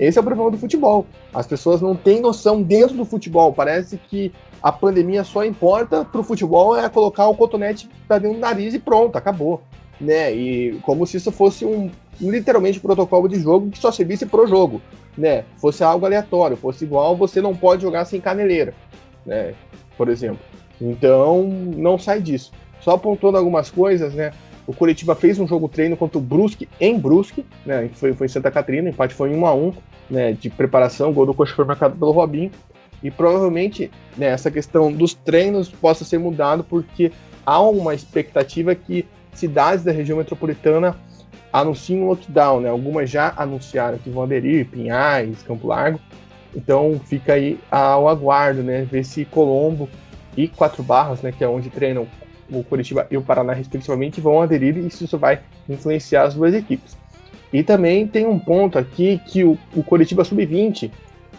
Esse 0.00 0.16
é 0.16 0.20
o 0.22 0.24
problema 0.24 0.50
do 0.50 0.56
futebol. 0.56 1.04
As 1.34 1.46
pessoas 1.46 1.82
não 1.82 1.94
têm 1.94 2.22
noção 2.22 2.62
dentro 2.62 2.96
do 2.96 3.04
futebol. 3.04 3.52
Parece 3.52 3.98
que 3.98 4.32
a 4.62 4.72
pandemia 4.72 5.22
só 5.22 5.44
importa 5.44 6.06
para 6.06 6.22
o 6.22 6.24
futebol 6.24 6.74
é 6.74 6.88
colocar 6.88 7.28
o 7.28 7.34
cotonete 7.34 7.86
para 8.08 8.16
dentro 8.16 8.38
do 8.38 8.40
nariz 8.40 8.72
e 8.72 8.78
pronto, 8.78 9.16
acabou. 9.16 9.60
Né? 10.00 10.34
E 10.34 10.80
como 10.84 11.06
se 11.06 11.18
isso 11.18 11.30
fosse 11.30 11.66
um 11.66 11.90
literalmente 12.18 12.78
um 12.78 12.82
protocolo 12.82 13.28
de 13.28 13.38
jogo 13.40 13.70
que 13.70 13.78
só 13.78 13.92
servisse 13.92 14.24
pro 14.24 14.46
jogo 14.46 14.80
né, 15.16 15.44
fosse 15.58 15.82
algo 15.84 16.04
aleatório, 16.06 16.56
fosse 16.56 16.84
igual, 16.84 17.16
você 17.16 17.40
não 17.40 17.54
pode 17.54 17.82
jogar 17.82 18.04
sem 18.04 18.20
caneleira, 18.20 18.74
né, 19.24 19.54
por 19.96 20.08
exemplo. 20.08 20.40
Então, 20.80 21.44
não 21.44 21.98
sai 21.98 22.20
disso. 22.20 22.52
Só 22.80 22.92
apontando 22.92 23.38
algumas 23.38 23.70
coisas, 23.70 24.12
né, 24.14 24.32
o 24.66 24.74
Curitiba 24.74 25.14
fez 25.14 25.38
um 25.38 25.46
jogo 25.46 25.68
treino 25.68 25.96
contra 25.96 26.18
o 26.18 26.20
Brusque 26.20 26.68
em 26.80 26.98
Brusque, 26.98 27.44
né, 27.64 27.88
foi, 27.94 28.12
foi 28.12 28.26
em 28.26 28.30
Santa 28.30 28.50
Catarina, 28.50 28.88
o 28.88 28.92
empate 28.92 29.14
foi 29.14 29.30
em 29.30 29.36
1 29.36 29.46
a 29.46 29.54
1 29.54 29.72
né, 30.10 30.32
de 30.32 30.50
preparação, 30.50 31.10
o 31.10 31.12
gol 31.12 31.26
do 31.26 31.34
Coxa 31.34 31.54
foi 31.54 31.64
marcado 31.64 31.96
pelo 31.96 32.12
Robinho, 32.12 32.50
e 33.02 33.10
provavelmente 33.10 33.90
né, 34.16 34.28
essa 34.28 34.50
questão 34.50 34.90
dos 34.90 35.14
treinos 35.14 35.68
possa 35.68 36.04
ser 36.04 36.18
mudado 36.18 36.64
porque 36.64 37.12
há 37.44 37.60
uma 37.60 37.94
expectativa 37.94 38.74
que 38.74 39.06
cidades 39.32 39.84
da 39.84 39.92
região 39.92 40.16
metropolitana 40.16 40.96
anunciam 41.54 42.00
um 42.00 42.08
lockdown, 42.08 42.60
né? 42.60 42.68
Algumas 42.68 43.08
já 43.08 43.32
anunciaram 43.36 43.96
que 43.98 44.10
vão 44.10 44.24
aderir, 44.24 44.66
Pinhais, 44.66 45.40
Campo 45.44 45.68
Largo. 45.68 46.00
Então 46.52 47.00
fica 47.04 47.34
aí 47.34 47.60
ao 47.70 48.08
aguardo, 48.08 48.60
né? 48.60 48.82
Ver 48.90 49.04
se 49.04 49.24
Colombo 49.24 49.88
e 50.36 50.48
Quatro 50.48 50.82
Barras, 50.82 51.22
né? 51.22 51.30
Que 51.30 51.44
é 51.44 51.48
onde 51.48 51.70
treinam 51.70 52.08
o 52.50 52.64
Curitiba 52.64 53.06
e 53.08 53.16
o 53.16 53.22
Paraná, 53.22 53.52
respectivamente, 53.52 54.20
vão 54.20 54.42
aderir 54.42 54.76
e 54.76 54.88
isso 54.88 55.16
vai 55.16 55.40
influenciar 55.68 56.24
as 56.24 56.34
duas 56.34 56.52
equipes. 56.54 56.96
E 57.52 57.62
também 57.62 58.04
tem 58.04 58.26
um 58.26 58.38
ponto 58.38 58.76
aqui 58.76 59.20
que 59.24 59.44
o, 59.44 59.56
o 59.76 59.82
Curitiba 59.84 60.24
Sub-20 60.24 60.90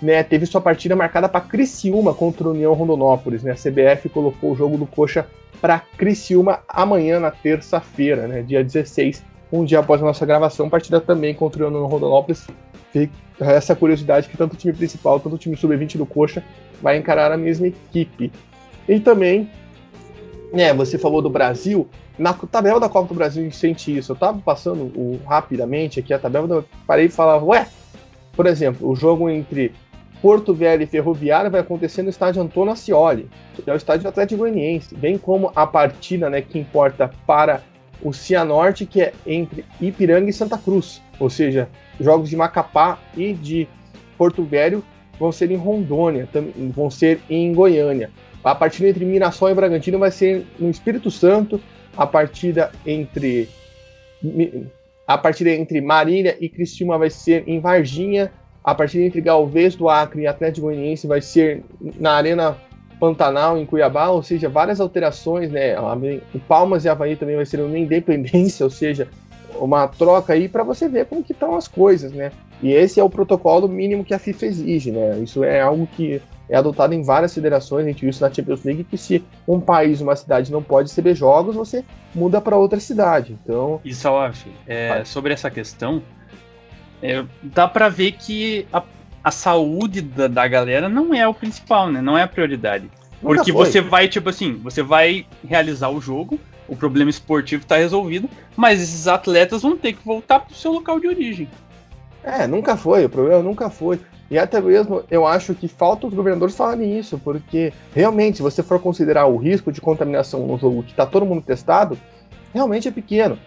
né, 0.01 0.23
teve 0.23 0.45
sua 0.45 0.61
partida 0.61 0.95
marcada 0.95 1.27
para 1.27 1.41
Criciúma 1.41 2.13
contra 2.13 2.47
o 2.47 2.51
União 2.51 2.73
Rondonópolis. 2.73 3.43
Né? 3.43 3.51
A 3.51 3.55
CBF 3.55 4.07
colocou 4.07 4.53
o 4.53 4.55
jogo 4.55 4.77
do 4.77 4.85
Coxa 4.85 5.27
para 5.59 5.79
Criciúma 5.97 6.59
amanhã, 6.69 7.19
na 7.19 7.31
terça-feira, 7.31 8.27
né, 8.27 8.41
dia 8.41 8.63
16 8.63 9.34
um 9.59 9.65
dia 9.65 9.79
após 9.79 10.01
a 10.01 10.05
nossa 10.05 10.25
gravação, 10.25 10.69
partida 10.69 10.99
também 10.99 11.33
contra 11.33 11.67
o 11.67 11.71
no 11.71 11.85
Rondonópolis. 11.85 12.47
Fica 12.91 13.13
essa 13.39 13.75
curiosidade 13.75 14.29
que 14.29 14.37
tanto 14.37 14.53
o 14.53 14.57
time 14.57 14.73
principal, 14.73 15.19
tanto 15.19 15.35
o 15.35 15.37
time 15.37 15.55
sub-20 15.55 15.97
do 15.97 16.05
Coxa 16.05 16.43
vai 16.81 16.97
encarar 16.97 17.31
a 17.31 17.37
mesma 17.37 17.67
equipe. 17.67 18.31
E 18.87 18.99
também, 18.99 19.49
né, 20.53 20.73
você 20.73 20.97
falou 20.97 21.21
do 21.21 21.29
Brasil, 21.29 21.89
na 22.17 22.33
tabela 22.33 22.79
da 22.79 22.87
Copa 22.87 23.09
do 23.09 23.15
Brasil 23.15 23.49
sente 23.51 23.95
isso. 23.95 24.11
Eu 24.11 24.15
tava 24.15 24.39
passando 24.39 24.83
o, 24.95 25.19
rapidamente 25.25 25.99
aqui 25.99 26.13
a 26.13 26.19
tabela, 26.19 26.47
eu 26.47 26.65
parei 26.87 27.05
e 27.05 27.09
falava, 27.09 27.43
ué, 27.45 27.67
por 28.33 28.45
exemplo, 28.45 28.89
o 28.89 28.95
jogo 28.95 29.29
entre 29.29 29.73
Porto 30.21 30.53
Velho 30.53 30.83
e 30.83 30.87
Ferroviária 30.87 31.49
vai 31.49 31.61
acontecer 31.61 32.01
no 32.01 32.09
estádio 32.09 32.41
Antônio 32.41 32.71
Ascioli, 32.71 33.29
que 33.53 33.69
é 33.69 33.73
o 33.73 33.77
estádio 33.77 34.07
Atlético 34.07 34.39
Goianiense, 34.39 34.95
bem 34.95 35.17
como 35.17 35.51
a 35.55 35.67
partida 35.67 36.29
né, 36.29 36.41
que 36.41 36.57
importa 36.57 37.11
para 37.27 37.61
o 38.01 38.13
Cianorte, 38.13 38.85
que 38.85 39.01
é 39.01 39.13
entre 39.25 39.65
Ipiranga 39.79 40.29
e 40.29 40.33
Santa 40.33 40.57
Cruz. 40.57 41.01
Ou 41.19 41.29
seja, 41.29 41.69
jogos 41.99 42.29
de 42.29 42.35
Macapá 42.35 42.99
e 43.15 43.33
de 43.33 43.67
Porto 44.17 44.43
Velho 44.43 44.83
vão 45.19 45.31
ser 45.31 45.51
em 45.51 45.55
Rondônia, 45.55 46.27
vão 46.73 46.89
ser 46.89 47.19
em 47.29 47.53
Goiânia. 47.53 48.11
A 48.43 48.53
partida 48.53 48.89
entre 48.89 49.05
Mirassol 49.05 49.49
e 49.49 49.55
Bragantino 49.55 49.97
vai 49.97 50.11
ser 50.11 50.45
no 50.59 50.69
Espírito 50.69 51.09
Santo. 51.09 51.59
A 51.97 52.05
partida 52.05 52.71
entre 52.85 53.49
a 55.07 55.17
partida 55.17 55.51
entre 55.51 55.81
Marília 55.81 56.37
e 56.39 56.49
Cristina 56.49 56.97
vai 56.97 57.09
ser 57.09 57.43
em 57.47 57.59
Varginha. 57.59 58.31
A 58.63 58.73
partida 58.73 59.03
entre 59.03 59.21
Galvez 59.21 59.75
do 59.75 59.89
Acre 59.89 60.23
e 60.23 60.27
Atlético 60.27 60.67
Goianiense 60.67 61.07
vai 61.07 61.21
ser 61.21 61.63
na 61.99 62.13
Arena 62.13 62.57
Pantanal 62.99 63.57
em 63.57 63.65
Cuiabá, 63.65 64.09
ou 64.09 64.23
seja, 64.23 64.49
várias 64.49 64.79
alterações, 64.79 65.51
né? 65.51 65.75
O 66.33 66.39
Palmas 66.39 66.85
e 66.85 66.89
Havaí 66.89 67.15
também 67.15 67.35
vai 67.35 67.45
ser 67.45 67.59
uma 67.59 67.77
independência, 67.77 68.63
ou 68.63 68.69
seja, 68.69 69.07
uma 69.59 69.87
troca 69.87 70.33
aí 70.33 70.49
para 70.49 70.63
você 70.63 70.87
ver 70.87 71.05
como 71.05 71.23
que 71.23 71.31
estão 71.31 71.55
as 71.55 71.67
coisas, 71.67 72.11
né? 72.11 72.31
E 72.61 72.71
esse 72.71 72.99
é 72.99 73.03
o 73.03 73.09
protocolo 73.09 73.67
mínimo 73.67 74.03
que 74.03 74.13
a 74.13 74.19
FIFA 74.19 74.45
exige, 74.45 74.91
né? 74.91 75.19
Isso 75.19 75.43
é 75.43 75.61
algo 75.61 75.87
que 75.87 76.21
é 76.47 76.55
adotado 76.55 76.93
em 76.93 77.01
várias 77.01 77.33
federações, 77.33 77.85
a 77.85 77.89
gente 77.89 78.01
viu 78.01 78.09
isso 78.09 78.21
na 78.21 78.31
Champions 78.31 78.63
League, 78.63 78.83
que 78.83 78.97
se 78.97 79.23
um 79.47 79.59
país, 79.59 79.99
uma 79.99 80.15
cidade 80.15 80.51
não 80.51 80.61
pode 80.61 80.89
receber 80.89 81.15
jogos, 81.15 81.55
você 81.55 81.83
muda 82.13 82.39
para 82.39 82.55
outra 82.55 82.79
cidade. 82.79 83.35
Então. 83.43 83.81
E 83.83 83.93
Salaf, 83.93 84.45
é, 84.67 85.03
sobre 85.03 85.33
essa 85.33 85.49
questão, 85.49 86.03
é, 87.01 87.25
dá 87.41 87.67
para 87.67 87.89
ver 87.89 88.11
que 88.13 88.67
a, 88.71 88.83
a 89.25 89.31
saúde 89.31 90.03
da, 90.03 90.27
da, 90.27 90.47
galera 90.47 90.87
não 90.87 91.11
é 91.11 91.27
o 91.27 91.33
principal, 91.33 91.91
né? 91.91 91.99
Não 91.99 92.15
é 92.15 92.21
a 92.21 92.27
prioridade. 92.27 92.83
Nunca 93.19 93.37
Porque 93.37 93.51
foi. 93.51 93.65
você 93.65 93.81
vai, 93.81 94.07
tipo 94.07 94.29
assim, 94.29 94.53
você 94.63 94.83
vai 94.83 95.25
realizar 95.43 95.89
o 95.89 95.99
jogo, 95.99 96.39
o 96.67 96.75
problema 96.75 97.09
esportivo 97.09 97.63
está 97.63 97.75
resolvido, 97.77 98.29
mas 98.55 98.79
esses 98.79 99.07
atletas 99.07 99.63
vão 99.63 99.75
ter 99.75 99.93
que 99.93 100.05
voltar 100.05 100.41
para 100.41 100.53
o 100.53 100.55
seu 100.55 100.71
local 100.71 100.99
de 100.99 101.07
origem. 101.07 101.49
É, 102.23 102.45
nunca 102.45 102.77
foi, 102.77 103.03
o 103.05 103.09
problema 103.09 103.41
nunca 103.41 103.67
foi. 103.67 103.99
E 104.29 104.37
até 104.37 104.61
mesmo 104.61 105.03
eu 105.09 105.25
acho 105.25 105.55
que 105.55 105.67
falta 105.67 106.05
os 106.05 106.13
governadores 106.13 106.55
falarem 106.55 106.95
isso, 106.95 107.17
porque 107.17 107.73
realmente, 107.95 108.37
se 108.37 108.43
você 108.43 108.61
for 108.61 108.79
considerar 108.79 109.25
o 109.25 109.37
risco 109.37 109.71
de 109.71 109.81
contaminação 109.81 110.45
no 110.45 110.55
jogo 110.59 110.83
que 110.83 110.91
está 110.91 111.03
todo 111.03 111.25
mundo 111.25 111.41
testado, 111.41 111.97
realmente 112.53 112.87
é 112.87 112.91
pequeno. 112.91 113.39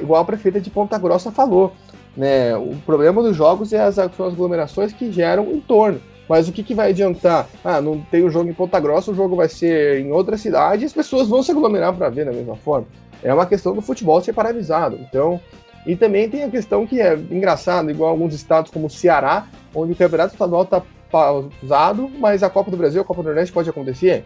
Igual 0.00 0.22
a 0.22 0.24
prefeita 0.24 0.60
de 0.60 0.70
Ponta 0.70 0.98
Grossa 0.98 1.32
falou. 1.32 1.74
Né? 2.16 2.56
O 2.56 2.74
problema 2.86 3.22
dos 3.22 3.36
jogos 3.36 3.72
é 3.72 3.80
as, 3.80 3.94
são 3.94 4.26
as 4.26 4.32
aglomerações 4.32 4.92
que 4.92 5.12
geram 5.12 5.44
o 5.46 5.56
entorno. 5.56 6.00
Mas 6.28 6.48
o 6.48 6.52
que, 6.52 6.62
que 6.62 6.74
vai 6.74 6.90
adiantar? 6.90 7.46
Ah, 7.64 7.80
não 7.80 8.00
tem 8.00 8.22
o 8.22 8.26
um 8.26 8.30
jogo 8.30 8.50
em 8.50 8.54
Ponta 8.54 8.80
Grossa, 8.80 9.12
o 9.12 9.14
jogo 9.14 9.36
vai 9.36 9.48
ser 9.48 10.00
em 10.00 10.10
outra 10.10 10.36
cidade 10.36 10.82
e 10.82 10.86
as 10.86 10.92
pessoas 10.92 11.28
vão 11.28 11.42
se 11.42 11.52
aglomerar 11.52 11.94
para 11.94 12.08
ver 12.08 12.24
da 12.24 12.32
mesma 12.32 12.56
forma. 12.56 12.86
É 13.22 13.32
uma 13.32 13.46
questão 13.46 13.74
do 13.74 13.80
futebol 13.80 14.20
ser 14.20 14.32
paralisado. 14.32 14.98
Então, 15.00 15.40
e 15.86 15.94
também 15.94 16.28
tem 16.28 16.42
a 16.42 16.50
questão 16.50 16.84
que 16.84 17.00
é 17.00 17.14
engraçado, 17.14 17.90
igual 17.90 18.10
alguns 18.10 18.34
estados 18.34 18.72
como 18.72 18.86
o 18.86 18.90
Ceará, 18.90 19.46
onde 19.72 19.92
o 19.92 19.96
campeonato 19.96 20.32
estadual 20.32 20.62
está 20.62 20.82
pausado, 21.10 22.10
mas 22.18 22.42
a 22.42 22.50
Copa 22.50 22.70
do 22.70 22.76
Brasil, 22.76 23.00
a 23.00 23.04
Copa 23.04 23.22
do 23.22 23.26
Nordeste 23.26 23.52
pode 23.52 23.70
acontecer. 23.70 24.24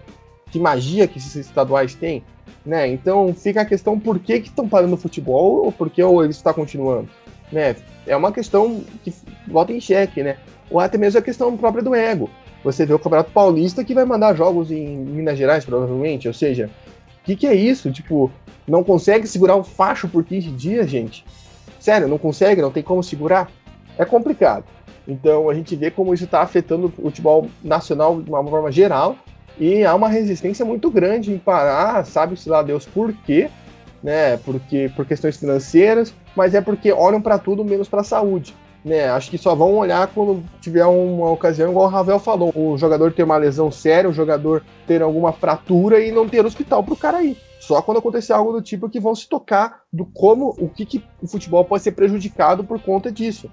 Que 0.50 0.58
magia 0.58 1.06
que 1.06 1.18
esses 1.18 1.36
estaduais 1.36 1.94
têm, 1.94 2.24
né? 2.64 2.88
Então 2.88 3.32
fica 3.34 3.60
a 3.60 3.64
questão 3.64 4.00
por 4.00 4.18
que 4.18 4.32
estão 4.34 4.68
parando 4.68 4.94
o 4.94 4.98
futebol 4.98 5.66
ou 5.66 5.70
por 5.70 5.90
que 5.90 6.02
ou 6.02 6.22
ele 6.22 6.32
está 6.32 6.52
continuando, 6.52 7.08
né? 7.52 7.76
É 8.06 8.16
uma 8.16 8.32
questão 8.32 8.82
que 9.02 9.12
volta 9.46 9.72
em 9.72 9.80
xeque, 9.80 10.22
né? 10.22 10.36
Ou 10.70 10.80
até 10.80 10.96
mesmo 10.96 11.18
a 11.18 11.22
questão 11.22 11.56
própria 11.56 11.82
do 11.82 11.94
ego. 11.94 12.30
Você 12.62 12.84
vê 12.84 12.92
o 12.92 12.98
Campeonato 12.98 13.32
Paulista 13.32 13.84
que 13.84 13.94
vai 13.94 14.04
mandar 14.04 14.34
jogos 14.34 14.70
em 14.70 14.96
Minas 14.96 15.38
Gerais, 15.38 15.64
provavelmente, 15.64 16.28
ou 16.28 16.34
seja, 16.34 16.70
o 17.20 17.24
que, 17.24 17.36
que 17.36 17.46
é 17.46 17.54
isso? 17.54 17.90
Tipo, 17.90 18.30
não 18.66 18.84
consegue 18.84 19.26
segurar 19.26 19.56
o 19.56 19.64
facho 19.64 20.08
por 20.08 20.24
15 20.24 20.50
dias, 20.50 20.90
gente? 20.90 21.24
Sério, 21.78 22.08
não 22.08 22.18
consegue, 22.18 22.60
não 22.60 22.70
tem 22.70 22.82
como 22.82 23.02
segurar? 23.02 23.50
É 23.98 24.04
complicado. 24.04 24.64
Então 25.08 25.48
a 25.48 25.54
gente 25.54 25.74
vê 25.74 25.90
como 25.90 26.12
isso 26.14 26.24
está 26.24 26.42
afetando 26.42 26.86
o 26.86 27.02
futebol 27.02 27.48
nacional 27.64 28.20
de 28.20 28.28
uma 28.28 28.44
forma 28.44 28.70
geral 28.70 29.16
e 29.58 29.84
há 29.84 29.94
uma 29.94 30.08
resistência 30.08 30.64
muito 30.64 30.90
grande 30.90 31.32
em 31.32 31.38
parar, 31.38 32.04
sabe-se 32.06 32.48
lá 32.48 32.62
Deus 32.62 32.86
por 32.86 33.12
quê, 33.24 33.50
né? 34.02 34.36
Porque 34.38 34.90
por 34.94 35.06
questões 35.06 35.36
financeiras, 35.36 36.14
mas 36.34 36.54
é 36.54 36.60
porque 36.60 36.92
olham 36.92 37.20
para 37.20 37.38
tudo 37.38 37.64
menos 37.64 37.88
para 37.88 38.00
a 38.00 38.04
saúde. 38.04 38.54
Né, 38.82 39.10
acho 39.10 39.30
que 39.30 39.36
só 39.36 39.54
vão 39.54 39.76
olhar 39.76 40.06
quando 40.06 40.42
tiver 40.58 40.86
uma 40.86 41.30
ocasião, 41.30 41.70
igual 41.70 41.84
o 41.84 41.90
Ravel 41.90 42.18
falou, 42.18 42.50
o 42.56 42.78
jogador 42.78 43.12
ter 43.12 43.22
uma 43.22 43.36
lesão 43.36 43.70
séria, 43.70 44.08
o 44.08 44.12
jogador 44.12 44.64
ter 44.86 45.02
alguma 45.02 45.34
fratura 45.34 46.00
e 46.00 46.10
não 46.10 46.26
ter 46.26 46.46
hospital 46.46 46.82
para 46.82 46.94
o 46.94 46.96
cara 46.96 47.22
ir. 47.22 47.36
Só 47.60 47.82
quando 47.82 47.98
acontecer 47.98 48.32
algo 48.32 48.52
do 48.52 48.62
tipo 48.62 48.88
que 48.88 48.98
vão 48.98 49.14
se 49.14 49.28
tocar 49.28 49.82
do 49.92 50.06
como, 50.06 50.56
o 50.58 50.66
que, 50.66 50.86
que 50.86 51.04
o 51.20 51.28
futebol 51.28 51.62
pode 51.62 51.82
ser 51.82 51.92
prejudicado 51.92 52.64
por 52.64 52.80
conta 52.80 53.12
disso. 53.12 53.50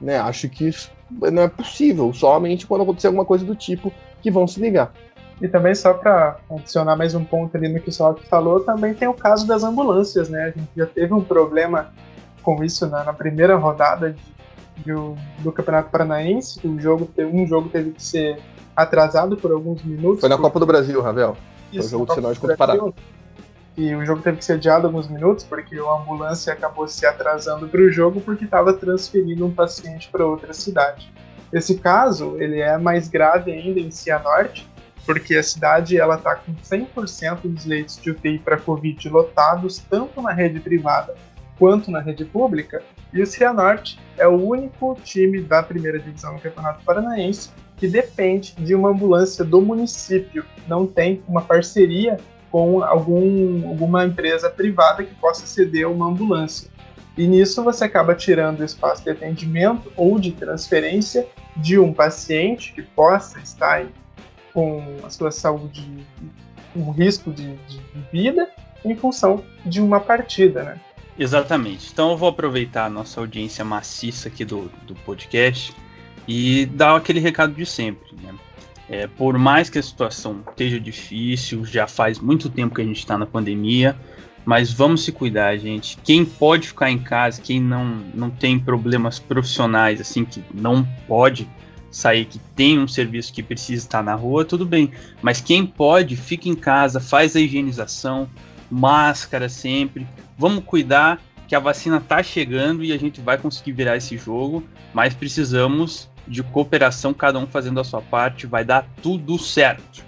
Né? 0.00 0.18
Acho 0.18 0.48
que 0.48 0.68
isso 0.68 0.90
não 1.10 1.42
é 1.42 1.48
possível, 1.48 2.12
somente 2.14 2.66
quando 2.66 2.82
acontecer 2.82 3.08
alguma 3.08 3.26
coisa 3.26 3.44
do 3.44 3.54
tipo 3.54 3.92
que 4.22 4.30
vão 4.30 4.46
se 4.46 4.60
ligar. 4.60 4.94
E 5.40 5.48
também, 5.48 5.74
só 5.74 5.94
para 5.94 6.36
adicionar 6.50 6.96
mais 6.96 7.14
um 7.14 7.24
ponto 7.24 7.56
ali 7.56 7.68
no 7.68 7.80
que 7.80 7.88
o 7.88 7.92
Salak 7.92 8.26
falou, 8.26 8.60
também 8.60 8.92
tem 8.92 9.08
o 9.08 9.14
caso 9.14 9.46
das 9.46 9.64
ambulâncias, 9.64 10.28
né? 10.28 10.44
A 10.44 10.58
gente 10.58 10.68
já 10.76 10.86
teve 10.86 11.14
um 11.14 11.22
problema 11.22 11.92
com 12.42 12.62
isso 12.62 12.86
na, 12.86 13.04
na 13.04 13.12
primeira 13.12 13.56
rodada 13.56 14.12
de, 14.12 14.84
de, 14.84 14.92
do 15.42 15.50
Campeonato 15.50 15.90
Paranaense. 15.90 16.60
Um 16.66 16.78
jogo, 16.78 17.08
um 17.18 17.46
jogo 17.46 17.68
teve 17.70 17.92
que 17.92 18.02
ser 18.02 18.38
atrasado 18.76 19.36
por 19.36 19.50
alguns 19.50 19.82
minutos. 19.82 20.20
Foi 20.20 20.28
na 20.28 20.36
por... 20.36 20.42
Copa 20.42 20.60
do 20.60 20.66
Brasil, 20.66 21.00
Ravel. 21.00 21.36
Foi 21.70 21.80
o 21.80 21.82
jogo 21.82 22.06
de 22.06 22.14
sinal 22.14 22.34
contra 22.36 22.54
o 22.54 22.58
Pará 22.58 22.74
e 23.76 23.94
o 23.94 24.04
jogo 24.04 24.20
teve 24.20 24.38
que 24.38 24.44
ser 24.44 24.54
adiado 24.54 24.86
alguns 24.86 25.08
minutos 25.08 25.44
porque 25.44 25.78
a 25.78 25.92
ambulância 25.94 26.52
acabou 26.52 26.86
se 26.86 27.06
atrasando 27.06 27.68
para 27.68 27.80
o 27.80 27.90
jogo 27.90 28.20
porque 28.20 28.44
estava 28.44 28.72
transferindo 28.74 29.46
um 29.46 29.50
paciente 29.50 30.08
para 30.10 30.26
outra 30.26 30.52
cidade. 30.52 31.10
Esse 31.52 31.76
caso 31.78 32.36
ele 32.38 32.60
é 32.60 32.76
mais 32.76 33.08
grave 33.08 33.50
ainda 33.50 33.80
em 33.80 33.90
Cianorte, 33.90 34.69
porque 35.04 35.36
a 35.36 35.42
cidade 35.42 35.98
ela 35.98 36.16
está 36.16 36.34
com 36.36 36.54
100% 36.54 37.40
dos 37.44 37.64
leitos 37.64 38.00
de 38.00 38.10
UTI 38.10 38.38
para 38.38 38.56
Covid 38.56 39.08
lotados 39.08 39.78
tanto 39.78 40.20
na 40.22 40.32
rede 40.32 40.60
privada 40.60 41.14
quanto 41.58 41.90
na 41.90 42.00
rede 42.00 42.24
pública, 42.24 42.82
e 43.12 43.20
o 43.20 43.26
Cianorte 43.26 44.00
é 44.16 44.26
o 44.26 44.34
único 44.34 44.96
time 45.04 45.42
da 45.42 45.62
primeira 45.62 45.98
divisão 45.98 46.34
do 46.34 46.40
Campeonato 46.40 46.82
Paranaense 46.82 47.50
que 47.76 47.86
depende 47.86 48.54
de 48.58 48.74
uma 48.74 48.88
ambulância 48.88 49.44
do 49.44 49.60
município, 49.60 50.44
não 50.66 50.86
tem 50.86 51.22
uma 51.28 51.42
parceria 51.42 52.18
com 52.50 52.82
algum, 52.82 53.68
alguma 53.68 54.04
empresa 54.04 54.48
privada 54.48 55.04
que 55.04 55.14
possa 55.14 55.46
ceder 55.46 55.88
uma 55.88 56.06
ambulância. 56.06 56.70
E 57.16 57.26
nisso 57.26 57.62
você 57.62 57.84
acaba 57.84 58.14
tirando 58.14 58.60
o 58.60 58.64
espaço 58.64 59.04
de 59.04 59.10
atendimento 59.10 59.92
ou 59.96 60.18
de 60.18 60.32
transferência 60.32 61.26
de 61.56 61.78
um 61.78 61.92
paciente 61.92 62.72
que 62.72 62.82
possa 62.82 63.38
estar 63.40 63.86
com 64.52 64.82
a 65.04 65.10
sua 65.10 65.30
saúde, 65.30 65.86
um 66.74 66.90
risco 66.90 67.32
de, 67.32 67.56
de 67.56 67.80
vida, 68.12 68.48
em 68.84 68.96
função 68.96 69.44
de 69.64 69.80
uma 69.80 70.00
partida, 70.00 70.62
né? 70.62 70.80
Exatamente. 71.18 71.90
Então 71.92 72.10
eu 72.10 72.16
vou 72.16 72.28
aproveitar 72.28 72.86
a 72.86 72.90
nossa 72.90 73.20
audiência 73.20 73.64
maciça 73.64 74.28
aqui 74.28 74.44
do, 74.44 74.70
do 74.86 74.94
podcast 74.94 75.74
e 76.26 76.66
dar 76.66 76.96
aquele 76.96 77.20
recado 77.20 77.52
de 77.52 77.66
sempre, 77.66 78.16
né? 78.22 78.34
É, 78.88 79.06
por 79.06 79.38
mais 79.38 79.70
que 79.70 79.78
a 79.78 79.82
situação 79.82 80.42
esteja 80.50 80.80
difícil, 80.80 81.64
já 81.64 81.86
faz 81.86 82.18
muito 82.18 82.48
tempo 82.48 82.74
que 82.74 82.80
a 82.80 82.84
gente 82.84 82.98
está 82.98 83.16
na 83.16 83.24
pandemia, 83.24 83.96
mas 84.44 84.72
vamos 84.72 85.04
se 85.04 85.12
cuidar, 85.12 85.56
gente. 85.58 85.96
Quem 86.02 86.24
pode 86.24 86.68
ficar 86.68 86.90
em 86.90 86.98
casa, 86.98 87.40
quem 87.40 87.60
não, 87.60 87.84
não 88.12 88.30
tem 88.30 88.58
problemas 88.58 89.18
profissionais, 89.18 90.00
assim, 90.00 90.24
que 90.24 90.42
não 90.52 90.84
pode 91.06 91.48
sair, 91.90 92.24
que 92.24 92.38
tem 92.54 92.78
um 92.78 92.88
serviço 92.88 93.32
que 93.32 93.42
precisa 93.42 93.84
estar 93.84 94.02
na 94.02 94.14
rua, 94.14 94.44
tudo 94.44 94.64
bem. 94.64 94.92
Mas 95.20 95.40
quem 95.40 95.66
pode, 95.66 96.16
fica 96.16 96.48
em 96.48 96.54
casa, 96.54 97.00
faz 97.00 97.34
a 97.34 97.40
higienização, 97.40 98.28
máscara 98.70 99.48
sempre. 99.48 100.06
Vamos 100.38 100.64
cuidar 100.64 101.20
que 101.48 101.54
a 101.54 101.58
vacina 101.58 101.96
está 101.96 102.22
chegando 102.22 102.84
e 102.84 102.92
a 102.92 102.96
gente 102.96 103.20
vai 103.20 103.36
conseguir 103.36 103.72
virar 103.72 103.96
esse 103.96 104.16
jogo, 104.16 104.62
mas 104.94 105.14
precisamos 105.14 106.08
de 106.28 106.44
cooperação, 106.44 107.12
cada 107.12 107.40
um 107.40 107.46
fazendo 107.46 107.80
a 107.80 107.84
sua 107.84 108.00
parte, 108.00 108.46
vai 108.46 108.64
dar 108.64 108.86
tudo 109.02 109.36
certo. 109.36 110.04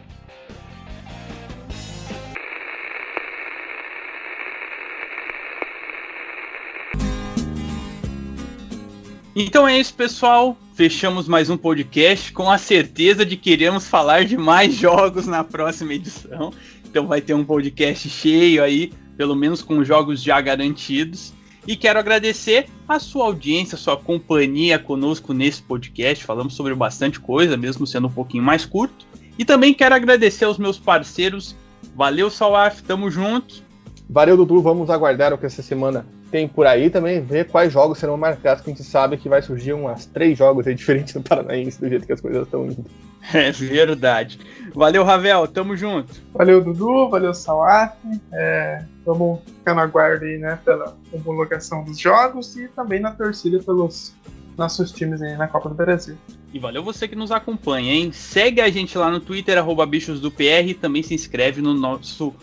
Então 9.35 9.67
é 9.67 9.79
isso, 9.79 9.95
pessoal. 9.95 10.59
Fechamos 10.75 11.27
mais 11.27 11.49
um 11.49 11.57
podcast 11.57 12.31
com 12.33 12.51
a 12.51 12.59
certeza 12.59 13.25
de 13.25 13.35
que 13.35 13.51
iremos 13.51 13.89
falar 13.89 14.27
de 14.27 14.37
mais 14.37 14.75
jogos 14.77 15.27
na 15.27 15.43
próxima 15.43 15.95
edição. 15.95 16.53
Então 16.85 17.07
vai 17.07 17.23
ter 17.23 17.33
um 17.33 17.43
podcast 17.43 18.11
cheio 18.11 18.63
aí, 18.63 18.93
pelo 19.17 19.35
menos 19.35 19.63
com 19.63 19.83
jogos 19.83 20.23
já 20.23 20.39
garantidos. 20.39 21.33
E 21.67 21.77
quero 21.77 21.99
agradecer 21.99 22.67
a 22.87 22.99
sua 22.99 23.25
audiência, 23.25 23.77
a 23.77 23.79
sua 23.79 23.97
companhia 23.97 24.79
conosco 24.79 25.33
nesse 25.33 25.63
podcast. 25.63 26.25
Falamos 26.25 26.53
sobre 26.53 26.75
bastante 26.75 27.19
coisa, 27.19 27.57
mesmo 27.57 27.87
sendo 27.87 28.09
um 28.09 28.13
pouquinho 28.13 28.43
mais 28.43 28.67
curto. 28.67 29.07
E 29.39 29.47
também 29.47 29.73
quero 29.73 29.95
agradecer 29.95 30.45
aos 30.45 30.59
meus 30.59 30.79
parceiros. 30.79 31.57
Valeu, 31.97 32.29
Salaf, 32.29 32.83
tamo 32.83 33.11
junto. 33.11 33.63
Valeu, 34.13 34.37
Dudu. 34.37 34.61
Vamos 34.61 34.91
aguardar 34.91 35.33
o 35.33 35.39
que 35.39 35.47
essa 35.47 35.63
semana 35.63 36.05
tem 36.31 36.47
por 36.47 36.67
aí 36.67 36.91
também, 36.91 37.23
ver 37.23 37.49
quais 37.49 37.73
jogos 37.73 37.99
serão 37.99 38.17
marcados, 38.17 38.63
que 38.63 38.71
a 38.71 38.75
gente 38.75 38.85
sabe 38.85 39.17
que 39.17 39.29
vai 39.29 39.41
surgir 39.41 39.73
umas 39.73 40.05
três 40.05 40.37
jogos 40.37 40.67
aí 40.67 40.75
diferentes 40.75 41.15
no 41.17 41.23
Paranaense, 41.23 41.81
do 41.81 41.89
jeito 41.89 42.07
que 42.07 42.13
as 42.13 42.21
coisas 42.21 42.45
estão 42.45 42.67
indo. 42.67 42.85
É 43.33 43.51
verdade. 43.53 44.39
Valeu, 44.75 45.03
Ravel, 45.03 45.47
tamo 45.47 45.77
junto. 45.77 46.13
Valeu, 46.35 46.63
Dudu, 46.63 47.09
valeu, 47.09 47.33
Salaf. 47.33 47.97
É, 48.33 48.85
vamos 49.07 49.41
ficar 49.47 49.75
na 49.75 49.87
guarda 49.87 50.27
aí, 50.27 50.37
né, 50.37 50.59
pela 50.63 50.95
homologação 51.13 51.83
dos 51.85 51.99
jogos 51.99 52.55
e 52.57 52.69
também 52.69 53.01
na 53.01 53.13
torcida 53.13 53.61
pelos 53.61 54.15
nossos 54.59 54.93
times 54.93 55.23
aí 55.23 55.37
na 55.37 55.49
Copa 55.49 55.71
do 55.71 55.75
Brasil. 55.75 56.17
E 56.53 56.59
valeu 56.59 56.83
você 56.83 57.09
que 57.09 57.17
nos 57.17 57.33
acompanha, 57.33 57.95
hein? 57.95 58.13
Segue 58.13 58.61
a 58.61 58.69
gente 58.69 58.99
lá 58.99 59.11
no 59.11 59.21
Twitter, 59.21 59.57
arroba 59.57 59.87
bichos 59.87 60.21
do 60.21 60.31
PR, 60.31 60.67
e 60.67 60.75
também 60.75 61.03
se 61.03 61.15
inscreve 61.15 61.63
no 61.63 61.73
nosso 61.73 62.35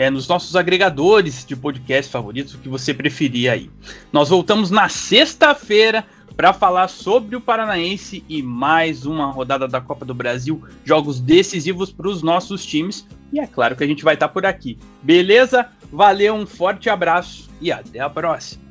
é, 0.00 0.08
nos 0.08 0.26
nossos 0.26 0.56
agregadores 0.56 1.44
de 1.44 1.54
podcast 1.54 2.10
favoritos, 2.10 2.54
o 2.54 2.58
que 2.58 2.70
você 2.70 2.94
preferir 2.94 3.52
aí. 3.52 3.70
Nós 4.10 4.30
voltamos 4.30 4.70
na 4.70 4.88
sexta-feira 4.88 6.06
para 6.34 6.54
falar 6.54 6.88
sobre 6.88 7.36
o 7.36 7.40
Paranaense 7.40 8.24
e 8.26 8.42
mais 8.42 9.04
uma 9.04 9.30
rodada 9.30 9.68
da 9.68 9.78
Copa 9.78 10.06
do 10.06 10.14
Brasil, 10.14 10.64
jogos 10.86 11.20
decisivos 11.20 11.92
para 11.92 12.08
os 12.08 12.22
nossos 12.22 12.64
times. 12.64 13.06
E 13.30 13.40
é 13.40 13.46
claro 13.46 13.76
que 13.76 13.84
a 13.84 13.86
gente 13.86 14.02
vai 14.02 14.14
estar 14.14 14.28
tá 14.28 14.32
por 14.32 14.46
aqui. 14.46 14.78
Beleza? 15.02 15.66
Valeu, 15.92 16.34
um 16.34 16.46
forte 16.46 16.88
abraço 16.88 17.50
e 17.60 17.70
até 17.70 18.00
a 18.00 18.08
próxima. 18.08 18.62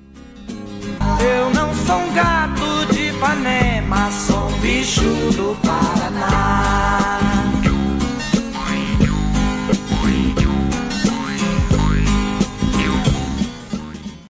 Eu 1.21 1.51
não 1.51 1.71
sou 1.75 1.95
um 1.95 2.13
gato 2.15 2.91
de 2.91 3.09
Ipanema, 3.09 4.09
sou 4.09 4.47
um 4.47 4.59
bicho 4.61 5.03
do 5.35 5.55
Paraná. 5.61 7.48